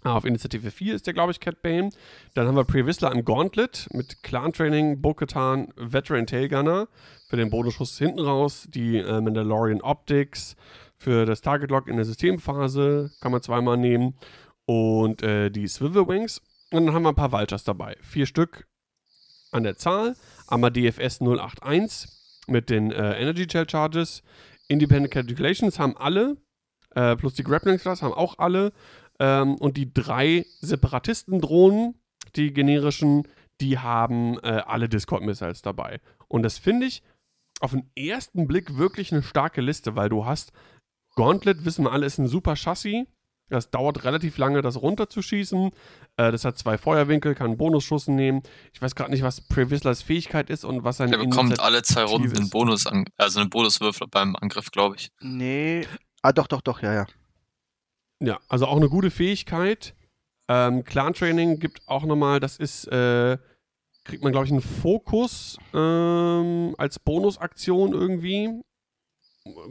[0.03, 1.89] Auf Initiative 4 ist der, glaube ich, Cat Bane.
[2.35, 6.87] Dann haben wir Previsla im Gauntlet mit Clan Training, Bo-Katan, Veteran Tailgunner
[7.27, 10.55] für den Bonusschuss hinten raus, die äh, Mandalorian Optics
[10.95, 14.15] für das Target Lock in der Systemphase, kann man zweimal nehmen
[14.65, 16.39] und äh, die Swivel Wings.
[16.71, 17.97] Und dann haben wir ein paar Vultures dabei.
[18.01, 18.67] Vier Stück
[19.51, 20.15] an der Zahl.
[20.47, 22.14] Einmal DFS 081
[22.47, 24.23] mit den äh, Energy Shell Charges.
[24.67, 26.37] Independent Calculations haben alle.
[26.95, 28.71] Äh, plus die Grappling Class haben auch alle.
[29.19, 31.95] Ähm, und die drei Separatisten-Drohnen,
[32.35, 33.27] die generischen,
[33.61, 35.99] die haben äh, alle Discord-Missiles dabei.
[36.27, 37.03] Und das finde ich
[37.59, 40.51] auf den ersten Blick wirklich eine starke Liste, weil du hast
[41.15, 43.05] Gauntlet, wissen wir alle, ist ein super Chassis.
[43.49, 45.71] Das dauert relativ lange, das runterzuschießen.
[46.17, 48.41] Äh, das hat zwei Feuerwinkel, kann Bonusschuss nehmen.
[48.73, 51.83] Ich weiß gerade nicht, was Previslers Fähigkeit ist und was seine Der bekommt Initiative alle
[51.83, 52.49] zwei Runden einen.
[52.49, 55.11] Bonus, an, also einen Bonuswürfel beim Angriff, glaube ich.
[55.21, 55.85] Nee.
[56.23, 57.05] Ah, doch, doch, doch, ja, ja.
[58.19, 59.93] Ja, also auch eine gute Fähigkeit.
[60.47, 63.37] Ähm, Clan-Training gibt auch nochmal, das ist, äh,
[64.03, 68.61] kriegt man, glaube ich, einen Fokus ähm, als Bonusaktion irgendwie.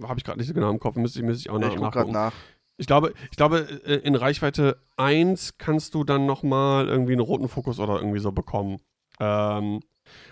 [0.03, 1.91] Habe ich gerade nicht so genau im Kopf, müsste ich, müsste ich auch ich noch
[1.91, 2.13] gerade nachgucken.
[2.13, 2.33] nach.
[2.77, 7.49] Ich glaube, ich glaube, äh, in Reichweite 1 kannst du dann nochmal irgendwie einen roten
[7.49, 8.81] Fokus oder irgendwie so bekommen.
[9.21, 9.81] Ähm,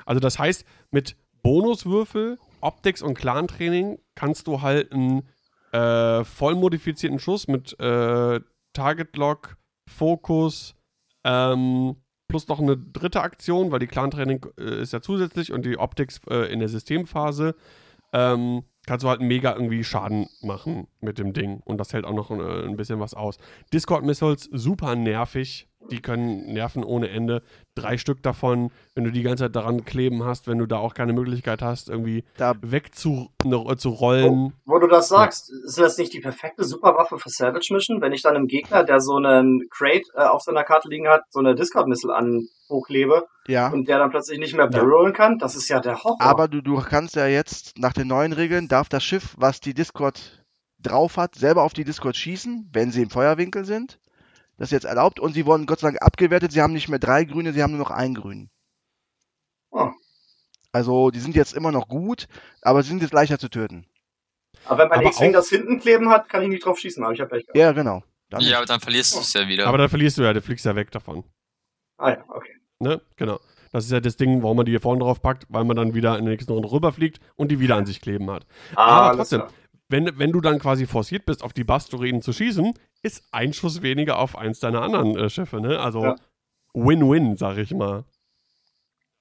[0.04, 5.28] also das heißt, mit Bonuswürfel, Optics und Clan-Training kannst du halt einen
[5.72, 8.40] äh, voll modifizierten Schuss mit äh,
[8.72, 9.56] Target Lock,
[9.88, 10.74] Fokus,
[11.24, 11.96] ähm,
[12.28, 16.20] plus noch eine dritte Aktion, weil die Clan-Training äh, ist ja zusätzlich und die Optics
[16.28, 17.54] äh, in der Systemphase.
[18.12, 21.60] Ähm, kannst du halt mega irgendwie Schaden machen mit dem Ding.
[21.64, 23.38] Und das hält auch noch äh, ein bisschen was aus.
[23.72, 25.68] Discord-Missiles, super nervig.
[25.90, 27.42] Die können nerven ohne Ende.
[27.74, 30.94] Drei Stück davon, wenn du die ganze Zeit daran kleben hast, wenn du da auch
[30.94, 34.52] keine Möglichkeit hast, irgendwie Da, wegzurollen.
[34.64, 38.22] Wo du das sagst, ist das nicht die perfekte Superwaffe für Savage Mission, wenn ich
[38.22, 41.54] dann einem Gegner, der so einen Crate äh, auf seiner Karte liegen hat, so eine
[41.54, 43.68] Discord-Missile an hochklebe ja.
[43.68, 44.80] und der dann plötzlich nicht mehr Ja.
[44.80, 45.38] barreln kann?
[45.38, 46.20] Das ist ja der Horror.
[46.20, 49.74] Aber du, du kannst ja jetzt, nach den neuen Regeln, darf das Schiff, was die
[49.74, 50.44] Discord
[50.80, 53.98] drauf hat, selber auf die Discord schießen, wenn sie im Feuerwinkel sind.
[54.62, 56.52] Das ist jetzt erlaubt und sie wurden Gott sei Dank abgewertet.
[56.52, 58.48] Sie haben nicht mehr drei Grüne, sie haben nur noch einen Grün.
[59.72, 59.90] Oh.
[60.70, 62.28] Also, die sind jetzt immer noch gut,
[62.60, 63.88] aber sie sind jetzt leichter zu töten.
[64.66, 67.18] Aber wenn mein X-Wing das hinten kleben hat, kann ich nicht drauf schießen, aber ich
[67.18, 67.58] habe Pech gehabt.
[67.58, 68.04] Ja, genau.
[68.30, 69.66] Dann Ja, aber dann verlierst du es ja wieder.
[69.66, 71.24] Aber dann verlierst du ja, du fliegst ja weg davon.
[71.98, 72.54] Ah ja, okay.
[72.78, 73.00] Ne?
[73.16, 73.40] Genau.
[73.72, 75.94] Das ist ja das Ding, warum man die hier vorne drauf packt, weil man dann
[75.94, 78.46] wieder in der nächsten Runde rüberfliegt und die wieder an sich kleben hat.
[78.76, 79.52] Ah, Aber alles trotzdem, klar.
[79.92, 83.82] Wenn, wenn du dann quasi forciert bist, auf die Bastureden zu schießen, ist ein Schuss
[83.82, 85.78] weniger auf eins deiner anderen äh, Schiffe, ne?
[85.78, 86.16] Also Ja.
[86.74, 88.04] Win-Win, sag ich mal.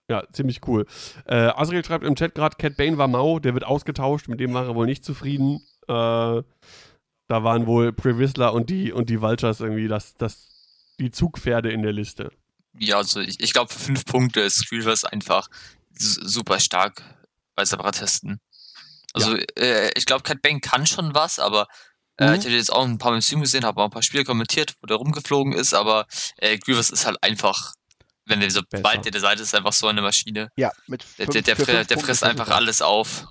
[0.09, 0.85] Ja, ziemlich cool.
[1.25, 4.53] Äh, Asriel schreibt im Chat gerade, Cat Bane war mau, der wird ausgetauscht, mit dem
[4.53, 5.61] war er wohl nicht zufrieden.
[5.87, 6.43] Äh,
[7.27, 10.49] da waren wohl Previsler und die und die Vultures irgendwie das, das,
[10.99, 12.31] die Zugpferde in der Liste.
[12.77, 15.49] Ja, also ich, ich glaube, für fünf Punkte ist Grievous einfach
[15.93, 17.03] super stark
[17.55, 18.39] bei Separatisten.
[19.13, 21.67] Also äh, ich glaube, Cat Bane kann schon was, aber
[22.17, 22.33] äh, Mhm.
[22.35, 24.23] ich habe jetzt auch ein paar Mal im Stream gesehen, habe auch ein paar Spiele
[24.23, 26.05] kommentiert, wo der rumgeflogen ist, aber
[26.37, 27.73] äh, Grievous ist halt einfach,
[28.25, 28.83] wenn der so Besser.
[28.83, 30.49] bald der Seite ist, einfach so eine Maschine.
[30.55, 33.25] Ja, mit Der, fünf, der, der, der Punkte frisst einfach alles auf.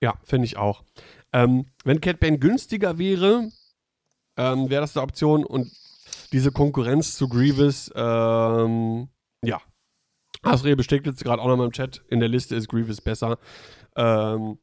[0.00, 0.84] Ja, finde ich auch.
[1.32, 3.50] Ähm, wenn Cat Bane günstiger wäre,
[4.36, 5.70] ähm, wäre das eine Option und
[6.32, 9.08] diese Konkurrenz zu Grievous, ähm,
[9.42, 9.60] ja.
[10.42, 13.38] Asriel bestätigt jetzt gerade auch nochmal im Chat, in der Liste ist Grievous besser.
[13.96, 14.58] Ähm,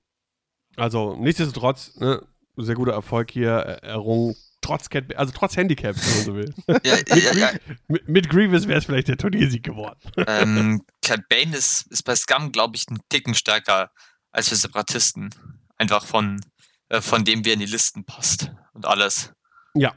[0.78, 2.26] also, nichtsdestotrotz, ne,
[2.56, 6.54] sehr guter Erfolg hier errungen, trotz Cat also trotz Handicap, wenn man so will.
[6.84, 7.52] Ja, ja, ja,
[7.88, 10.00] mit, mit Grievous wäre es vielleicht der Turniersieg geworden.
[10.28, 13.92] ähm, Cat Bane ist, ist bei Scum, glaube ich, einen Ticken stärker
[14.32, 15.30] als für Separatisten.
[15.78, 16.42] Einfach von,
[16.90, 19.34] äh, von dem, wie er in die Listen passt und alles.
[19.74, 19.94] Ja,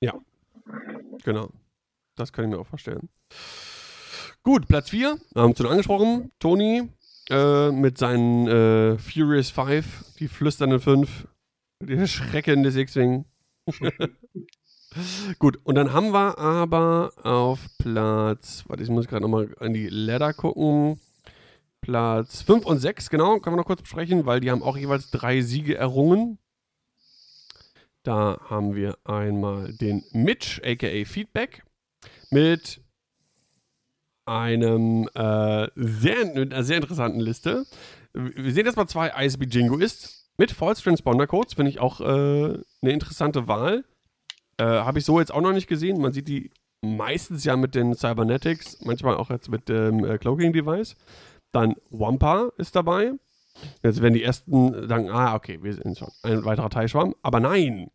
[0.00, 0.14] ja.
[1.24, 1.50] Genau.
[2.16, 3.08] Das kann ich mir auch vorstellen.
[4.42, 6.30] Gut, Platz 4, haben wir schon angesprochen.
[6.38, 6.88] Toni
[7.30, 11.26] äh, mit seinen äh, Furious 5, die flüsternden 5,
[11.82, 13.24] der Schrecken des X-Wing.
[15.38, 19.88] Gut, und dann haben wir aber auf Platz, warte, ich muss gerade nochmal an die
[19.88, 21.00] Ladder gucken.
[21.80, 25.10] Platz 5 und 6, genau, können wir noch kurz besprechen, weil die haben auch jeweils
[25.10, 26.38] drei Siege errungen.
[28.04, 31.64] Da haben wir einmal den Mitch, aka Feedback,
[32.30, 32.83] mit
[34.26, 37.66] einem äh, sehr, mit einer sehr interessanten Liste.
[38.12, 40.30] Wir sehen erstmal zwei ISB Jingoist.
[40.38, 43.84] mit False Transponder Codes finde ich auch äh, eine interessante Wahl.
[44.56, 46.00] Äh, Habe ich so jetzt auch noch nicht gesehen.
[46.00, 46.50] Man sieht die
[46.82, 50.96] meistens ja mit den Cybernetics, manchmal auch jetzt mit dem äh, Cloaking Device.
[51.52, 53.12] Dann Wampa ist dabei.
[53.82, 57.14] Jetzt werden die ersten sagen, ah, okay, wir sind schon ein weiterer Teilschwarm.
[57.22, 57.90] Aber nein,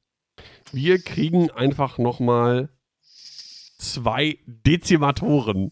[0.72, 2.70] wir kriegen einfach nochmal
[3.78, 5.72] zwei Dezimatoren.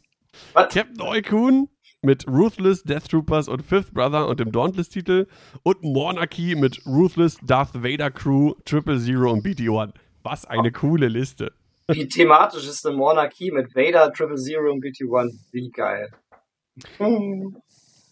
[0.54, 0.74] Was?
[0.74, 1.70] Captain Oikun
[2.02, 5.28] mit Ruthless Death Troopers und Fifth Brother und dem Dauntless-Titel
[5.64, 9.94] und Monarchy mit Ruthless Darth Vader Crew, Triple Zero und BT-1.
[10.24, 11.54] Was eine coole Liste.
[11.90, 15.32] Wie thematisch ist eine Monarchie mit Vader, Triple Zero und BT-1?
[15.52, 16.12] Wie geil.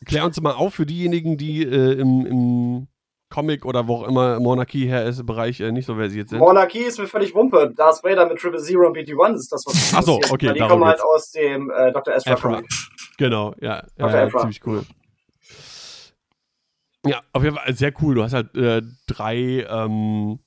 [0.05, 2.87] Klär uns mal auf für diejenigen, die äh, im, im
[3.35, 6.39] Comic oder wo auch immer Monarchie her ist, Bereich äh, nicht so versiert sind.
[6.39, 7.73] Monarchie ist mir völlig Wumpe.
[7.75, 10.53] Darth Vader mit Triple Zero und BT-1 ist das, was mich Ach so, interessiert, okay,
[10.53, 11.03] Die kommen halt geht's.
[11.05, 12.15] aus dem äh, Dr.
[12.15, 12.49] Ezra Ezra.
[12.49, 12.65] Comic.
[13.17, 14.11] Genau, ja, Dr.
[14.11, 14.39] ja Ezra.
[14.39, 14.83] ziemlich cool.
[17.05, 18.15] Ja, auf jeden Fall sehr cool.
[18.15, 20.39] Du hast halt äh, drei ähm,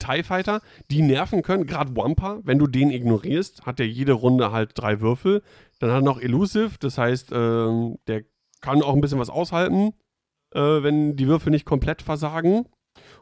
[0.00, 0.60] TIE Fighter,
[0.90, 1.66] die nerven können.
[1.66, 5.42] Gerade Wampa, wenn du den ignorierst, hat er jede Runde halt drei Würfel.
[5.78, 8.24] Dann hat er noch Elusive, das heißt, ähm, der
[8.60, 9.92] kann auch ein bisschen was aushalten,
[10.52, 12.66] äh, wenn die Würfel nicht komplett versagen.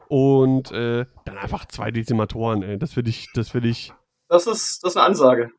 [0.07, 2.77] Und äh, dann einfach zwei Dezimatoren, ey.
[2.77, 3.93] Das finde ich, das finde ich.
[4.29, 5.51] Das ist, das ist eine Ansage.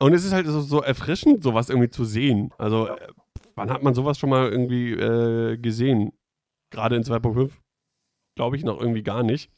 [0.00, 2.52] Und es ist halt so, so erfrischend, sowas irgendwie zu sehen.
[2.58, 2.96] Also, Ja.
[2.96, 3.08] äh,
[3.54, 6.12] wann hat man sowas schon mal irgendwie äh, gesehen?
[6.70, 7.52] Gerade in 2.5?
[8.36, 9.50] Glaube ich noch irgendwie gar nicht.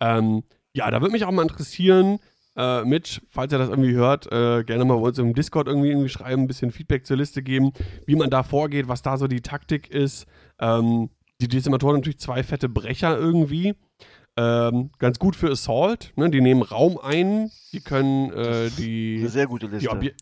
[0.00, 0.44] Ähm,
[0.74, 2.18] ja, da würde mich auch mal interessieren,
[2.60, 5.88] äh, Mitch, falls ihr das irgendwie hört, äh, gerne mal bei uns im Discord irgendwie,
[5.88, 7.72] irgendwie schreiben, ein bisschen Feedback zur Liste geben,
[8.06, 10.26] wie man da vorgeht, was da so die Taktik ist.
[10.60, 11.08] Ähm,
[11.40, 13.74] die Dezimatoren natürlich zwei fette Brecher irgendwie.
[14.36, 16.12] Ähm, ganz gut für Assault.
[16.16, 16.30] Ne?
[16.30, 19.88] Die nehmen Raum ein, die können äh, die, Eine sehr gute die.
[19.88, 20.14] Obje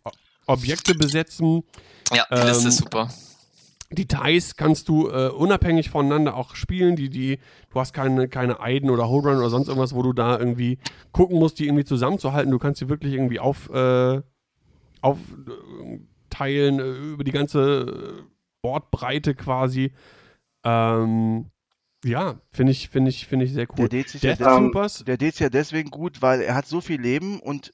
[0.47, 1.63] Objekte besetzen.
[2.15, 3.09] Ja, die Liste Ähm, ist super.
[3.91, 6.95] Die Ties kannst du äh, unabhängig voneinander auch spielen.
[6.95, 7.39] Die, die,
[7.73, 10.79] du hast keine, keine Eiden oder Hold Run oder sonst irgendwas, wo du da irgendwie
[11.13, 12.51] gucken musst, die irgendwie zusammenzuhalten.
[12.51, 14.21] Du kannst sie wirklich irgendwie auf, äh,
[15.01, 18.25] aufteilen äh, über die ganze
[18.63, 19.93] Bordbreite quasi.
[20.65, 21.47] Ähm,
[22.05, 23.89] ja, finde ich, finde ich, finde ich sehr cool.
[23.89, 24.47] Der Dez ist ja des-
[25.05, 25.17] Der
[25.51, 27.73] deswegen gut, weil er hat so viel Leben und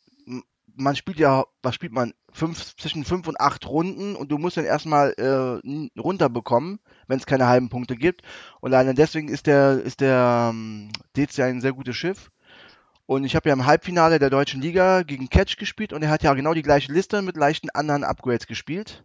[0.77, 2.15] man spielt ja, was spielt man?
[2.33, 7.27] Fünf, zwischen fünf und acht Runden und du musst dann erstmal äh, runterbekommen, wenn es
[7.27, 8.23] keine halben Punkte gibt.
[8.61, 12.31] Und alleine deswegen ist der, ist der ähm, ja ein sehr gutes Schiff.
[13.07, 16.23] Und ich habe ja im Halbfinale der deutschen Liga gegen Catch gespielt und er hat
[16.23, 19.05] ja genau die gleiche Liste mit leichten anderen Upgrades gespielt.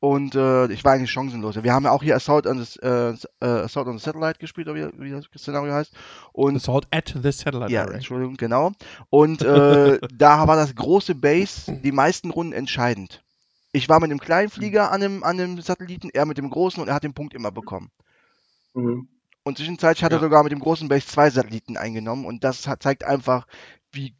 [0.00, 1.60] Und äh, ich war eigentlich chancenlos.
[1.60, 4.68] Wir haben ja auch hier Assault on the, äh, äh, Assault on the Satellite gespielt,
[4.68, 5.92] oder wie, wie das Szenario heißt.
[6.32, 7.84] Und Assault at the Satellite ja.
[7.84, 8.72] Entschuldigung, genau.
[9.10, 13.24] Und äh, da war das große Base die meisten Runden entscheidend.
[13.72, 16.80] Ich war mit dem kleinen Flieger an dem, an dem Satelliten, er mit dem großen
[16.80, 17.90] und er hat den Punkt immer bekommen.
[18.74, 19.08] Mhm.
[19.42, 20.22] Und zwischenzeitlich hat er Ja.
[20.22, 23.46] sogar mit dem großen Base zwei Satelliten eingenommen und das hat, zeigt einfach,
[23.92, 24.14] wie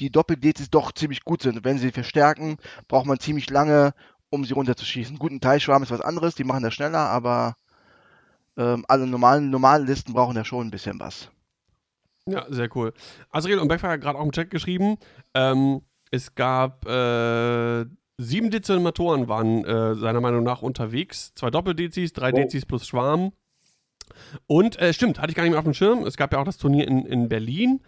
[0.00, 1.64] die Doppel-Dezis doch ziemlich gut sind.
[1.64, 2.56] Wenn sie verstärken,
[2.88, 3.94] braucht man ziemlich lange,
[4.34, 5.18] um sie runterzuschießen.
[5.18, 7.56] Guten Teilschwarm ist was anderes, die machen das schneller, aber
[8.56, 11.30] ähm, alle normalen, normalen Listen brauchen ja schon ein bisschen was.
[12.26, 12.92] Ja, sehr cool.
[13.30, 14.96] Azriel und Backfire hat gerade auch im Chat geschrieben.
[15.34, 17.84] Ähm, es gab äh,
[18.18, 21.32] sieben Dezimatoren waren äh, seiner Meinung nach unterwegs.
[21.34, 22.40] Zwei Doppeldezis, drei Wow.
[22.40, 23.32] Dezis plus Schwarm.
[24.46, 26.06] Und äh, stimmt, hatte ich gar nicht mehr auf dem Schirm.
[26.06, 27.80] Es gab ja auch das Turnier in, in Berlin.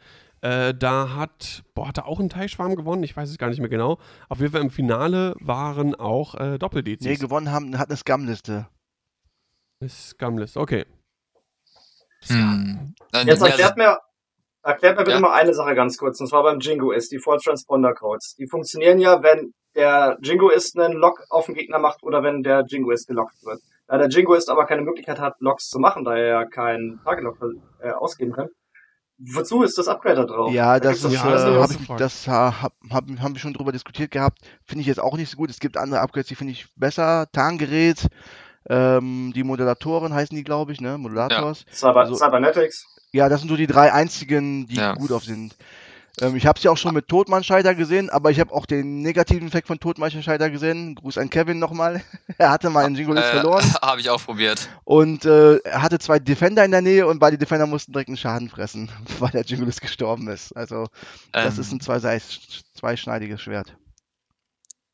[0.46, 3.02] Äh, da hat, boah, hat er auch ein Teilschwarm gewonnen?
[3.02, 3.98] Ich weiß es gar nicht mehr genau.
[4.28, 7.04] Auf jeden Fall im Finale waren auch äh, Doppeldezis.
[7.04, 8.68] Nee, gewonnen haben, hat eine Scam-Liste.
[9.88, 10.86] Scumless, okay.
[12.28, 12.94] Hm.
[13.24, 13.98] Jetzt erklärt mir,
[14.62, 15.20] erklärt mir bitte Ja.
[15.20, 18.36] mal eine Sache ganz kurz, und zwar beim Jingo ist die False Transponder Codes.
[18.38, 22.64] Die funktionieren ja, wenn der Jingoist einen Lock auf den Gegner macht oder wenn der
[22.68, 23.60] Jingoist gelockt wird.
[23.88, 27.38] Da der Jingoist aber keine Möglichkeit hat, Locks zu machen, da er ja keinen Target-Lock
[27.80, 28.48] äh, ausgeben kann,
[29.18, 30.52] wozu ist das Upgrade da drauf?
[30.52, 33.04] Ja, Da das ist, äh, alles Scheiße, was hab du ich, das ha- hab, hab,
[33.20, 34.38] haben wir schon drüber diskutiert gehabt.
[34.64, 35.50] Finde ich jetzt auch nicht so gut.
[35.50, 37.26] Es gibt andere Upgrades, die finde ich besser.
[37.32, 38.06] Tarngerät,
[38.68, 40.98] ähm, die Modulatoren heißen die, glaube ich, ne?
[40.98, 41.64] Modulators.
[41.72, 42.84] Cyber, Also- Cybernetics.
[43.12, 44.94] Ja, das sind so die drei einzigen, die Ja.
[44.94, 45.56] gut auf sind.
[46.20, 49.02] Ähm, ich habe es ja auch schon mit Todmannscheider gesehen, aber ich habe auch den
[49.02, 50.94] negativen Effekt von Todmannscheider gesehen.
[50.94, 52.02] Gruß an Kevin nochmal.
[52.38, 54.68] er hatte mal einen Jingolist äh, verloren Habe ich auch probiert.
[54.84, 58.16] und äh, er hatte zwei Defender in der Nähe und beide Defender mussten direkt einen
[58.16, 60.56] Schaden fressen, weil der Jingolist gestorben ist.
[60.56, 60.86] Also
[61.32, 62.20] das Ähm, ist ein zwei
[62.74, 63.76] zweischneidiges Schwert.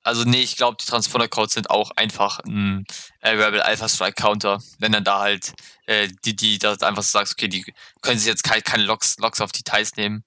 [0.04, 2.84] Also nee, ich glaube, die Transponder-Codes sind auch einfach ein
[3.20, 4.58] äh, Rebel Alpha Strike Counter.
[4.80, 5.52] Wenn dann da halt
[5.86, 7.64] äh, die, die da einfach so sagst, okay, die
[8.00, 10.24] können sich jetzt keine, keine Loks, Loks auf Details nehmen.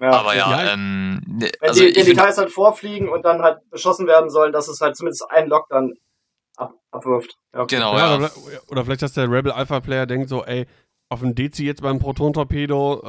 [0.00, 0.10] Ja.
[0.10, 0.72] Aber ja, Ja.
[0.72, 4.68] ähm, ne, Wenn also die, Details halt vorfliegen und dann halt beschossen werden sollen, dass
[4.68, 5.94] es halt zumindest ein Lock dann
[6.56, 7.36] ab, abwirft.
[7.52, 7.76] Ja, okay.
[7.76, 8.16] Genau, Ja, ja.
[8.16, 8.30] oder,
[8.68, 10.66] oder vielleicht, dass der Rebel Alpha Player denkt so, ey,
[11.08, 13.02] auf den DC jetzt beim Proton-Torpedo,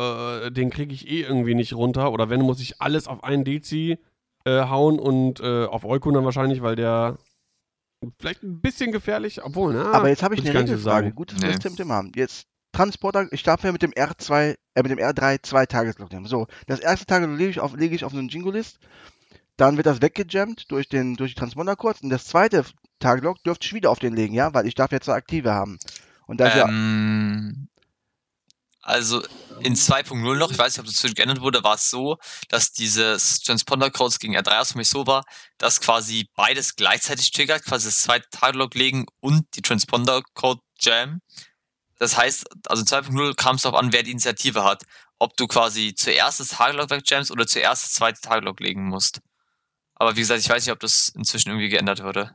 [0.46, 2.12] äh, den kriege ich eh irgendwie nicht runter.
[2.12, 3.98] Oder wenn, muss ich alles auf einen DC äh,
[4.68, 7.18] hauen und äh, auf Eukun dann wahrscheinlich, weil der
[8.20, 9.86] vielleicht ein bisschen gefährlich, obwohl, ne?
[9.86, 10.78] Aber jetzt habe ich eine Regelfrage.
[10.78, 11.16] sagen.
[11.16, 11.86] Gut, dass Nee.
[11.90, 12.12] haben.
[12.16, 16.26] Jetzt Transporter, ich darf ja mit dem R2, äh, mit dem R3 zwei Tagesglock nehmen.
[16.26, 18.80] So, das erste Tagesglock lege ich auf, lege ich auf einen Jingo-List.
[19.58, 22.02] Dann wird das weggejammt durch den, durch die Transponder kurz.
[22.02, 22.66] Und das zweite
[23.00, 24.54] Tagesglock dürfte ich wieder auf den legen, ja?
[24.54, 25.80] Weil ich darf ja zwei aktive haben.
[26.28, 27.70] Und da ist ja, Ähm,
[28.82, 29.24] also
[29.62, 32.18] in 2.0 noch, ich weiß nicht, ob das zwischen geändert wurde, war es so,
[32.50, 35.24] dass dieses Transponder-Codes gegen R3 aus für mich so war,
[35.58, 41.22] dass quasi beides gleichzeitig triggert, quasi das zweite Taglog legen und die Transponder-Code-Jam.
[41.98, 44.84] Das heißt, also in 2.0 kam es darauf an, wer die Initiative hat.
[45.18, 49.22] Ob du quasi zuerst das Taglog wegjammst oder zuerst das zweite Taglog legen musst.
[49.96, 52.32] Aber wie gesagt, ich weiß nicht, ob das inzwischen irgendwie geändert wurde.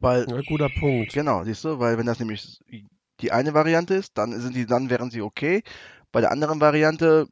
[0.00, 1.12] weil, Ja, guter Punkt.
[1.12, 2.58] genau, siehst du, weil wenn das nämlich
[3.20, 5.62] die eine Variante ist, dann sind die, dann wären sie okay.
[6.10, 7.26] Bei der anderen Variante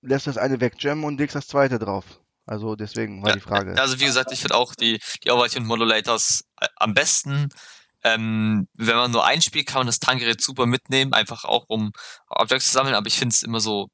[0.00, 2.04] lässt das eine wegjammen und legst das zweite drauf.
[2.46, 3.74] Also deswegen war Ja, die Frage.
[3.80, 7.48] Also wie gesagt, ich finde auch die, die Overwatch und Modulators äh, am besten.
[8.04, 11.92] Ähm, wenn man nur ein Spiel kann man das Tankgerät super mitnehmen, einfach auch um
[12.28, 13.88] Objects zu sammeln, aber ich finde es immer so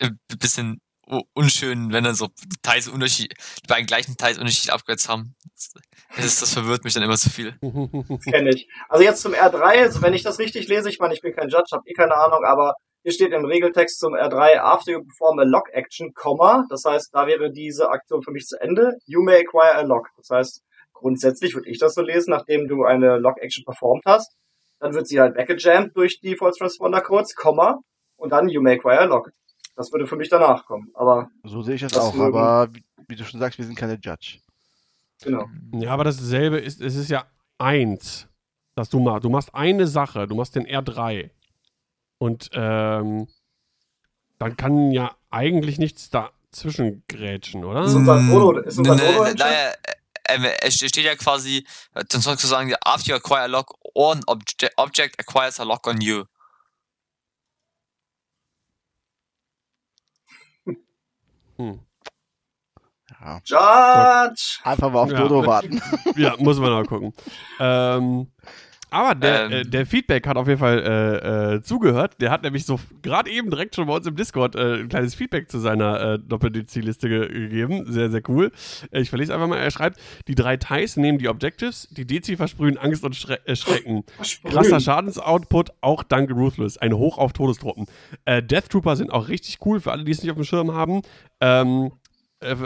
[0.00, 2.28] ein bisschen u- unschön, wenn dann so
[2.62, 5.34] Teils Unterschied, die beiden gleichen Teils unterschiedliche Upgrades haben.
[5.54, 5.72] Das,
[6.16, 7.56] das, das verwirrt mich dann immer zu viel.
[7.60, 8.68] Das kenne ich.
[8.88, 11.48] Also jetzt zum R3, also wenn ich das richtig lese, ich meine, ich bin kein
[11.48, 15.38] Judge, habe eh keine Ahnung, aber hier steht im Regeltext zum R3, after you perform
[15.38, 19.22] a lock action, Komma, das heißt, da wäre diese Aktion für mich zu Ende, you
[19.22, 20.08] may acquire a lock.
[20.16, 20.62] Das heißt,
[21.00, 24.36] grundsätzlich würde ich das so lesen, nachdem du eine lock action performt hast,
[24.78, 27.78] dann wird sie halt weggejammt durch die False Transponder Codes, Komma,
[28.16, 29.30] und dann you may acquire a lock.
[29.76, 32.72] Das würde für mich danach kommen, aber So sehe ich das Das auch, mögen- aber
[32.74, 34.38] wie, wie du schon sagst, wir sind keine Judge.
[35.22, 35.46] genau.
[35.74, 37.24] Ja, aber dasselbe ist, es ist ja
[37.58, 38.28] eins,
[38.74, 39.24] dass du machst.
[39.24, 41.30] Du machst eine Sache, du machst den R3.
[42.18, 43.26] Und ähm,
[44.38, 47.84] dann kann ja eigentlich nichts dazwischen grätschen, oder?
[47.84, 49.02] Ist unser Dodo- ist unser Ne,
[50.38, 50.54] ne, Dodo ne, im Chat?
[50.54, 53.74] naja, äh, es steht ja quasi, dann sollst du sagen, after you acquire a lock,
[53.94, 56.24] or an obje object acquires a lock on you.
[61.58, 61.80] Hm.
[63.20, 63.40] Ja.
[63.44, 64.60] Judge!
[64.62, 65.18] Einfach mal auf Ja.
[65.18, 65.82] Dodo warten.
[66.16, 67.12] Ja, muss man auch gucken.
[67.58, 68.32] Ähm,
[68.90, 69.52] aber der, Ähm.
[69.52, 72.20] äh, der Feedback hat auf jeden Fall äh, äh, zugehört.
[72.20, 75.14] Der hat nämlich so gerade eben direkt schon bei uns im Discord äh, ein kleines
[75.14, 77.84] Feedback zu seiner äh, Doppel-DC-Liste ge gegeben.
[77.90, 78.52] Sehr, sehr cool.
[78.90, 79.58] Äh, ich verlese einfach mal.
[79.58, 83.56] Er schreibt: Die drei Thais nehmen die Objectives, die DC versprühen Angst und Schre äh,
[83.56, 84.04] Schrecken.
[84.44, 86.78] Krasser Schadensoutput, auch dank Ruthless.
[86.78, 87.86] Ein Hoch auf Todestruppen.
[88.24, 90.72] Äh, Death Trooper sind auch richtig cool für alle, die es nicht auf dem Schirm
[90.72, 91.02] haben.
[91.40, 91.92] Ähm,
[92.40, 92.56] äh,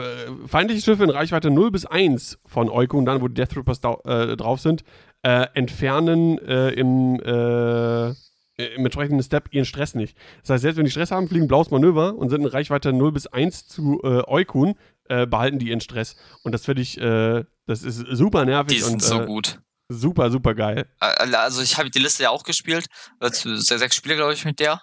[0.47, 4.37] feindliche Schiffe in Reichweite 0 bis 1 von Eukun, dann wo die Death Troopers äh,
[4.37, 4.83] drauf sind,
[5.25, 8.09] äh, entfernen äh, im, äh,
[8.57, 10.15] im entsprechenden Step ihren Stress nicht.
[10.41, 13.11] Das heißt, selbst wenn die Stress haben, fliegen blaues Manöver und sind in Reichweite 0
[13.11, 14.75] bis 1 zu äh, Eukun,
[15.09, 16.15] äh, behalten die ihren Stress.
[16.43, 19.59] Und das finde ich, äh, das ist super nervig Die sind und so äh, gut.
[19.89, 20.87] super, super geil.
[20.99, 22.85] Also ich habe die Liste ja auch gespielt.
[23.19, 24.79] Sechs Spiele, glaube ich, mit der.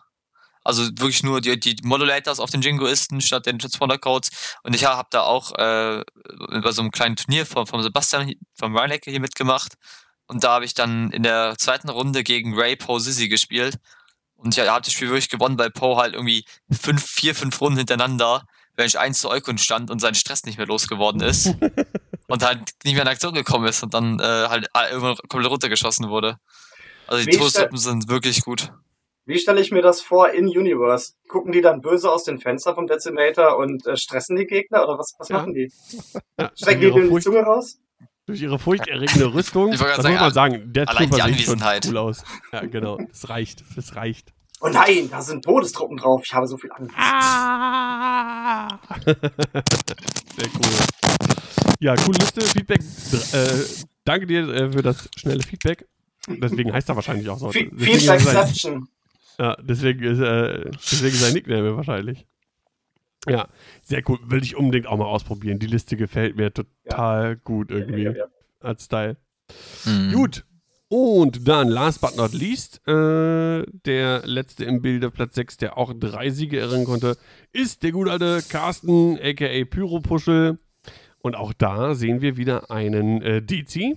[0.65, 4.57] Also wirklich nur die, die Modulators auf den Jingoisten statt den Transponder-Codes.
[4.65, 6.03] Und ich habe da auch äh,
[6.63, 9.75] bei so einem kleinen Turnier von, von Sebastian, vom Reinecke hier mitgemacht.
[10.33, 13.77] Und da habe ich dann in der zweiten Runde gegen Ray Poe Sissy gespielt.
[14.37, 17.79] Und ich habe das Spiel wirklich gewonnen, weil Poe halt irgendwie fünf, vier, fünf Runden
[17.79, 18.45] hintereinander,
[18.77, 21.55] wenn ich eins zu Eukund stand und sein Stress nicht mehr losgeworden ist.
[22.29, 25.51] und halt nicht mehr in Aktion gekommen ist und dann äh, halt äh, irgendwann komplett
[25.51, 26.39] runtergeschossen wurde.
[27.07, 28.73] Also die Wie Todessuppen sind wirklich gut.
[29.27, 31.13] Wie stelle ich mir das vor in Universe?
[31.29, 34.99] Gucken die dann böse aus den Fenstern vom Decimator und äh, stressen die Gegner oder
[34.99, 35.37] was, was Ja.
[35.39, 35.71] machen die?
[36.41, 37.79] Ja, Strecken die die Furcht- Zunge raus?
[38.27, 39.73] Durch ihre furchterregende Rüstung.
[39.73, 40.73] Ich wollte das gerade muss man sagen, sagen.
[40.73, 42.25] Death allein die Trooper sieht schon cool aus.
[42.53, 42.99] Ja, genau.
[42.99, 43.65] Das reicht.
[43.77, 44.33] Das reicht.
[44.61, 46.23] Oh nein, da sind Todestruppen drauf.
[46.25, 46.95] Ich habe so viel Angst.
[46.97, 48.79] Ah!
[49.05, 51.33] Sehr cool.
[51.81, 52.43] Ja, coole Liste.
[52.43, 52.81] Feedback.
[53.33, 53.65] Äh,
[54.05, 55.89] danke dir äh, für das schnelle Feedback.
[56.29, 57.51] Deswegen heißt er wahrscheinlich auch so.
[57.51, 58.89] Feedback ist Exception.
[59.41, 62.25] ja, deswegen ist, äh, deswegen sein Nickname wahrscheinlich.
[63.29, 63.49] Ja,
[63.83, 64.19] sehr cool.
[64.25, 65.59] Will ich unbedingt auch mal ausprobieren.
[65.59, 68.03] Die Liste gefällt mir total gut irgendwie.
[68.03, 68.25] Ja, ja, ja.
[68.61, 69.17] Als Style.
[69.85, 70.13] Mhm.
[70.13, 70.45] Gut.
[70.89, 75.95] Und dann, last but not least, äh, der letzte im Bilde, Platz 6, der auch
[75.99, 77.17] drei Siege erringen konnte,
[77.51, 80.59] ist der gute alte Carsten, aka Pyropuschel.
[81.23, 83.97] Und auch da sehen wir wieder einen äh, DC.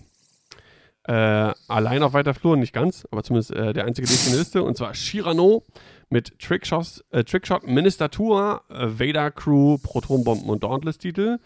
[1.08, 4.40] Äh, allein auf weiter Flur, nicht ganz, aber zumindest äh, der einzige DC in der
[4.40, 4.64] Liste.
[4.64, 5.64] Und zwar Shirano
[6.10, 11.40] mit Trickshot, äh, Trickshot Ministatua, äh, Vader Crew, Protonbomben und Dauntless-Titel.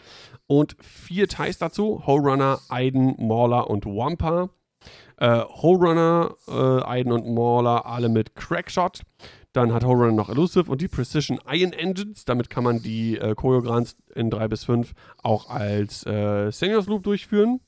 [0.46, 4.50] Und vier Ties dazu: Runner, Aiden, Mauler und Wampa.
[5.16, 9.02] Äh, Runner, äh, Aiden und Mauler alle mit Crackshot.
[9.52, 12.24] Dann hat Runner noch Elusive und die Precision Iron Engines.
[12.24, 17.02] Damit kann man die äh, Choreograms in 3 bis 5 auch als äh, Seniors Loop
[17.02, 17.60] durchführen.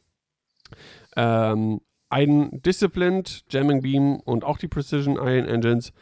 [1.16, 5.92] Ähm, Aiden Disciplined, Jamming Beam und auch die Precision Iron Engines.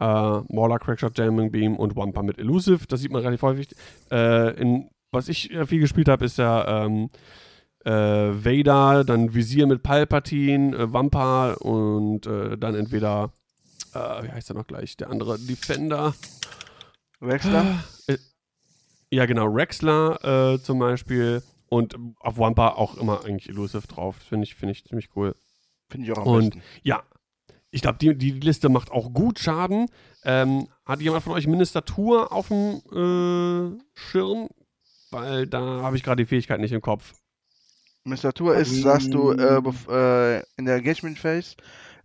[0.00, 2.86] Äh, Mauler, Crackshot, Jamming Beam und Wampa mit Elusive.
[2.88, 3.68] Das sieht man relativ häufig.
[4.10, 7.10] Äh, in, was ich viel gespielt habe, ist ja ähm,
[7.84, 13.30] äh, Vader, dann Visier mit Palpatine, äh, Wampa und äh, dann entweder,
[13.94, 16.14] äh, wie heißt er noch gleich, der andere Defender.
[17.20, 17.84] Wexler?
[18.06, 18.16] Äh,
[19.10, 21.42] ja, genau, Rexler zum Beispiel.
[21.68, 24.16] Und auf Wampa auch immer eigentlich Elusive drauf.
[24.16, 25.34] Finde ich, find ich ziemlich cool.
[25.88, 26.62] Finde ich auch am Und besten.
[26.82, 27.02] ja,
[27.70, 29.88] ich glaube, die, die Liste macht auch gut Schaden.
[30.24, 34.48] Ähm, hat jemand von euch Ministatur auf dem äh, Schirm?
[35.10, 37.14] Weil da habe ich gerade die Fähigkeit nicht im Kopf.
[38.04, 41.56] Ministratur ist, sagst du, äh, äh, in der Engagement Phase,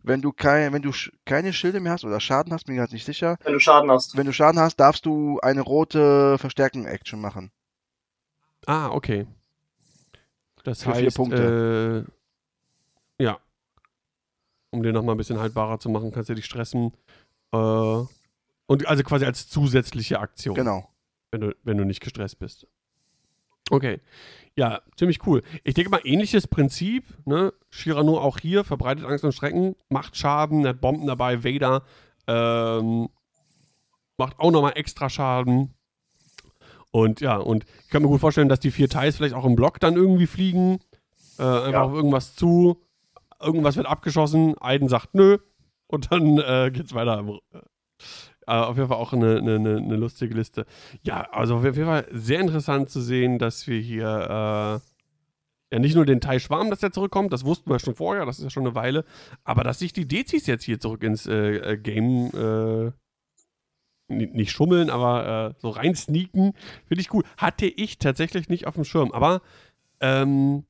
[0.04, 2.80] wenn du, kein, wenn du sch keine Schilde mehr hast oder Schaden hast, bin ich
[2.80, 3.38] gerade nicht sicher.
[3.44, 4.16] Wenn du Schaden hast.
[4.18, 7.52] Wenn du Schaden hast, darfst du eine rote Verstärken-Action machen.
[8.68, 9.26] Ah, okay.
[10.64, 12.06] Das Für vier heißt, Punkte.
[13.20, 13.40] Äh, ja.
[14.76, 16.92] Um den nochmal ein bisschen haltbarer zu machen, kannst du dich stressen.
[17.52, 17.58] Äh,
[18.68, 20.56] und also quasi als zusätzliche Aktion.
[20.56, 20.90] Genau.
[21.32, 22.68] wenn du, wenn du nicht gestresst bist.
[23.72, 24.00] Okay.
[24.56, 25.42] Ja, ziemlich cool.
[25.64, 27.52] Ich denke mal, ähnliches Prinzip, ne?
[27.72, 31.84] Shirano auch hier, verbreitet Angst und Schrecken, macht Schaden, hat Bomben dabei, Vader
[32.28, 33.10] ähm,
[34.18, 35.74] macht auch nochmal extra Schaden.
[36.92, 39.56] Und ja, und ich kann mir gut vorstellen, dass die vier Teils vielleicht auch im
[39.56, 40.80] Block dann irgendwie fliegen.
[41.38, 41.84] Äh, einfach Ja.
[41.84, 42.82] auf irgendwas zu.
[43.42, 45.38] Irgendwas wird abgeschossen, Aiden sagt nö.
[45.88, 47.20] Und dann äh, geht's weiter.
[47.20, 47.40] im-
[48.48, 50.66] Äh, auf jeden Fall auch eine, eine, eine lustige Liste.
[51.04, 55.96] Ja, also auf jeden Fall sehr interessant zu sehen, dass wir hier äh, ja nicht
[55.96, 58.50] nur den Teil Schwarm, dass der zurückkommt, das wussten wir schon vorher, das ist ja
[58.52, 59.04] schon eine Weile,
[59.44, 62.92] aber dass sich die Dezis jetzt hier zurück ins äh, äh, Game äh,
[64.14, 66.54] ni- nicht schummeln, aber äh, so rein sneaken,
[66.86, 67.24] finde ich cool.
[67.38, 69.42] Hatte ich tatsächlich nicht auf dem Schirm, aber
[70.02, 70.66] ähm,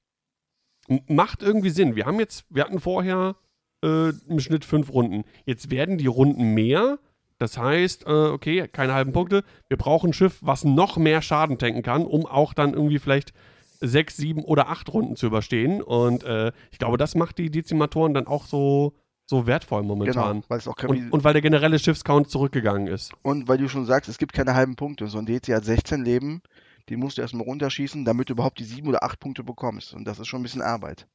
[1.08, 1.96] macht irgendwie Sinn.
[1.96, 3.36] Wir haben jetzt, wir hatten vorher
[3.84, 5.24] äh, im Schnitt fünf Runden.
[5.46, 7.00] Jetzt werden die Runden mehr.
[7.38, 9.44] Das heißt, äh, okay, keine halben Punkte.
[9.68, 13.34] Wir brauchen ein Schiff, was noch mehr Schaden tanken kann, um auch dann irgendwie vielleicht
[13.82, 15.82] sechs, sieben oder acht Runden zu überstehen.
[15.82, 18.94] Und äh, ich glaube, das macht die Dezimatoren dann auch so,
[19.26, 20.36] so wertvoll momentan.
[20.36, 20.46] Genau.
[20.48, 23.14] Weil es auch Und, und weil der generelle Schiffscount zurückgegangen ist.
[23.22, 25.08] Und weil du schon sagst, es gibt keine halben Punkte.
[25.08, 26.42] So ein DC hat 16 Leben,
[26.90, 29.94] die musst du erstmal runterschießen, damit du überhaupt die 7 oder 8 Punkte bekommst.
[29.94, 31.08] Und das ist schon ein bisschen Arbeit.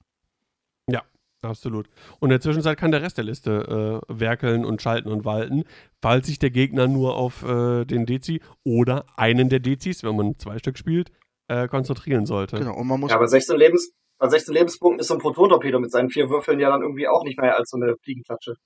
[1.42, 1.88] Absolut.
[2.18, 5.64] Und in der Zwischenzeit kann der Rest der Liste äh, werkeln und schalten und walten,
[6.02, 10.38] falls sich der Gegner nur auf äh, den Dezi oder einen der Dezis, wenn man
[10.38, 11.10] zwei Stück spielt,
[11.48, 12.58] äh, konzentrieren sollte.
[12.58, 12.76] Genau.
[12.76, 15.90] Und man muss, Ja, bei 16 Lebens, bei 16 Lebenspunkten ist so ein Proton-Torpedo mit
[15.90, 18.56] seinen vier Würfeln ja dann irgendwie auch nicht mehr als so eine Fliegenklatsche.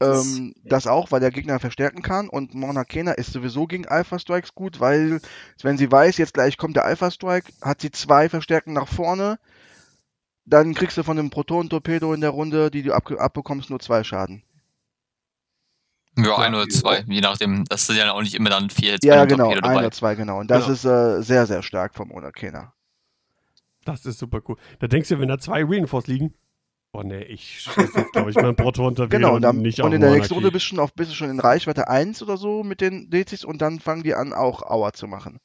[0.00, 2.28] Das- ähm, das auch, weil der Gegner verstärken kann.
[2.28, 5.20] Und Mona Kena ist sowieso gegen Alpha Strikes gut, weil,
[5.62, 9.38] wenn sie weiß, jetzt gleich kommt der Alpha Strike, hat sie zwei Verstärken nach vorne.
[10.46, 14.02] Dann kriegst du von dem Proton-Torpedo in der Runde, die du abge- abbekommst, nur zwei
[14.02, 14.42] Schaden.
[16.18, 17.64] Ja, ein oder zwei, je nachdem.
[17.66, 20.40] Das sind ja auch nicht immer dann vier Hits Ja, genau, ein oder zwei, genau.
[20.40, 20.72] Und das Genau.
[20.72, 22.72] ist äh, sehr, sehr stark vom Mona Kena.
[23.84, 24.56] Das ist super cool.
[24.80, 26.34] Da denkst du, wenn da zwei Reinforce liegen,
[26.92, 30.00] oh ne, ich schieße jetzt, glaube ich, mein Proton Genau, und, dann, nicht und in
[30.00, 30.34] der nächsten.
[30.34, 33.10] Runde bist du, schon auf, bist du schon in Reichweite 1 oder so mit den
[33.10, 35.38] Dezis und dann fangen die an, auch Aua zu machen.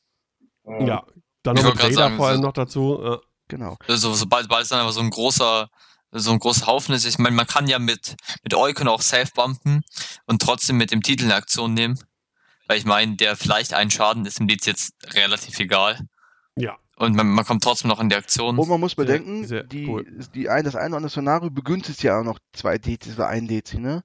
[0.65, 1.05] Ja,
[1.43, 2.99] dann Ich noch mit Vader sagen, vor allem noch dazu.
[3.03, 3.17] Äh,
[3.47, 3.77] Genau.
[3.87, 5.69] Also, sobald, sobald es dann aber so ein großer,
[6.11, 9.31] so ein großer Haufen ist, ich meine, man kann ja mit, mit Eukon auch safe
[9.35, 9.83] bumpen
[10.25, 11.99] und trotzdem mit dem Titel eine Aktion nehmen.
[12.67, 15.99] Weil ich meine, der vielleicht einen Schaden ist im Lied jetzt relativ egal.
[16.55, 18.57] ja, Und man, man kommt trotzdem noch in die Aktion.
[18.57, 20.05] Und man muss bedenken, sehr die, cool.
[20.33, 23.47] die ein, das eine oder andere Szenario begünstigt ja auch noch zwei Dezis oder ein
[23.47, 24.03] Dezi, ne?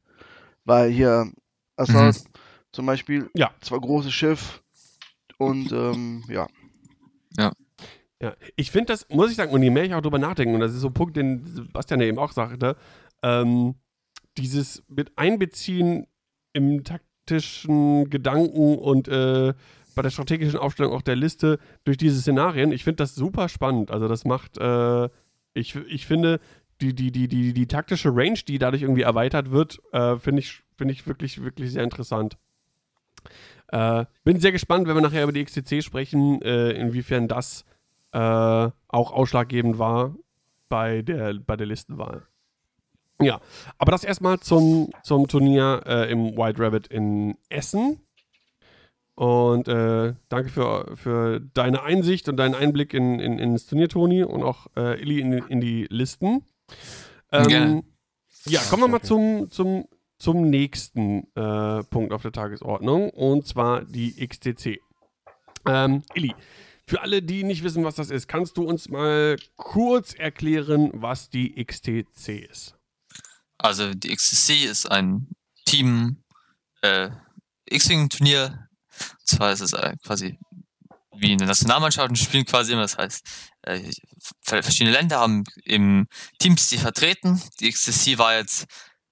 [0.65, 1.31] Weil hier
[1.77, 2.25] Assault
[2.73, 3.31] zum Beispiel, Mhm.
[3.35, 3.51] Ja.
[3.61, 4.63] zwar großes Schiff
[5.39, 6.47] und ähm, ja.
[8.23, 10.61] Ja, ich finde das, muss ich sagen, und je mehr ich auch drüber nachdenke, und
[10.61, 12.77] das ist so ein Punkt, den Sebastian ja eben auch sagte,
[13.23, 13.77] ähm,
[14.37, 16.07] dieses mit Einbeziehen
[16.53, 19.55] im taktischen Gedanken und äh,
[19.95, 23.91] bei der strategischen Aufstellung auch der Liste durch diese Szenarien, ich finde das super spannend.
[23.91, 25.09] Also das macht, äh,
[25.55, 26.41] ich, ich finde,
[26.81, 30.63] die, die, die, die, die taktische Range, die dadurch irgendwie erweitert wird, äh, finde ich,
[30.77, 32.39] finde ich wirklich, wirklich sehr interessant.
[33.69, 37.65] Äh, bin sehr gespannt, wenn wir nachher über die XTC sprechen, äh, inwiefern das
[38.13, 40.15] äh, auch ausschlaggebend war
[40.69, 42.27] bei der, bei der Listenwahl.
[43.21, 43.41] Ja,
[43.79, 48.01] aber das erstmal zum, zum Turnier äh, im White Rabbit in Essen.
[49.21, 54.23] Und äh, danke für, für deine Einsicht und deinen Einblick in, in, ins Turnier, Toni,
[54.23, 56.43] und auch äh, Illy in, in die Listen.
[57.31, 57.85] Ähm, Gerne.
[58.47, 59.85] Ja, kommen wir mal zum, zum,
[60.17, 64.81] zum nächsten äh, Punkt auf der Tagesordnung, und zwar die XTC.
[65.67, 66.35] Ähm, Illy,
[66.87, 71.29] für alle, die nicht wissen, was das ist, kannst du uns mal kurz erklären, was
[71.29, 72.75] die XTC ist?
[73.59, 75.29] Also die XTC ist ein
[75.67, 76.23] Team
[76.81, 77.11] äh,
[77.67, 78.70] X-Wing-Turnier.
[79.19, 80.39] Und zwar ist es äh, quasi
[81.17, 82.83] wie eine Nationalmannschaft und spielen quasi immer.
[82.83, 83.27] Das heißt,
[83.63, 83.91] äh,
[84.43, 86.07] ver- verschiedene Länder haben eben
[86.39, 87.43] Teams, die vertreten.
[87.61, 88.67] Die XTC war jetzt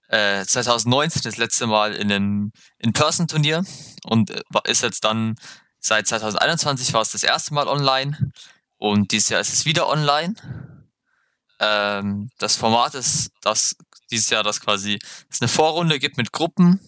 [0.08, 3.64] äh, 2019 das letzte Mal in einem In-Person-Turnier
[4.04, 5.36] und äh, ist jetzt dann
[5.80, 8.32] seit 2021 war es das erste Mal online
[8.78, 10.34] und dieses Jahr ist es wieder online.
[11.60, 13.76] Ähm, das Format ist, dass
[14.10, 14.98] dieses Jahr das quasi
[15.30, 16.80] es eine Vorrunde gibt mit Gruppen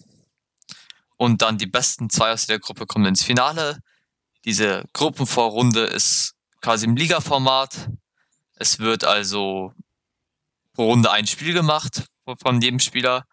[1.21, 3.77] und dann die besten zwei aus der Gruppe kommen ins Finale.
[4.43, 7.89] Diese Gruppenvorrunde ist quasi im Liga-Format.
[8.55, 9.71] Es wird also
[10.73, 12.05] pro Runde ein Spiel gemacht
[12.41, 13.27] von jedem Spieler.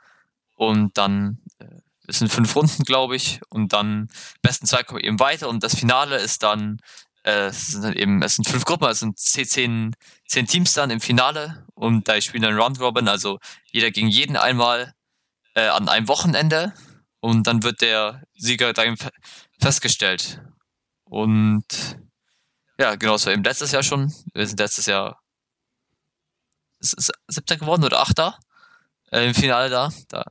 [0.54, 1.64] Und dann äh,
[2.06, 4.10] es sind fünf Runden, glaube ich, und dann
[4.42, 5.48] besten zwei kommen eben weiter.
[5.48, 6.80] Und das Finale ist dann
[7.22, 10.90] äh, es sind dann eben es sind fünf Gruppen, es sind zehn, zehn, Teams dann
[10.90, 11.64] im Finale.
[11.74, 13.38] Und da spielen dann Round Robin, also
[13.72, 14.92] jeder gegen jeden einmal
[15.54, 16.74] äh, an einem Wochenende
[17.20, 19.10] und dann wird der Sieger dann fe
[19.60, 20.40] festgestellt.
[21.04, 21.64] Und
[22.78, 24.12] ja, genau, das war eben letztes Jahr schon.
[24.34, 25.20] Wir sind letztes Jahr
[26.80, 28.38] siebter geworden oder achter
[29.10, 29.90] äh, im Finale da.
[30.08, 30.24] da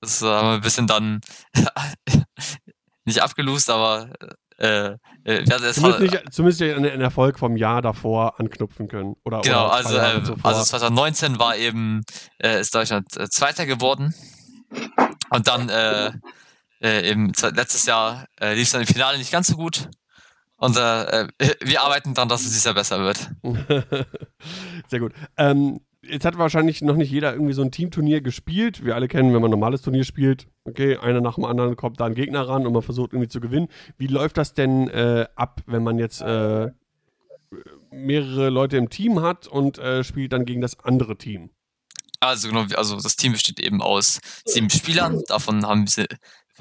[0.00, 1.20] das haben wir ein bisschen dann
[3.04, 4.10] nicht abgelost, aber
[4.58, 8.38] äh, äh, wir hatten es Zumindest, nicht, zumindest nicht an den Erfolg vom Jahr davor
[8.40, 9.14] anknüpfen können.
[9.24, 12.02] Oder, Genau, oder also, äh, also 2019 war eben,
[12.38, 14.14] äh, ist Deutschland äh, Zweiter geworden.
[15.34, 16.12] Und dann äh,
[16.80, 19.88] äh, z- letztes Jahr äh, lief es dann im Finale nicht ganz so gut.
[20.56, 21.28] Und äh, äh,
[21.60, 23.30] wir arbeiten daran, dass es dieses Jahr besser wird.
[24.88, 25.12] Sehr gut.
[25.36, 28.84] Ähm, jetzt hat wahrscheinlich noch nicht jeder irgendwie so ein Teamturnier gespielt.
[28.84, 31.98] Wir alle kennen, wenn man ein normales Turnier spielt, okay, einer nach dem anderen kommt
[31.98, 33.68] da ein Gegner ran und man versucht irgendwie zu gewinnen.
[33.98, 36.70] Wie läuft das denn äh, ab, wenn man jetzt äh,
[37.90, 41.50] mehrere Leute im Team hat und äh, spielt dann gegen das andere Team?
[42.22, 45.22] Also genau, also das Team besteht eben aus sieben Spielern.
[45.26, 46.06] Davon haben wir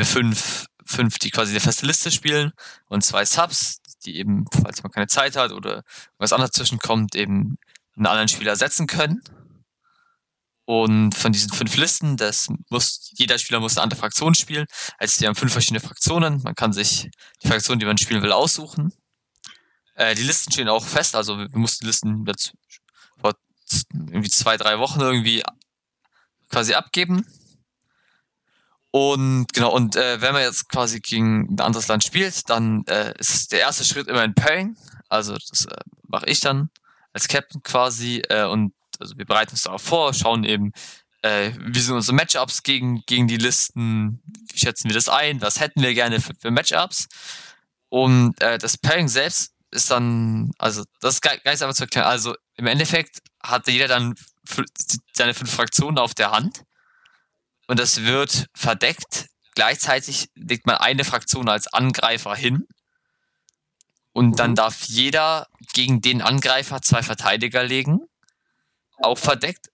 [0.05, 2.51] fünf, fünf, die quasi eine feste Liste spielen
[2.87, 5.83] und zwei Subs, die eben, falls man keine Zeit hat oder
[6.17, 7.57] was anderes zwischenkommt, eben
[7.95, 9.21] einen anderen Spieler setzen können.
[10.65, 14.65] Und von diesen fünf Listen, das muss, jeder Spieler muss eine andere Fraktion spielen.
[14.97, 16.41] Also wir haben fünf verschiedene Fraktionen.
[16.41, 17.07] Man kann sich
[17.43, 18.93] die Fraktion, die man spielen will, aussuchen.
[19.93, 22.55] Äh, die Listen stehen auch fest, also wir, mussten die Listen jetzt z-
[23.93, 25.43] irgendwie zwei, drei Wochen irgendwie
[26.49, 27.25] quasi abgeben.
[28.91, 33.13] Und genau, und äh, wenn man jetzt quasi gegen ein anderes Land spielt, dann äh,
[33.17, 34.75] ist der erste Schritt immer ein Pairing.
[35.07, 35.75] Also das äh,
[36.07, 36.69] mache ich dann
[37.13, 38.21] als Captain quasi.
[38.29, 40.73] Äh, und also wir bereiten uns darauf vor, schauen eben,
[41.21, 44.21] äh, wie sind unsere Matchups gegen, gegen die Listen,
[44.51, 47.07] wie schätzen wir das ein, was hätten wir gerne für, für Matchups.
[47.89, 52.07] Und äh, das Pairing selbst ist dann, also das ist nicht einfach zu erklären.
[52.07, 54.15] Also im Endeffekt hatte jeder dann
[55.13, 56.63] seine fünf Fraktionen auf der Hand
[57.67, 59.27] und das wird verdeckt.
[59.55, 62.67] Gleichzeitig legt man eine Fraktion als Angreifer hin
[64.13, 64.55] und dann Mhm.
[64.55, 67.99] darf jeder gegen den Angreifer zwei Verteidiger legen,
[68.97, 69.67] auch verdeckt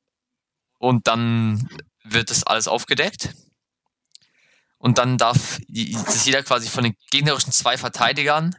[0.80, 1.70] und dann
[2.04, 3.34] wird das alles aufgedeckt.
[4.80, 8.56] Und dann darf jeder quasi von den gegnerischen zwei Verteidigern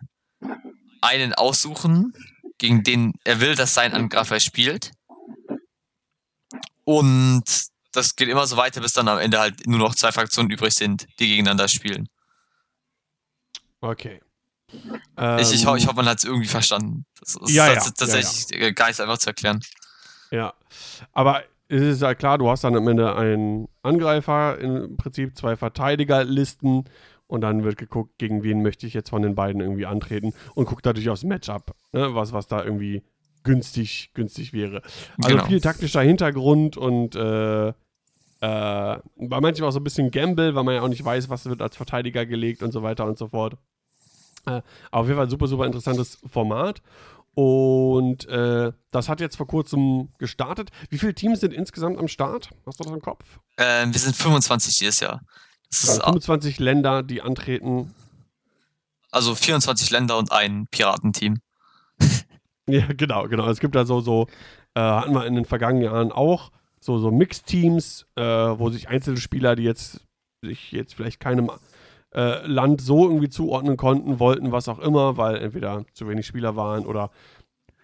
[1.01, 2.13] einen aussuchen,
[2.59, 4.91] gegen den er will, dass sein Angreifer spielt.
[6.89, 7.45] Und
[7.93, 10.73] das geht immer so weiter, bis dann am Ende halt nur noch zwei Fraktionen übrig
[10.73, 12.09] sind, die gegeneinander spielen.
[13.83, 14.21] Okay.
[15.39, 17.05] ich, ich, ho ich Ähm, hoffe, man hat es irgendwie verstanden.
[17.21, 19.61] Das ist Ja, ja, tats- tatsächlich äh, gar nicht einfach zu erklären.
[20.31, 20.55] Ja,
[21.13, 25.57] aber es ist ja klar, du hast dann am Ende einen Angreifer, im Prinzip zwei
[25.57, 26.85] Verteidigerlisten
[27.27, 30.65] und dann wird geguckt, gegen wen möchte ich jetzt von den beiden irgendwie antreten und
[30.67, 33.03] guckt natürlich aufs Matchup, ne, was, was da irgendwie
[33.49, 34.83] günstig, günstig wäre.
[35.23, 35.47] Also Genau.
[35.47, 37.73] viel taktischer Hintergrund und äh, äh,
[38.41, 41.61] bei manchen auch so ein bisschen Gamble, weil man ja auch nicht weiß, was wird
[41.63, 43.57] als Verteidiger gelegt und so weiter und so fort.
[44.47, 46.83] Äh, auf jeden Fall super, super interessantes Format.
[47.35, 50.71] Und äh, das hat jetzt vor kurzem gestartet.
[50.91, 52.51] Wie viele Teams sind insgesamt am Start?
[52.67, 53.25] Hast du das im Kopf?
[53.57, 55.21] Ähm, wir sind 25 dieses Jahr.
[55.71, 57.95] Das ist Also 25 Länder, die antreten.
[59.11, 61.39] also 24 Länder und ein Piratenteam.
[62.73, 63.49] Ja, genau, genau.
[63.49, 64.27] Es gibt da so, so
[64.75, 69.17] äh, hatten wir in den vergangenen Jahren auch so, so Mixteams, äh, wo sich einzelne
[69.17, 70.07] Spieler, die jetzt
[70.43, 71.51] sich jetzt vielleicht keinem
[72.15, 76.57] äh, Land so irgendwie zuordnen konnten, wollten, was auch immer, weil entweder zu wenig Spieler
[76.57, 77.11] waren oder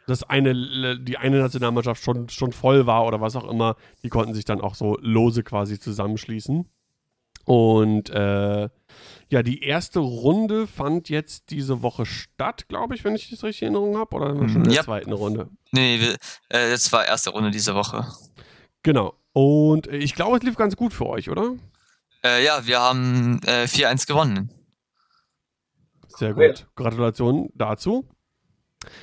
[0.07, 4.35] das eine, die eine Nationalmannschaft schon, schon voll war oder was auch immer, die konnten
[4.35, 6.69] sich dann auch so lose quasi zusammenschließen.
[7.47, 8.69] Und äh,
[9.35, 13.63] ja, die erste Runde fand jetzt diese Woche statt, glaube ich, wenn ich das richtig
[13.63, 14.15] in Erinnerung habe.
[14.15, 14.83] Oder schon in der Ja.
[14.85, 15.51] zweiten Runde?
[15.73, 16.13] Nee, wir,
[16.51, 18.07] äh, das war erste Runde diese Woche.
[18.85, 19.15] Genau.
[19.33, 21.57] Und äh, ich glaube, es lief ganz gut für euch, oder?
[22.25, 24.53] Äh, ja, wir haben äh, 4-1 gewonnen.
[26.07, 26.39] Sehr gut.
[26.39, 26.67] Great.
[26.77, 28.09] Gratulation dazu.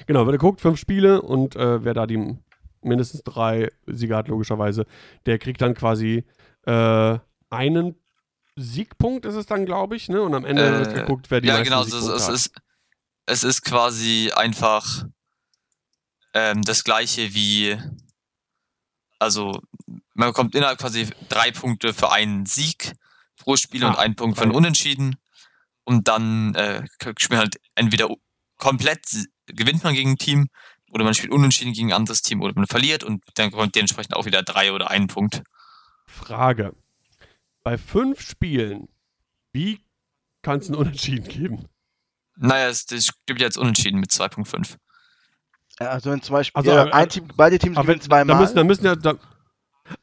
[0.08, 2.38] Genau, wer da guckt, fünf Spiele und äh, wer da die
[2.82, 4.86] mindestens drei Sieger hat, logischerweise,
[5.26, 6.24] der kriegt dann quasi
[6.66, 7.96] äh, einen
[8.56, 10.22] Siegpunkt, ist es dann, glaube ich, ne?
[10.22, 12.28] Und am Ende Äh, wird geguckt, wer die ja, meisten genau, es, ist- Siegpunkte es,
[12.28, 12.34] hat.
[12.36, 12.52] ist,
[13.28, 15.06] es ist quasi einfach
[16.34, 17.78] ähm, das gleiche wie,
[19.20, 19.62] also
[20.14, 22.94] man bekommt innerhalb quasi drei Punkte für einen Sieg
[23.38, 24.58] pro Spiel und Ah, einen Punkt für ein drei.
[24.58, 25.16] Unentschieden.
[25.84, 28.08] Und dann äh, spielt man halt entweder
[28.58, 29.04] komplett
[29.48, 30.48] gewinnt man gegen ein Team
[30.92, 34.16] oder man spielt unentschieden gegen ein anderes Team oder man verliert und dann bekommt dementsprechend
[34.16, 35.42] auch wieder drei oder einen Punkt.
[36.06, 36.74] Frage.
[37.64, 38.88] Bei fünf Spielen,
[39.54, 39.80] wie
[40.42, 41.66] kann es einen Unentschieden geben?
[42.38, 44.78] Naja, es, es gibt jetzt unentschieden mit 2.5.
[45.80, 46.66] Ja, Also in zwei Spielen.
[46.66, 48.36] Also, ja, aber- ein Team, beide Teams gewinnen zweimal.
[48.36, 48.96] da müssen, da müssen ja.
[48.96, 49.16] Da,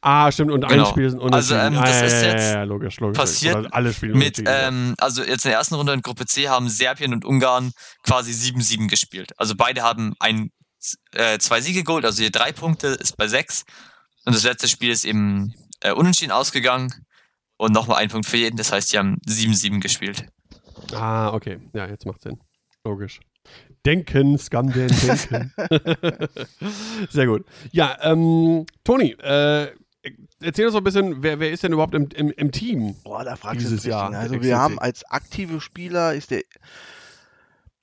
[0.00, 0.84] ah, stimmt, und ein Genau.
[0.90, 1.74] Spiel sind Also, unentschieden.
[1.78, 3.16] ähm, das ah, ist ja, jetzt ja, ja, logisch, logisch.
[3.18, 6.48] passiert Oder alle Spiele Mit, ähm, also jetzt in der ersten Runde in Gruppe C
[6.48, 7.72] haben Serbien und Ungarn
[8.04, 9.32] quasi 7-7 gespielt.
[9.36, 10.50] Also beide haben ein,
[11.12, 13.64] äh, zwei Siege geholt, also hier drei Punkte ist bei sechs.
[14.24, 16.92] Und das letzte Spiel ist eben äh, unentschieden ausgegangen.
[17.58, 20.24] Und nochmal ein Punkt für jeden, das heißt, die haben 7-7 gespielt.
[20.94, 21.58] Ah, okay.
[21.74, 22.38] Ja, jetzt macht Sinn.
[22.84, 23.20] Logisch.
[23.84, 25.52] Denken, Scamden, denken.
[27.10, 27.44] Sehr gut.
[27.72, 29.68] Ja, ähm, Toni, äh,
[30.40, 32.94] erzähl uns doch ein bisschen, wer, wer ist denn überhaupt im, im, im Team?
[33.04, 33.90] Boah, da fragst Dieses du.
[33.90, 34.42] Jahr Also XCC.
[34.48, 36.42] wir haben als aktive Spieler ist der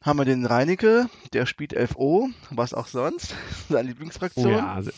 [0.04, 3.34] haben wir den Reinecke, der spielt FO, was auch sonst,
[3.70, 4.52] seine Lieblingsfraktion.
[4.52, 4.94] Ja, se-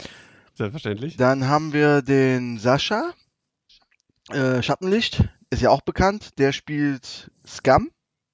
[0.56, 1.16] selbstverständlich.
[1.16, 3.14] Dann haben wir den Sascha,
[4.30, 7.90] äh, Schattenlicht, ist ja auch bekannt, der spielt Scum.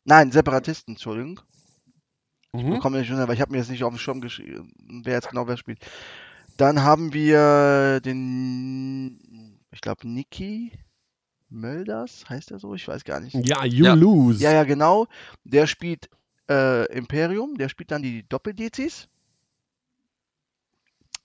[0.05, 1.39] Nein, Separatisten, Entschuldigung.
[2.53, 2.79] Mhm.
[2.79, 4.71] Komm nicht schon, aber ich habe mir jetzt nicht auf dem Schirm geschrieben,
[5.03, 5.79] wer jetzt genau wer spielt.
[6.57, 10.71] Dann haben wir den, ich glaube, Niki
[11.49, 12.75] Mölders, heißt er so?
[12.75, 13.33] Ich weiß gar nicht.
[13.35, 13.93] Ja, you Ja.
[13.93, 14.43] lose.
[14.43, 15.07] Ja, ja, genau.
[15.43, 16.09] Der spielt
[16.49, 19.07] äh, Imperium, der spielt dann die Doppeldezis.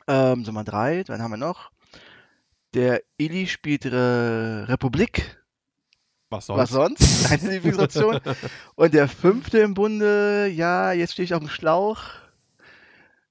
[0.07, 1.71] Ähm, sind wir drei, dann haben wir noch.
[2.75, 5.39] Der Ili spielt äh, Republik,
[6.31, 6.59] Was sonst?
[6.59, 7.23] was sonst?
[7.29, 8.21] Seine Lieblingsration.
[8.75, 12.03] Und der fünfte im Bunde, ja, jetzt stehe ich auf dem Schlauch.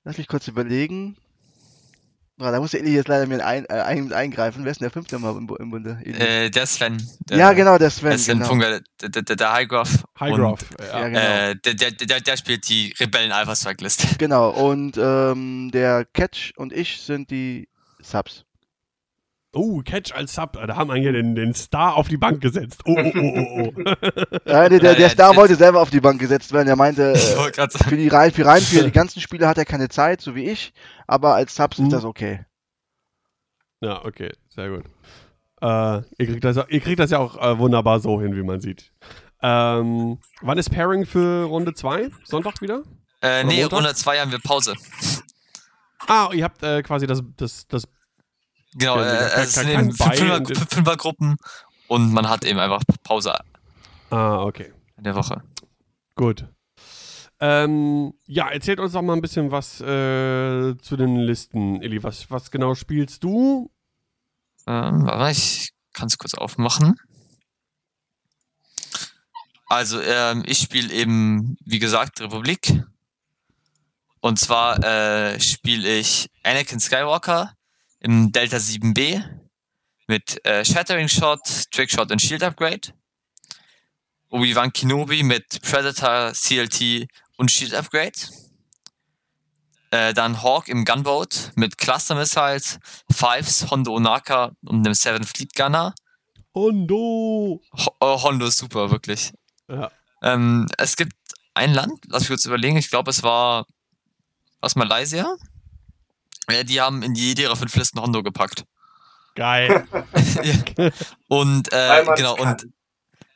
[0.03, 1.17] Lass mich kurz überlegen.
[2.39, 4.63] Ah, da muss der Ili jetzt leider mir ein, äh, ein, eingreifen.
[4.63, 5.99] Wer ist denn der fünfte mal im, im Bunde?
[6.03, 6.97] Äh, der Sven.
[7.29, 8.11] Der, ja, genau, der Sven.
[8.11, 8.49] Der Sven genau.
[8.49, 10.03] Funker, der, der, der, der Highgraph.
[10.19, 10.65] Highgraph.
[10.79, 11.07] Ja, Ja.
[11.07, 11.19] genau.
[11.19, 14.17] Äh, der, der, der, der spielt die Rebellen-Alpha-Strike-Liste.
[14.19, 17.69] Genau, und ähm, der Catch und ich sind die
[18.03, 18.45] Subs.
[19.57, 20.53] Oh, Catch als Sub.
[20.53, 22.81] Da haben wir hier den, den Star auf die Bank gesetzt.
[22.85, 23.81] Oh, oh, oh, oh, oh.
[24.45, 26.67] Äh, der, der, Ja, der ja, Star wollte selber auf die Bank gesetzt werden.
[26.67, 29.89] Er meinte, äh, für die rein, für rein für die ganzen Spiele hat er keine
[29.89, 30.73] Zeit, so wie ich.
[31.07, 31.85] Aber als Subs Mhm.
[31.87, 32.45] ist das okay.
[33.81, 34.31] ja, okay.
[34.49, 34.85] Sehr gut.
[35.61, 38.61] Äh, ihr, kriegt das, ihr kriegt das ja auch äh, wunderbar so hin, wie man
[38.61, 38.91] sieht.
[39.41, 42.09] Ähm, wann ist Pairing für Runde 2?
[42.23, 42.83] Sonntag wieder?
[43.21, 43.77] Äh, nee, Montag?
[43.79, 44.75] Runde 2 haben wir Pause.
[46.07, 47.87] Ah, ihr habt äh, quasi das, das, das
[48.75, 51.37] Genau, äh, es sind eben Fünfer, Fünfergruppen
[51.87, 53.33] und man hat eben einfach Pause
[54.09, 54.73] Ah, okay.
[54.97, 55.41] in der Woche.
[56.15, 56.47] Gut.
[57.39, 62.01] Ähm, ja, erzählt uns doch mal ein bisschen was äh, zu den Listen, Illy.
[62.03, 63.69] Was, was genau spielst du?
[64.65, 66.99] Ähm, ich kann es kurz aufmachen.
[69.67, 72.83] Also, ähm, ich spiele eben, wie gesagt, Republik.
[74.21, 77.53] Und zwar äh, spiele ich Anakin Skywalker
[78.07, 79.21] im Delta 7B
[80.07, 82.93] mit äh, Shattering Shot, Trickshot und Shield Upgrade.
[84.29, 88.13] Obi-Wan Kenobi mit Predator, CLT und Shield Upgrade.
[89.91, 92.79] Äh, dann Hawk im Gunboat mit Cluster Missiles,
[93.11, 95.93] Fives, Hondo Onaka und einem Seven Fleet Gunner.
[96.55, 97.61] Hondo!
[97.77, 99.33] Ho oh, Hondo ist super, wirklich.
[99.67, 99.91] Ja.
[100.23, 101.13] Ähm, es gibt
[101.53, 103.65] ein Land, lass mich kurz überlegen, ich glaube, es war
[104.61, 105.35] was Malaysia.
[106.49, 108.63] Ja, die haben in jede ihrer fünf Listen Hondo gepackt.
[109.35, 109.85] Geil.
[110.77, 110.89] Ja.
[111.27, 112.67] Und äh, genau, und,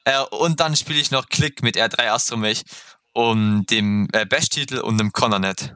[0.05, 2.63] äh, und dann spiele ich noch Click mit R3 Astromech
[3.13, 5.75] und dem äh, Bash-Titel und dem Connornet.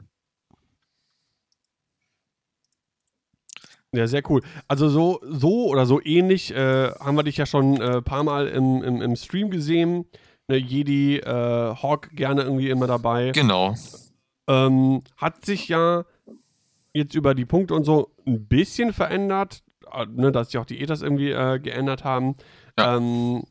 [3.92, 4.42] Ja, sehr cool.
[4.68, 8.24] Also so, so oder so ähnlich äh, haben wir dich ja schon ein äh, paar
[8.24, 10.06] Mal im, im, im Stream gesehen.
[10.48, 13.30] Ne, Jedi, äh, Hawk gerne irgendwie immer dabei.
[13.32, 13.74] Genau.
[14.48, 16.04] Ähm, hat sich ja
[16.96, 19.62] jetzt über die Punkte und so ein bisschen verändert,
[19.92, 22.34] äh, ne, dass sich auch die Ethos irgendwie äh, geändert haben.
[22.78, 22.96] Ja.
[22.96, 23.44] Ähm,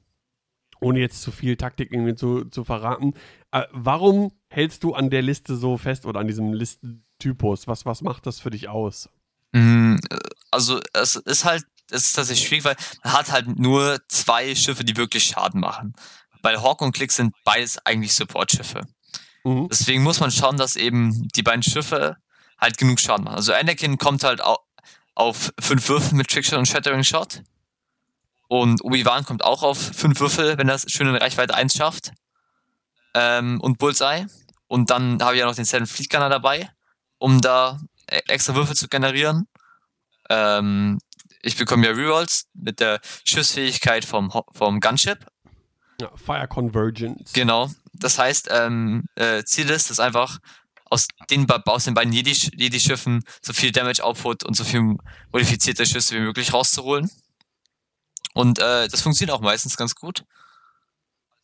[0.82, 3.14] ohne jetzt zu viel Taktik irgendwie zu, zu verraten.
[3.52, 7.68] Äh, warum hältst du an der Liste so fest oder an diesem Listentypus?
[7.68, 9.10] Was, was macht das für dich aus?
[9.54, 9.96] Mm,
[10.52, 14.84] Also es ist halt, es ist tatsächlich schwierig, weil man hat halt nur zwei Schiffe,
[14.84, 15.94] die wirklich Schaden machen.
[16.42, 18.82] Weil Hawk und Click sind beides eigentlich Support-Schiffe.
[19.44, 19.68] Mhm.
[19.70, 22.18] Deswegen muss man schauen, dass eben die beiden Schiffe
[22.66, 23.38] halt genug Schaden machen.
[23.38, 24.58] Also Anakin kommt halt au
[25.18, 27.42] auf fünf Würfel mit Trickshot und Shattering Shot.
[28.50, 32.12] Und Obi-Wan kommt auch auf fünf Würfel, wenn er es schön in Reichweite 1 schafft.
[33.14, 34.28] Ähm, und Bullseye.
[34.68, 36.70] Und dann habe ich ja noch den Seven Fleet Gunner dabei,
[37.18, 37.80] um da
[38.12, 39.48] e- extra Würfel zu generieren.
[40.30, 41.00] Ähm,
[41.42, 45.26] ich bekomme ja Rerolls mit der Schussfähigkeit vom, vom Gunship.
[46.02, 47.32] Ja, Fire Convergence.
[47.32, 47.72] Genau.
[47.94, 50.40] Das heißt, ähm, äh, Ziel ist es einfach,
[50.86, 54.96] aus den, aus den beiden Jedi- Jedi-Schiffen so viel Damage-Output und so viel
[55.32, 57.10] modifizierte Schüsse wie möglich rauszuholen.
[58.34, 60.24] Und äh, das funktioniert auch meistens ganz gut.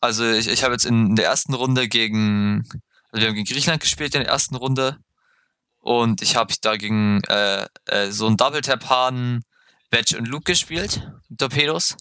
[0.00, 2.68] Also ich, ich habe jetzt in der ersten Runde gegen,
[3.10, 4.98] also wir haben gegen Griechenland gespielt in der ersten Runde.
[5.78, 9.42] Und ich habe da gegen äh, äh, so einen Double-Tap-Haden,
[9.90, 11.96] Wedge und Luke gespielt, Torpedos.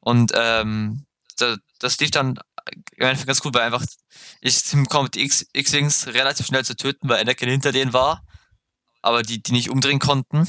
[0.00, 1.06] Und ähm,
[1.36, 2.38] da, das lief dann
[2.96, 3.84] ganz gut, weil einfach
[4.40, 8.24] ich hinbekomme, die X-Wings relativ schnell zu töten, weil Anakin hinter denen war,
[9.02, 10.48] aber die, die nicht umdrehen konnten.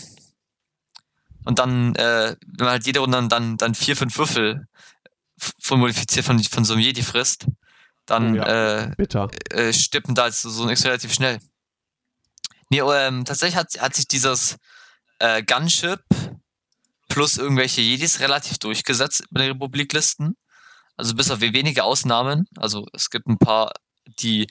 [1.46, 4.68] Und dann, äh, wenn man halt jede Runde dann, dann, dann vier, fünf Würfel
[5.38, 7.48] von modifiziert von, von so einem Jedi frisst,
[8.06, 8.90] dann Oh ja.
[8.90, 9.06] äh,
[9.52, 11.40] äh, stippen da so, so ein X relativ schnell.
[12.70, 14.58] Nee, ähm, tatsächlich hat, hat sich dieses
[15.20, 16.02] äh, Gunship
[17.08, 20.38] plus irgendwelche Jedis relativ durchgesetzt bei den Republiklisten.
[21.00, 22.46] Also bis auf wenige Ausnahmen.
[22.58, 23.72] Also es gibt ein paar,
[24.20, 24.48] die,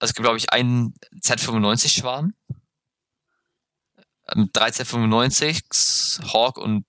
[0.00, 0.92] also es gibt glaube ich einen
[1.22, 2.34] Z95 Schwarm,
[4.34, 6.84] ähm, drei Z95, Hawk und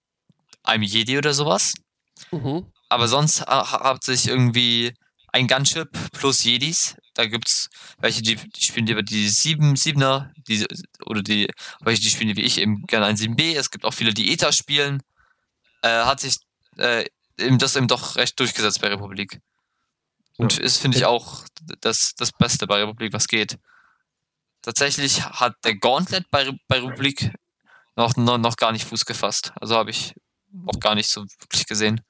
[0.63, 1.73] einem Jedi oder sowas.
[2.31, 2.65] Mhm.
[2.89, 4.93] Aber sonst ha- ha- hat sich irgendwie
[5.31, 6.95] ein Gunship plus Jedis.
[7.13, 7.69] Da gibt's
[7.99, 10.65] welche, die, die spielen lieber die 7, 7er, die,
[11.05, 11.47] oder die,
[11.81, 13.55] welche, die spielen wie ich eben gerne ein 7B.
[13.55, 15.03] Es gibt auch viele, die ETA spielen.
[15.83, 16.37] Äh, hat sich
[16.77, 17.05] äh,
[17.39, 19.39] eben das eben doch recht durchgesetzt bei Republik.
[20.37, 21.45] Und ist, finde ich, auch
[21.81, 23.57] das, das Beste bei Republik, was geht.
[24.61, 27.31] Tatsächlich hat der Gauntlet bei, bei Republik
[27.95, 29.53] noch, noch, noch gar nicht Fuß gefasst.
[29.61, 30.13] Also habe ich
[30.65, 32.01] auch gar nicht so wirklich gesehen.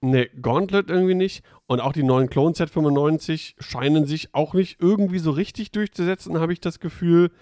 [0.00, 1.42] Nee, Gauntlet irgendwie nicht.
[1.66, 6.52] Und auch die neuen Clone Z95 scheinen sich auch nicht irgendwie so richtig durchzusetzen, habe
[6.52, 7.32] ich das Gefühl.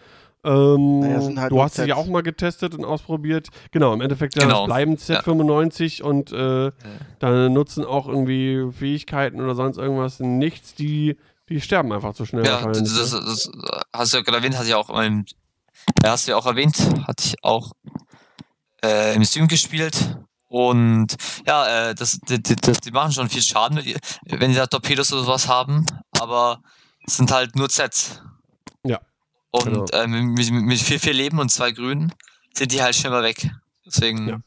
[0.45, 3.49] Ähm, Naja, halt du hast sie ja auch mal getestet und ausprobiert.
[3.71, 4.67] Genau, im Endeffekt ja, Genau.
[4.67, 6.73] bleiben Z95 und äh, Ja.
[7.19, 11.17] da nutzen auch irgendwie Fähigkeiten oder sonst irgendwas nichts, die,
[11.49, 12.45] die sterben einfach zu schnell.
[12.45, 13.21] Ja, das, das, ne?
[13.25, 13.51] das
[13.93, 15.25] hast du ja gerade erwähnt, hast du ja auch im,
[16.03, 16.77] ja, hast du ja auch erwähnt,
[17.07, 17.73] hatte ich auch
[18.85, 20.19] äh, im Stream gespielt.
[20.49, 21.17] Und
[21.47, 23.81] ja, äh, das, die, die, die machen schon viel Schaden,
[24.27, 25.85] wenn die da Torpedos oder sowas haben,
[26.21, 26.61] aber
[27.07, 28.23] es sind halt nur Sets.
[29.55, 29.85] Und genau.
[29.93, 32.13] äh, mit, mit, viel, viel Leben und zwei Grünen
[32.55, 33.49] sind die halt schnell mal weg.
[33.87, 34.39] Deswegen, Ja.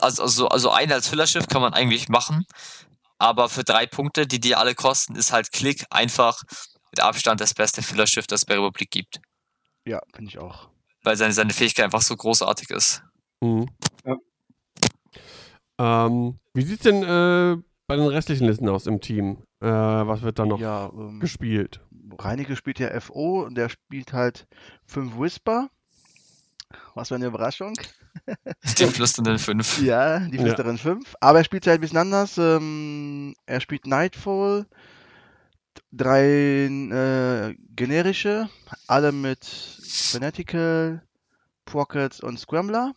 [0.00, 2.44] also, also, also ein als Füllerschiff kann man eigentlich machen,
[3.18, 6.42] aber für drei Punkte, die die alle kosten, ist halt Klick einfach
[6.90, 9.20] mit Abstand das beste Füllerschiff, das es bei Republik gibt.
[9.84, 10.68] Ja, finde ich auch.
[11.04, 13.02] Weil seine, seine Fähigkeit einfach so großartig ist.
[13.40, 13.68] Mhm.
[14.04, 14.16] Ja.
[15.78, 19.44] Ähm, wie sieht's denn äh, bei den restlichen Listen aus im Team?
[19.60, 21.80] Äh, was wird da noch Ja, ähm, gespielt?
[22.18, 24.46] Reinecke spielt ja FO und der spielt halt
[24.86, 25.68] 5 Whisper.
[26.94, 27.74] Was für eine Überraschung.
[28.78, 29.80] Die flüsternden fünf.
[29.80, 30.42] Ja, die Ja.
[30.42, 31.14] Flüsterin 5.
[31.20, 32.36] Aber er spielt halt ein bisschen anders.
[32.36, 34.66] Ähm, er spielt Nightfall.
[35.92, 36.24] Drei
[36.66, 38.50] äh, generische,
[38.88, 41.02] alle mit Fanatical,
[41.64, 42.92] Pockets und Scrambler.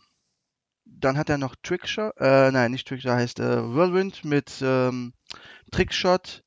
[0.84, 5.14] Dann hat er noch Trickshot, äh, nein, nicht Trickshot, heißt äh, Whirlwind mit ähm,
[5.70, 6.42] Trickshot,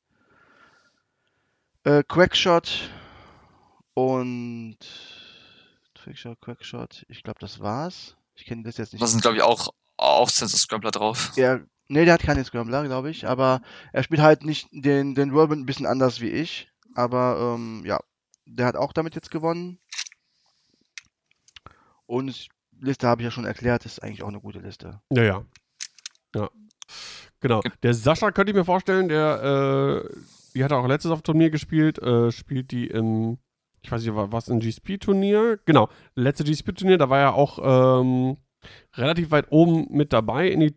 [1.86, 2.90] äh, Quackshot
[3.94, 4.76] und
[5.94, 7.06] Trickshot, Quackshot.
[7.08, 8.16] Ich glaube, das war's.
[8.34, 9.02] Ich kenne das jetzt nicht.
[9.02, 11.32] Da sind, glaube ich, auch, auch Sensor Scrambler drauf.
[11.36, 15.32] Ja, nee, der hat keine Scrambler, glaube ich, aber er spielt halt nicht den, den
[15.32, 16.68] Whirlwind ein bisschen anders wie ich.
[16.94, 18.00] Aber ähm, ja,
[18.46, 19.78] der hat auch damit jetzt gewonnen.
[22.06, 22.48] Und
[22.80, 25.00] Liste habe ich ja schon erklärt, ist eigentlich auch eine gute Liste.
[25.10, 25.44] Ja, ja.
[26.34, 26.50] Ja.
[27.40, 27.62] Genau.
[27.82, 30.16] Der Sascha könnte ich mir vorstellen, der, äh,
[30.56, 33.38] die hat auch letztes auf Turnier gespielt, äh, spielt die im,
[33.82, 35.58] ich weiß nicht, wa- was, ein GSP-Turnier?
[35.66, 38.38] Genau, letzte GSP-Turnier, da war ja auch ähm,
[38.94, 40.48] relativ weit oben mit dabei.
[40.48, 40.74] In die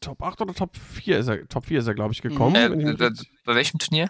[0.00, 2.56] Top 8 oder Top 4 ist er, Top 4 ist er, glaube ich, gekommen.
[2.56, 2.96] Äh, ich mich
[3.44, 4.08] bei, welchem Turnier?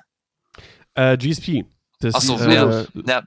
[0.95, 1.65] äh, GSP.
[2.01, 2.85] Das, Achso, äh, ja.
[3.07, 3.23] ja.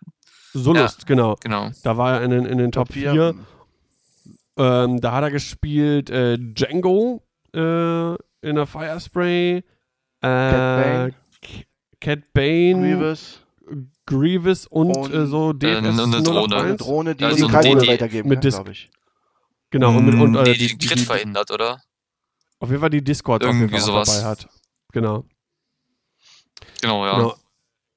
[0.53, 1.35] Solust, genau.
[1.41, 1.69] Genau.
[1.83, 3.35] Da war er in den, in den Top 4.
[4.57, 7.23] Ähm, da hat er gespielt äh, Django
[7.53, 8.13] äh,
[8.43, 9.63] in der Firespray, äh,
[10.21, 11.13] Bane.
[12.01, 13.39] Cat Bane, Grievous,
[14.05, 16.23] Grievous und, Und, äh, so äh, DFS und eine 081.
[16.25, 16.55] Drohne.
[16.57, 17.47] eine Drohne, die Ja, die die-
[17.79, 18.89] die- weitergeben mit kann, glaube ich.
[19.69, 21.81] Genau, und, mit, und äh, nee, die, die, die, Crit die, verhindert, oder?
[22.59, 24.09] auf jeden Fall die Discord Irgendwie sowas.
[24.13, 24.49] dabei hat.
[24.91, 25.23] Genau.
[26.81, 27.15] Genau, ja.
[27.15, 27.35] genau.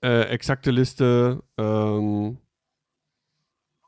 [0.02, 1.42] Äh, exakte Liste.
[1.58, 2.38] Ähm,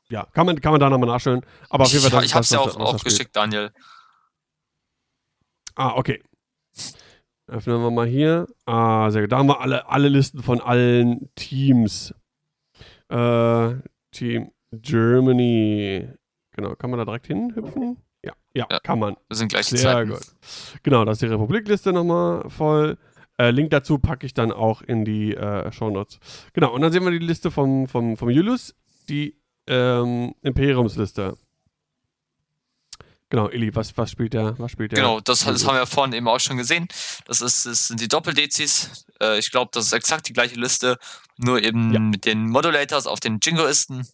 [0.09, 1.45] ja, kann man, kann man da nochmal nachschauen.
[1.69, 3.71] Aber auf jeden Fall, ich das ich ist hab's ja auch, auch geschickt, Daniel.
[5.75, 6.21] Ah, okay.
[7.47, 8.47] Öffnen wir mal hier.
[8.65, 9.31] Ah, sehr gut.
[9.31, 12.13] Da haben wir alle, alle Listen von allen Teams.
[13.09, 13.75] Äh,
[14.11, 16.07] Team Germany.
[16.51, 17.97] Genau, kann man da direkt hinhüpfen?
[18.23, 18.79] Ja, ja, Ja.
[18.79, 19.15] kann man.
[19.29, 20.09] Wir sind gleich Sehr Zeiten.
[20.11, 20.21] gut.
[20.83, 22.97] Genau, das ist die Republikliste nochmal voll.
[23.39, 26.19] Äh, Link dazu packe ich dann auch in die äh, Shownotes.
[26.53, 28.75] Genau, und dann sehen wir die Liste vom, vom, vom Julius,
[29.07, 29.37] die
[29.67, 31.37] ähm, Imperiumsliste.
[33.29, 34.57] Genau, Eli, was, was spielt der?
[34.57, 34.99] Was spielt der?
[34.99, 36.87] Genau, das, das haben wir vorhin eben auch schon gesehen.
[37.25, 39.05] Das, ist, das sind die Doppeldezis.
[39.21, 40.97] Äh, ich glaube, das ist exakt die gleiche Liste,
[41.37, 41.99] nur eben Ja.
[41.99, 44.07] mit den Modulators auf den Jingoisten.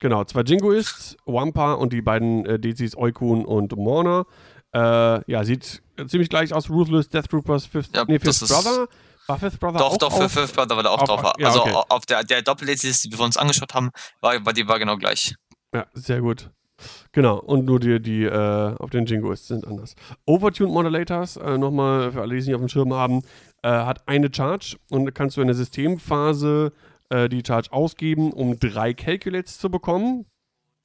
[0.00, 4.26] Genau, zwei Jingoists, Wampa und die beiden äh, Dezis Oikun und Morna.
[4.74, 6.68] Äh, ja, sieht ziemlich gleich aus.
[6.68, 8.88] Ruthless, Death Troopers, Fifth, Ja, nee, Fifth Brother.
[9.28, 10.32] War Fifth Brother Doch, auch doch, für auf?
[10.32, 11.32] Fifth Brother war der auch auf- drauf.
[11.38, 11.74] ja, also okay.
[11.90, 13.90] auf der, der Doppeldezis, die wir uns angeschaut haben,
[14.20, 15.34] war, war, die war genau gleich.
[15.74, 16.50] Ja, sehr gut.
[17.12, 19.94] Genau, und nur die, die äh, auf den Jingoists sind anders.
[20.26, 23.22] Overtuned Modulators, äh, nochmal für alle, die es nicht auf dem Schirm haben,
[23.62, 26.72] äh, hat eine Charge und kannst du in der Systemphase
[27.10, 30.26] äh, die Charge ausgeben, um drei Calculates zu bekommen.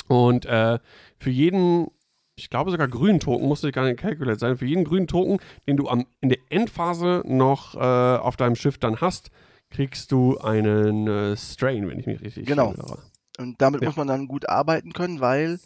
[0.08, 0.80] Und äh,
[1.20, 1.88] für jeden,
[2.36, 5.40] ich glaube sogar grünen Token, muss nicht gar nicht Calculate sein, für jeden grünen Token,
[5.68, 9.30] den du am, in der Endphase noch äh, auf deinem Schiff dann hast,
[9.70, 12.68] kriegst du einen Strain, wenn ich mich richtig Genau.
[12.70, 13.00] erinnere.
[13.40, 13.88] Und damit Ja.
[13.88, 15.60] muss man dann gut arbeiten können, weil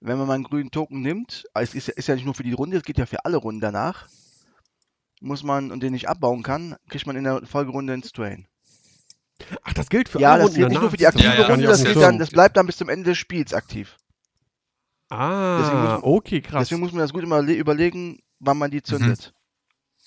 [0.00, 2.34] wenn man mal einen grünen Token nimmt, ah, es ist, ja- ist ja nicht nur
[2.34, 4.08] für die Runde, es geht ja für alle Runden danach,
[5.20, 8.46] muss man und den nicht abbauen kann, kriegt man in der Folgerunde einen Strain.
[9.62, 11.32] Ach, das gilt für ja, alle das Runden gilt nicht nur für die Das aktive
[11.34, 13.96] Ja, ja, Runde, das, dann, das bleibt dann bis zum Ende des Spiels aktiv.
[15.08, 16.68] Ah, muss- okay, krass.
[16.68, 19.32] Deswegen muss man das gut immer le- überlegen, wann man die zündet.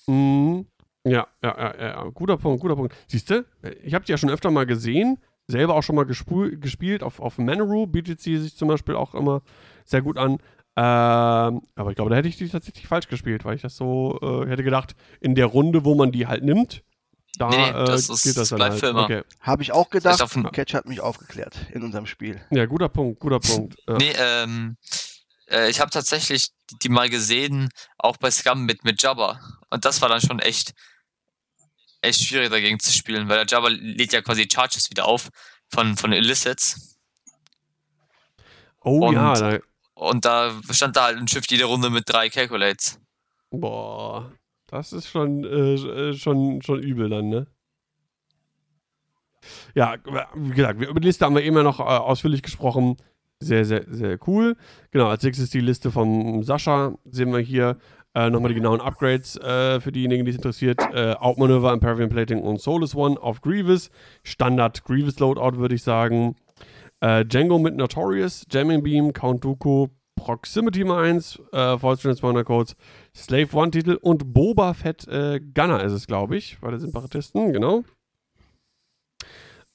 [0.06, 0.66] Mhm.
[1.04, 2.94] Ja, ja, ja, ja, ja, guter Punkt, guter Punkt.
[3.06, 3.44] Siehst du,
[3.82, 7.38] ich habe die ja schon öfter mal gesehen, selber auch schon mal gespielt auf, auf
[7.38, 9.42] Manaru, bietet sie sich zum Beispiel auch immer
[9.84, 10.38] sehr gut an.
[10.76, 14.18] Ähm, aber ich glaube, da hätte ich die tatsächlich falsch gespielt, weil ich das so
[14.22, 16.82] äh, hätte gedacht, in der Runde, wo man die halt nimmt,
[17.38, 18.82] da Nee, nee, äh, das ist- gilt das dann halt.
[18.82, 19.22] Okay.
[19.40, 20.20] Habe ich auch gedacht.
[20.22, 22.40] auf dem- Catch hat mich aufgeklärt in unserem Spiel.
[22.50, 23.76] Ja, guter Punkt, guter Punkt.
[23.88, 23.96] Ja.
[23.98, 24.76] Nee, ähm,
[25.48, 26.50] äh, ich habe tatsächlich
[26.82, 27.68] die mal gesehen,
[27.98, 29.38] auch bei Scum mit, mit Jabba.
[29.70, 30.72] Und das war dann schon echt,
[32.04, 35.30] echt schwierig dagegen zu spielen, weil der Jabba lädt ja quasi Charges wieder auf
[35.68, 36.98] von, von Illicits.
[38.82, 39.58] Oh und- ja, da,
[39.94, 43.00] Und da stand da halt ein Schiff jede Runde mit drei Calculates.
[43.50, 44.30] boah,
[44.66, 47.46] das ist schon, äh, äh, schon, schon übel dann, ne?
[49.74, 49.96] Ja,
[50.34, 52.96] wie gesagt, über die Liste haben wir immer noch äh, ausführlich gesprochen.
[53.40, 54.56] Sehr, sehr, sehr cool.
[54.90, 56.94] Genau, als nächstes die Liste von Sascha.
[57.04, 57.78] Sehen wir hier
[58.14, 60.80] äh, nochmal die genauen Upgrades äh, für diejenigen, die es interessiert.
[60.92, 63.90] Äh, Outmanöver, Imperium Plating und Solus One auf Grievous.
[64.22, 66.36] Standard Grievous Loadout, würde ich sagen.
[67.00, 72.76] Äh, Django mit Notorious, Jamming Beam, Count Dooku, Proximity Mines, äh, False Transponder Codes,
[73.14, 77.52] Slave One Titel und Boba Fett äh, Gunner ist es, glaube ich, bei den Separatisten,
[77.52, 77.84] genau.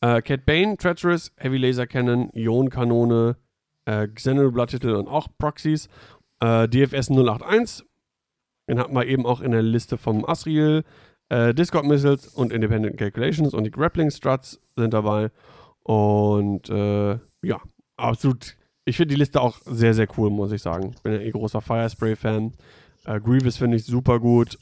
[0.01, 3.35] Äh, Cat Bane, Treacherous, Heavy Laser Cannon, Ionenkanone,
[3.85, 5.89] äh, Xenol Blood Titel und auch Proxies.
[6.41, 7.85] Äh, DFS 081,
[8.69, 10.83] den hatten wir eben auch in der Liste vom Asriel.
[11.29, 15.31] Äh, Discord Missiles und Independent Calculations und die Grappling Struts sind dabei.
[15.83, 17.61] Und äh, ja,
[17.97, 18.55] absolut.
[18.85, 20.95] Ich finde die Liste auch sehr, sehr cool, muss ich sagen.
[21.03, 22.53] Bin ja eh großer Firespray-Fan.
[23.05, 24.57] Äh, Grievous finde ich super gut.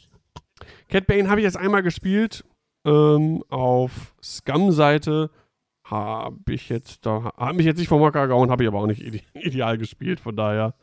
[0.89, 2.45] Cat Bane habe ich jetzt einmal gespielt.
[2.85, 5.29] Ähm, auf Scum-Seite
[5.83, 8.87] habe ich jetzt da, habe mich jetzt nicht vom Hocker gehauen, habe ich aber auch
[8.87, 10.73] nicht ide ideal gespielt, von daher.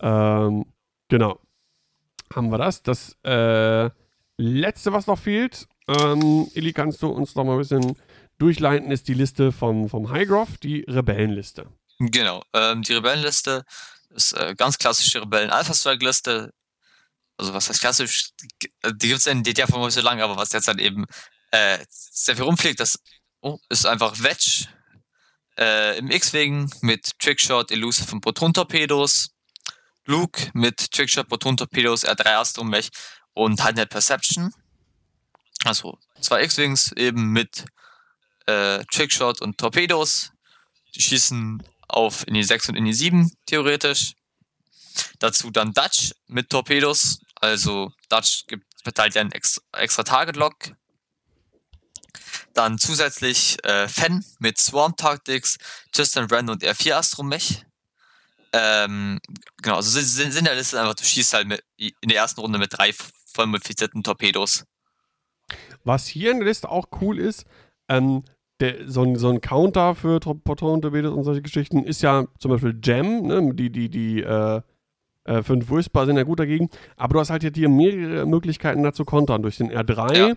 [0.00, 0.66] Ähm,
[1.08, 1.38] genau.
[2.32, 2.82] Haben wir das.
[2.82, 3.90] Das äh,
[4.36, 7.96] letzte, was noch fehlt, ähm, Eli, kannst du uns noch mal ein bisschen
[8.38, 11.68] durchleiten, ist die Liste vom, vom Highgroff, die Rebellenliste.
[11.98, 12.42] Genau.
[12.52, 13.64] Ähm, die Rebellenliste
[14.10, 16.52] ist äh, ganz klassische Rebellen-Alpha-Strike-Liste.
[17.36, 18.30] Also was heißt klassisch?
[18.40, 18.48] Die
[18.94, 21.04] die gibt es in DDR von so lange, aber was jetzt halt eben
[21.50, 22.98] äh, sehr viel rumfliegt, das
[23.40, 24.68] oh, ist einfach Wedge
[25.58, 29.30] äh, im X-Wing mit Trickshot, Elusive und Proton-Torpedos.
[30.06, 32.90] Luke mit Trickshot, Proton Torpedos, R3 Astromech
[33.32, 34.52] und Handheld Perception.
[35.64, 37.64] Also zwei X-Wings eben mit
[38.46, 40.30] äh, Trickshot und Torpedos.
[40.94, 44.12] Die schießen auf in die 6 und in die 7, theoretisch.
[45.18, 47.18] Dazu dann Dutch mit Torpedos.
[47.36, 50.72] Also Dutch gibt, verteilt ja einen ex, extra Target-Lock.
[52.52, 55.58] Dann zusätzlich äh, Fen mit Swarm Tactics,
[55.92, 57.64] Tristan Rand und R4 Astromech.
[58.56, 59.18] Ähm,
[59.60, 62.40] genau, also sind, sind, sind der Liste einfach, du schießt halt mit, in der ersten
[62.40, 64.64] Runde mit drei voll modifizierten Torpedos.
[65.82, 67.46] Was hier in der Liste auch cool ist,
[67.88, 68.22] ähm,
[68.60, 72.78] der, so, ein, so ein Counter für Proton-Torpedos und solche Geschichten ist ja zum Beispiel
[72.80, 73.52] Jam, ne?
[73.54, 74.60] die, die, die äh,
[75.24, 79.04] äh, fünf Whisper sind ja gut dagegen, aber du hast halt hier mehrere Möglichkeiten dazu
[79.04, 80.36] kontern, durch den R3,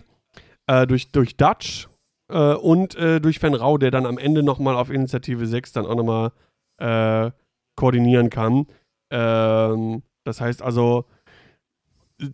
[0.66, 0.82] ja.
[0.82, 1.88] äh, durch, durch Dutch
[2.30, 5.94] äh, und äh, durch Fenrau, der dann am Ende nochmal auf Initiative 6 dann auch
[5.94, 6.32] nochmal
[6.78, 7.30] äh,
[7.78, 8.66] koordinieren kann.
[9.10, 11.06] Ähm, das heißt also,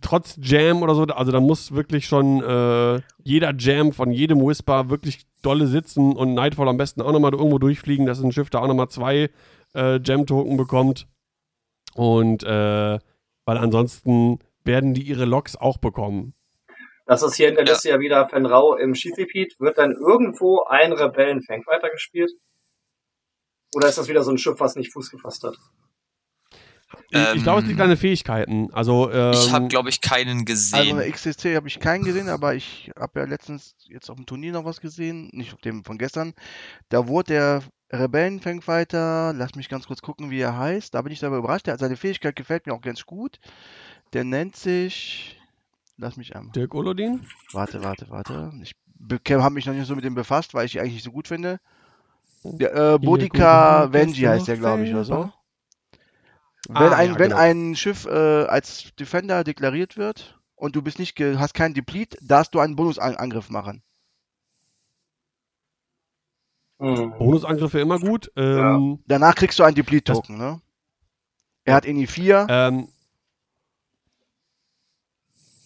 [0.01, 4.89] trotz Jam oder so, also da muss wirklich schon äh, jeder Jam von jedem Whisper
[4.89, 8.59] wirklich dolle sitzen und Nightfall am besten auch nochmal irgendwo durchfliegen, dass ein Schiff da
[8.59, 9.29] auch nochmal zwei
[9.75, 11.07] äh, Jam-Token bekommt.
[11.93, 12.99] Und äh,
[13.45, 16.33] weil ansonsten werden die ihre Loks auch bekommen.
[17.05, 19.59] Das ist hier in der Liste ja, ja wieder Fenrau im Schiefrepeat.
[19.59, 22.31] Wird dann irgendwo ein Rebellen-Fang weitergespielt?
[23.75, 25.57] Oder ist das wieder so ein Schiff, was nicht Fuß gefasst hat?
[27.09, 28.69] Ich, ähm, ich glaube, es liegt an den Fähigkeiten.
[28.71, 30.97] Also, ähm, ich habe, glaube ich, keinen gesehen.
[30.97, 34.53] Also XCC habe ich keinen gesehen, aber ich habe ja letztens jetzt auf dem Turnier
[34.53, 36.33] noch was gesehen, nicht auf dem von gestern.
[36.87, 40.93] Da wurde der Rebellenfangfighter, lass mich ganz kurz gucken, wie er heißt.
[40.93, 41.67] Da bin ich selber überrascht.
[41.67, 43.41] Der, seine Fähigkeit gefällt mir auch ganz gut.
[44.13, 45.37] Der nennt sich.
[45.97, 46.53] Lass mich einmal.
[46.53, 47.27] Dirk Olodin?
[47.51, 48.53] Warte, warte, warte.
[48.61, 48.73] Ich
[49.29, 51.27] habe mich noch nicht so mit dem befasst, weil ich ihn eigentlich nicht so gut
[51.27, 51.59] finde.
[52.53, 55.31] Der, äh, Bodica Venji heißt der, glaube ich, oder so.
[56.67, 57.41] Wenn, ah, ein, ja, wenn genau.
[57.41, 62.55] ein Schiff äh, als Defender deklariert wird und du bist nicht hast keinen Deplete, darfst
[62.55, 63.83] du einen Bonusangriff machen.
[66.79, 67.13] Mhm.
[67.17, 68.31] Bonusangriffe immer gut.
[68.35, 69.03] Ähm, ja.
[69.07, 70.61] Danach kriegst du einen Deplete-Token, ne?
[71.63, 72.47] Er hat INI 4.
[72.49, 72.87] Ähm,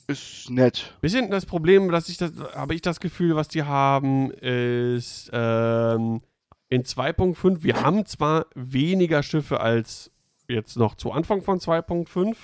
[0.07, 0.97] ist nett.
[1.01, 6.21] Bisschen das Problem, dass ich das, habe ich das Gefühl, was die haben, ist ähm,
[6.69, 10.11] in 2.5, wir haben zwar weniger Schiffe als
[10.47, 12.35] jetzt noch zu Anfang von 2.5.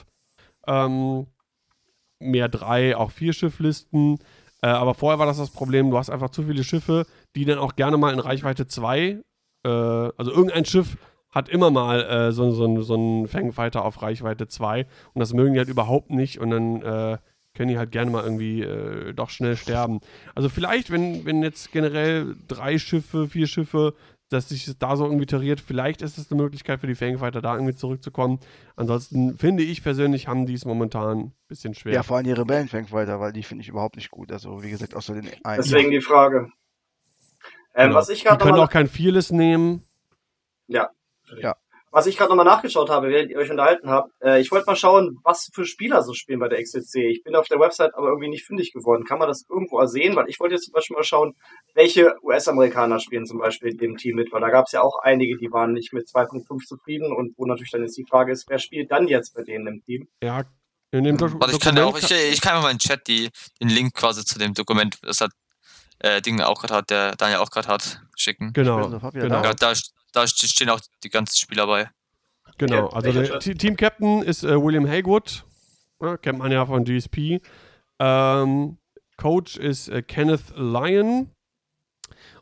[0.68, 1.28] Ähm,
[2.20, 4.20] mehr drei, auch vier Schifflisten.
[4.62, 7.60] Äh, aber vorher war das das Problem, du hast einfach zu viele Schiffe, die dann
[7.60, 10.98] auch gerne mal in Reichweite 2, äh, also irgendein Schiff
[11.32, 15.54] hat immer mal äh, so, so, so einen Fangfighter auf Reichweite 2 und das mögen
[15.54, 17.18] die halt überhaupt nicht und dann äh,
[17.54, 20.00] können die halt gerne mal irgendwie äh, doch schnell sterben.
[20.34, 23.94] Also vielleicht, wenn, wenn jetzt generell drei Schiffe, vier Schiffe
[24.36, 25.60] dass sich da so irgendwie tariert.
[25.60, 28.40] Vielleicht ist es eine Möglichkeit für die Fangfighter, da irgendwie zurückzukommen.
[28.76, 31.94] Ansonsten finde ich persönlich, haben die es momentan ein bisschen schwer.
[31.94, 34.32] Ja, vor allem die Rebellen-Fangfighter, weil die finde ich überhaupt nicht gut.
[34.32, 35.62] Also, wie gesagt, außer den einen.
[35.62, 36.52] Deswegen die Frage.
[37.74, 37.96] Ähm, genau.
[37.96, 39.84] was ich die können auch kein Fearless nehmen.
[40.68, 40.90] Ja.
[41.42, 41.56] Ja
[41.96, 44.76] was ich gerade nochmal nachgeschaut habe, während ihr euch unterhalten habt, äh, ich wollte mal
[44.76, 47.10] schauen, was für Spieler so spielen bei der XCC.
[47.10, 49.06] Ich bin auf der Website aber irgendwie nicht fündig geworden.
[49.06, 50.14] Kann man das irgendwo ersehen?
[50.18, 51.36] Weil ich wollte jetzt zum Beispiel mal schauen,
[51.74, 55.00] welche US-Amerikaner spielen zum Beispiel in dem Team mit, weil da gab es ja auch
[55.04, 58.44] einige, die waren nicht mit 2.5 zufrieden und wo natürlich dann jetzt die Frage ist,
[58.50, 60.10] wer spielt dann jetzt bei denen im Team?
[60.22, 60.44] Ja,
[60.92, 63.30] in dem Warte, ich kann ja auch, ich, ich kann mal in den Chat die,
[63.62, 65.32] den Link quasi zu dem Dokument, das hat
[66.00, 68.52] äh, Ding auch gerade hat, der Daniel auch gerade hat, schicken.
[68.52, 68.90] Genau.
[69.14, 69.42] genau.
[69.42, 69.74] Da, da,
[70.16, 71.90] da stehen auch die ganzen Spieler bei.
[72.58, 75.46] Genau, also der Team Captain ist äh, William Haywood,
[76.02, 77.42] ja, kennt man ja von GSP.
[78.00, 78.78] Ähm,
[79.18, 81.32] Coach ist äh, Kenneth Lyon.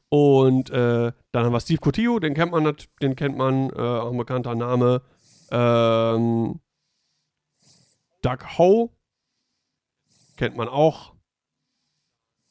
[0.10, 4.12] Und äh, dann haben wir Steve Cotillo, den kennt man, den kennt man, äh, auch
[4.12, 5.02] ein bekannter Name.
[5.50, 6.60] Ähm,
[8.22, 8.92] Doug Ho
[10.38, 11.16] kennt man auch.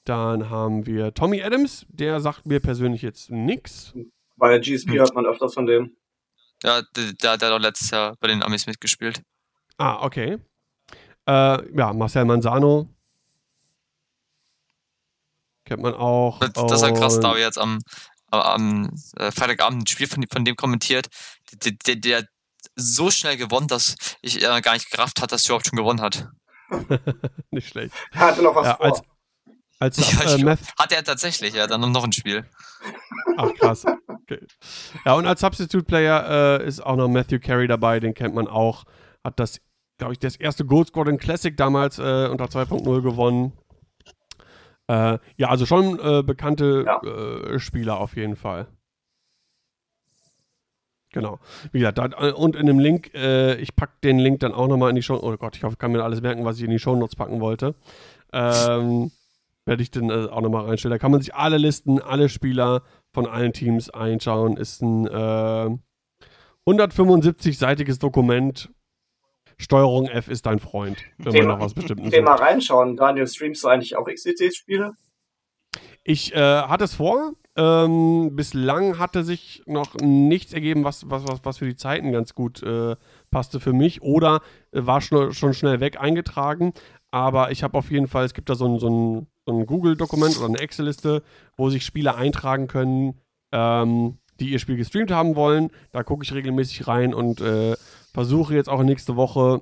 [0.05, 3.95] Dann haben wir Tommy Adams, der sagt mir persönlich jetzt nichts.
[4.43, 5.03] Bei GSP hm.
[5.03, 5.97] hat man öfters von dem.
[6.65, 9.23] Ja, der, der, der hat auch letztes Jahr bei den Amis mitgespielt.
[9.79, 10.39] Ah, okay.
[11.29, 12.93] Äh, ja, Marcel Manzano.
[15.65, 16.41] Kennt man auch.
[16.41, 17.79] Das, das ist halt krass, da wir jetzt am,
[18.33, 21.07] am äh, Freitagabend ein Spiel von, von dem kommentiert.
[21.65, 22.27] Der, der, der hat
[22.75, 26.01] so schnell gewonnen, dass ich äh, gar nicht gerafft hat, dass er überhaupt schon gewonnen
[26.01, 26.29] hat.
[27.53, 27.95] nicht schlecht.
[28.11, 28.87] Er hatte noch was ja, vor.
[28.87, 29.03] Als,
[29.83, 32.45] als, ja, äh, hat er tatsächlich, ja, dann noch ein Spiel.
[33.37, 33.85] Ach, krass.
[33.85, 34.47] Okay.
[35.05, 38.47] Ja, und als Substitute Player äh, ist auch noch Matthew Carey dabei, den kennt man
[38.47, 38.85] auch.
[39.25, 39.61] Hat das,
[39.99, 43.53] glaube ich, das erste Gold Squadron Classic damals äh, unter 2.0 gewonnen.
[44.87, 47.01] Äh, ja, also schon äh, bekannte ja.
[47.03, 48.69] Äh, Spieler auf jeden Fall.
[51.11, 51.41] Genau.
[51.73, 52.05] Wie gesagt, da,
[52.35, 55.19] und in dem Link, äh, ich packe den Link dann auch nochmal in die Show.
[55.21, 57.17] Oh Gott, ich hoffe, ich kann mir alles merken, was ich in die Show Notes
[57.17, 57.75] packen wollte.
[58.33, 59.11] Ähm,
[59.67, 60.93] werde ich dann äh, auch nochmal reinstellen.
[60.93, 62.83] Da kann man sich alle Listen, alle Spieler
[63.15, 64.57] von allen Teams einschauen.
[64.57, 65.71] Ist ein äh,
[66.69, 68.71] 175-seitiges Dokument.
[69.59, 72.97] Steuerung F ist dein Freund, wenn Thema- man noch was Bestimmtes Geh mal reinschauen.
[72.97, 74.93] Daniel, streamst du eigentlich auch XCT-Spiele?
[76.05, 77.33] Ich äh, hatte es vor.
[77.55, 82.35] Ähm, bislang hatte sich noch nichts ergeben, was, was, was, was für die Zeiten ganz
[82.35, 82.97] gut äh,
[83.31, 84.03] passte für mich.
[84.03, 84.41] Oder
[84.73, 86.73] äh, war schon, schon schnell weg eingetragen.
[87.13, 89.67] Aber ich habe auf jeden Fall, es gibt da so ein, so ein, so ein
[89.67, 91.23] Google-Dokument oder eine Excel-Liste,
[91.57, 93.21] wo sich Spieler eintragen können,
[93.53, 95.71] ähm, die ihr Spiel gestreamt haben wollen.
[95.93, 97.77] Da gucke ich regelmäßig rein und äh,
[98.15, 99.61] versuche jetzt auch nächste Woche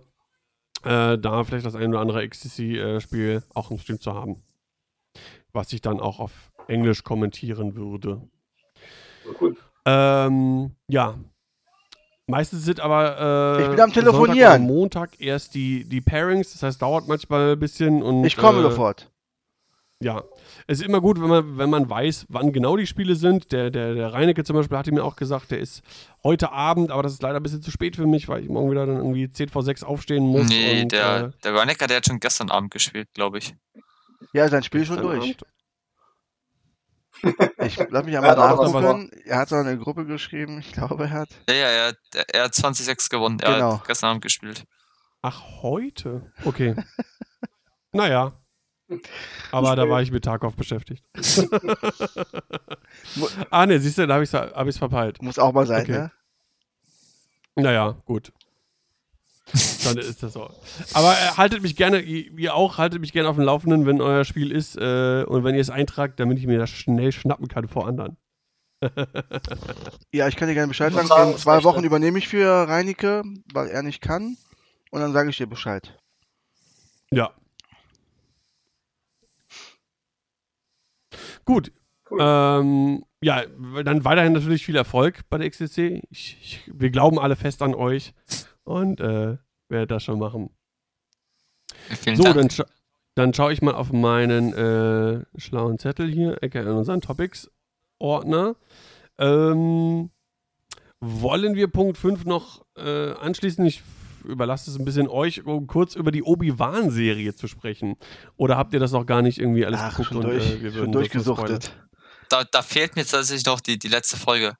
[0.85, 4.43] äh, da vielleicht das ein oder andere XTC-Spiel auch im Stream zu haben.
[5.53, 8.23] Was ich dann auch auf Englisch kommentieren würde.
[9.41, 9.57] Cool.
[9.85, 11.19] Ähm, ja.
[12.31, 14.49] Meistens sind aber äh, Ich bin am Sonntag Telefonieren.
[14.49, 18.61] oder Montag erst die, die Pairings, das heißt, dauert manchmal ein bisschen und Ich komme
[18.61, 19.11] äh, sofort.
[20.03, 20.23] ja,
[20.67, 23.51] es ist immer gut, wenn man, wenn man weiß, wann genau die Spiele sind.
[23.53, 25.83] Der, der, der Reinecke zum Beispiel hatte mir auch gesagt, der ist
[26.23, 28.71] heute Abend, aber das ist leider ein bisschen zu spät für mich, weil ich morgen
[28.71, 30.49] wieder dann irgendwie 10 vor 6 aufstehen muss.
[30.49, 33.55] Nee, und, der, äh, der Reinecker, der hat schon gestern Abend gespielt, glaube ich.
[34.33, 35.21] Ja, sein Spiel ist schon durch.
[35.23, 35.43] Abend.
[37.59, 39.11] Ich lass mich Er einmal nachgucken.
[39.25, 40.59] Er hat so eine Gruppe geschrieben.
[40.61, 41.29] Ich glaube, er hat.
[41.49, 41.99] Ja, ja, er, hat-
[42.33, 43.39] er hat 20-6 gewonnen.
[43.41, 43.75] Er Genau.
[43.79, 44.65] hat gestern Abend gespielt.
[45.23, 46.33] Ach, heute?
[46.45, 46.75] Okay.
[47.93, 48.33] naja.
[49.53, 51.05] Aber da war ich mit Tarkov beschäftigt.
[53.51, 55.23] ah, ne, siehst du, da habe ich es hab ich's verpeilt.
[55.23, 55.93] Muss auch mal sein, Okay.
[55.93, 56.13] ne?
[57.57, 58.33] Naja, gut.
[59.85, 60.51] Dann ist das so.
[60.95, 64.25] Aber äh, haltet mich gerne, ihr auch, haltet mich gerne auf dem Laufenden, wenn euer
[64.25, 67.69] Spiel ist äh, und wenn ihr es eintragt, damit ich mir das schnell schnappen kann
[67.69, 68.17] vor anderen.
[70.13, 71.07] Ja, ich kann dir gerne Bescheid sagen.
[71.07, 71.63] In das zwei.
[71.65, 73.23] Wochen übernehme ich für Reinecke,
[73.53, 74.37] weil er nicht kann.
[74.91, 75.97] Und dann sage ich dir Bescheid.
[77.11, 77.33] Ja.
[81.45, 81.73] Gut.
[82.09, 82.19] Cool.
[82.21, 83.45] Ähm, ja,
[83.85, 86.03] dann weiterhin natürlich viel Erfolg bei der XCC.
[86.11, 88.15] Ich, ich, wir glauben alle fest an euch
[88.71, 89.37] und äh,
[89.69, 90.51] werde das schon machen.
[92.01, 92.37] Vielen So, Dank.
[92.37, 92.65] dann, scha
[93.15, 98.57] dann schaue ich mal auf meinen äh, schlauen Zettel hier, aka in unseren Topics-Ordner.
[99.19, 100.11] Ähm,
[101.01, 103.65] wollen wir Punkt 5 noch äh, anschließen?
[103.67, 103.83] Ich
[104.25, 107.97] überlasse es ein bisschen euch, um kurz über die Obi-Wan-Serie zu sprechen.
[108.37, 110.63] Oder habt ihr das noch gar nicht irgendwie alles Ach, geguckt schon, und durch, äh,
[110.63, 111.73] wir würden durchgesuchtet.
[112.29, 114.57] Da, da fehlt mir tatsächlich noch die, die letzte Folge.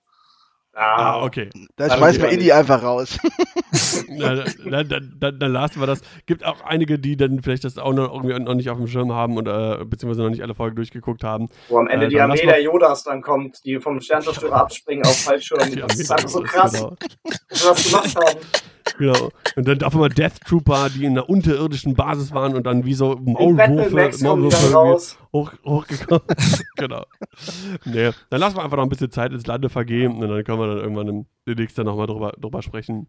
[0.83, 1.51] Ah, okay.
[1.77, 3.19] Da Dann schmeißen wir Indie einfach raus.
[4.09, 6.01] Na, dann, dann, dann, lassen wir das.
[6.25, 9.13] Gibt auch einige, die dann vielleicht das auch noch irgendwie noch nicht auf dem Schirm
[9.13, 11.49] haben oder beziehungsweise noch nicht alle Folgen durchgeguckt haben.
[11.69, 15.19] Wo am Ende Äh, die Armee der Yodas dann kommt, die vom Sternzerstörer abspringen auf
[15.21, 15.71] Fallschirmen.
[15.71, 16.97] Die Das ist einfach so krass, Yodas,
[17.51, 18.39] was wir das gemacht haben.
[19.01, 19.31] Genau.
[19.57, 22.93] Und dann darf man Death Trooper, die in einer unterirdischen Basis waren und dann wie
[22.93, 26.23] so Maulwürfe, Maulwürfe hoch, hochgekommen.
[26.77, 27.05] genau.
[27.87, 30.61] Nee, dann lassen wir einfach noch ein bisschen Zeit ins Lande vergehen und dann können
[30.61, 33.07] wir dann irgendwann im demnächst dann nochmal drüber, drüber sprechen.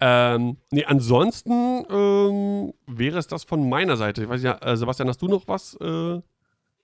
[0.00, 4.24] Ähm, nee, ansonsten ähm, wäre es das von meiner Seite.
[4.24, 5.78] Ich weiß ja, äh, Sebastian, hast du noch was?
[5.80, 6.18] Äh,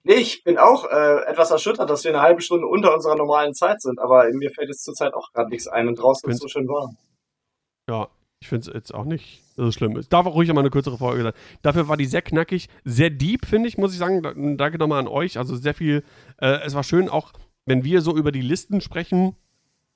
[0.02, 3.52] Nee, ich bin auch äh, etwas erschüttert, dass wir eine halbe Stunde unter unserer normalen
[3.52, 6.40] Zeit sind, aber mir fällt jetzt zurzeit auch gerade nichts ein und draußen ist es
[6.40, 6.96] so schön warm.
[7.90, 8.08] Ja,
[8.40, 9.96] ich finde es jetzt auch nicht so schlimm.
[9.96, 11.32] Es darf auch ruhig mal eine kürzere Folge sein.
[11.62, 14.22] Dafür war die sehr knackig, sehr deep, finde ich, muss ich sagen.
[14.22, 15.36] Da- Danke nochmal an euch.
[15.38, 16.04] Also sehr viel.
[16.40, 17.32] Äh, es war schön, auch
[17.66, 19.34] wenn wir so über die Listen sprechen.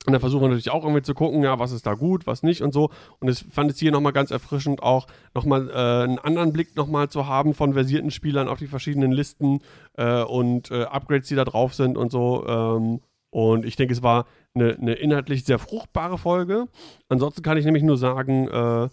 [0.05, 2.43] Und dann versuchen wir natürlich auch irgendwie zu gucken, ja, was ist da gut, was
[2.43, 2.91] nicht und so.
[3.19, 7.09] Und ich fand es hier nochmal ganz erfrischend, auch nochmal äh, einen anderen Blick nochmal
[7.09, 9.61] zu haben von versierten Spielern auf die verschiedenen Listen
[9.97, 12.45] äh, und äh, Upgrades, die da drauf sind und so.
[12.47, 12.99] Ähm,
[13.31, 16.67] und ich denke, es war eine, eine inhaltlich sehr fruchtbare Folge.
[17.09, 18.89] Ansonsten kann ich nämlich nur sagen, äh,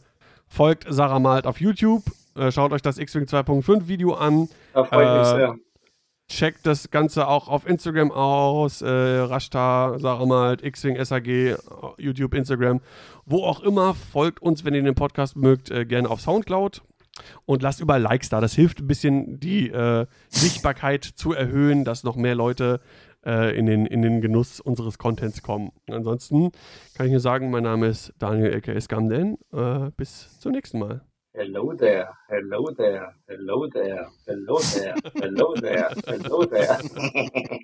[0.48, 2.02] folgt Sarah Malt auf YouTube,
[2.36, 5.56] äh, schaut euch das X-Wing 2.5 Video an, Da freue ich mich Äh, sehr.
[6.28, 11.56] checkt das Ganze auch auf Instagram aus, äh, Rashta, Sarah Malt, X-Wing SAG,
[11.98, 12.80] YouTube, Instagram,
[13.26, 13.94] wo auch immer.
[13.94, 16.82] Folgt uns, wenn ihr den Podcast mögt, äh, gerne auf Soundcloud.
[17.44, 18.40] Und lasst überall Likes da.
[18.40, 22.80] Das hilft ein bisschen, die äh, Sichtbarkeit zu erhöhen, dass noch mehr Leute
[23.24, 25.72] äh, in, den, in den Genuss unseres Contents kommen.
[25.88, 26.52] Ansonsten
[26.94, 29.38] kann ich nur sagen, mein Name ist Daniel LKS Gamden.
[29.52, 31.02] Äh, bis zum nächsten Mal.
[31.34, 36.78] Hello there, hello there, hello there, hello there, hello there, hello there.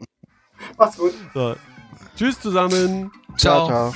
[0.79, 1.13] Mach's gut.
[1.35, 1.55] So.
[2.17, 3.13] Tschüss zusammen.
[3.37, 3.67] Ciao.
[3.67, 3.95] ciao.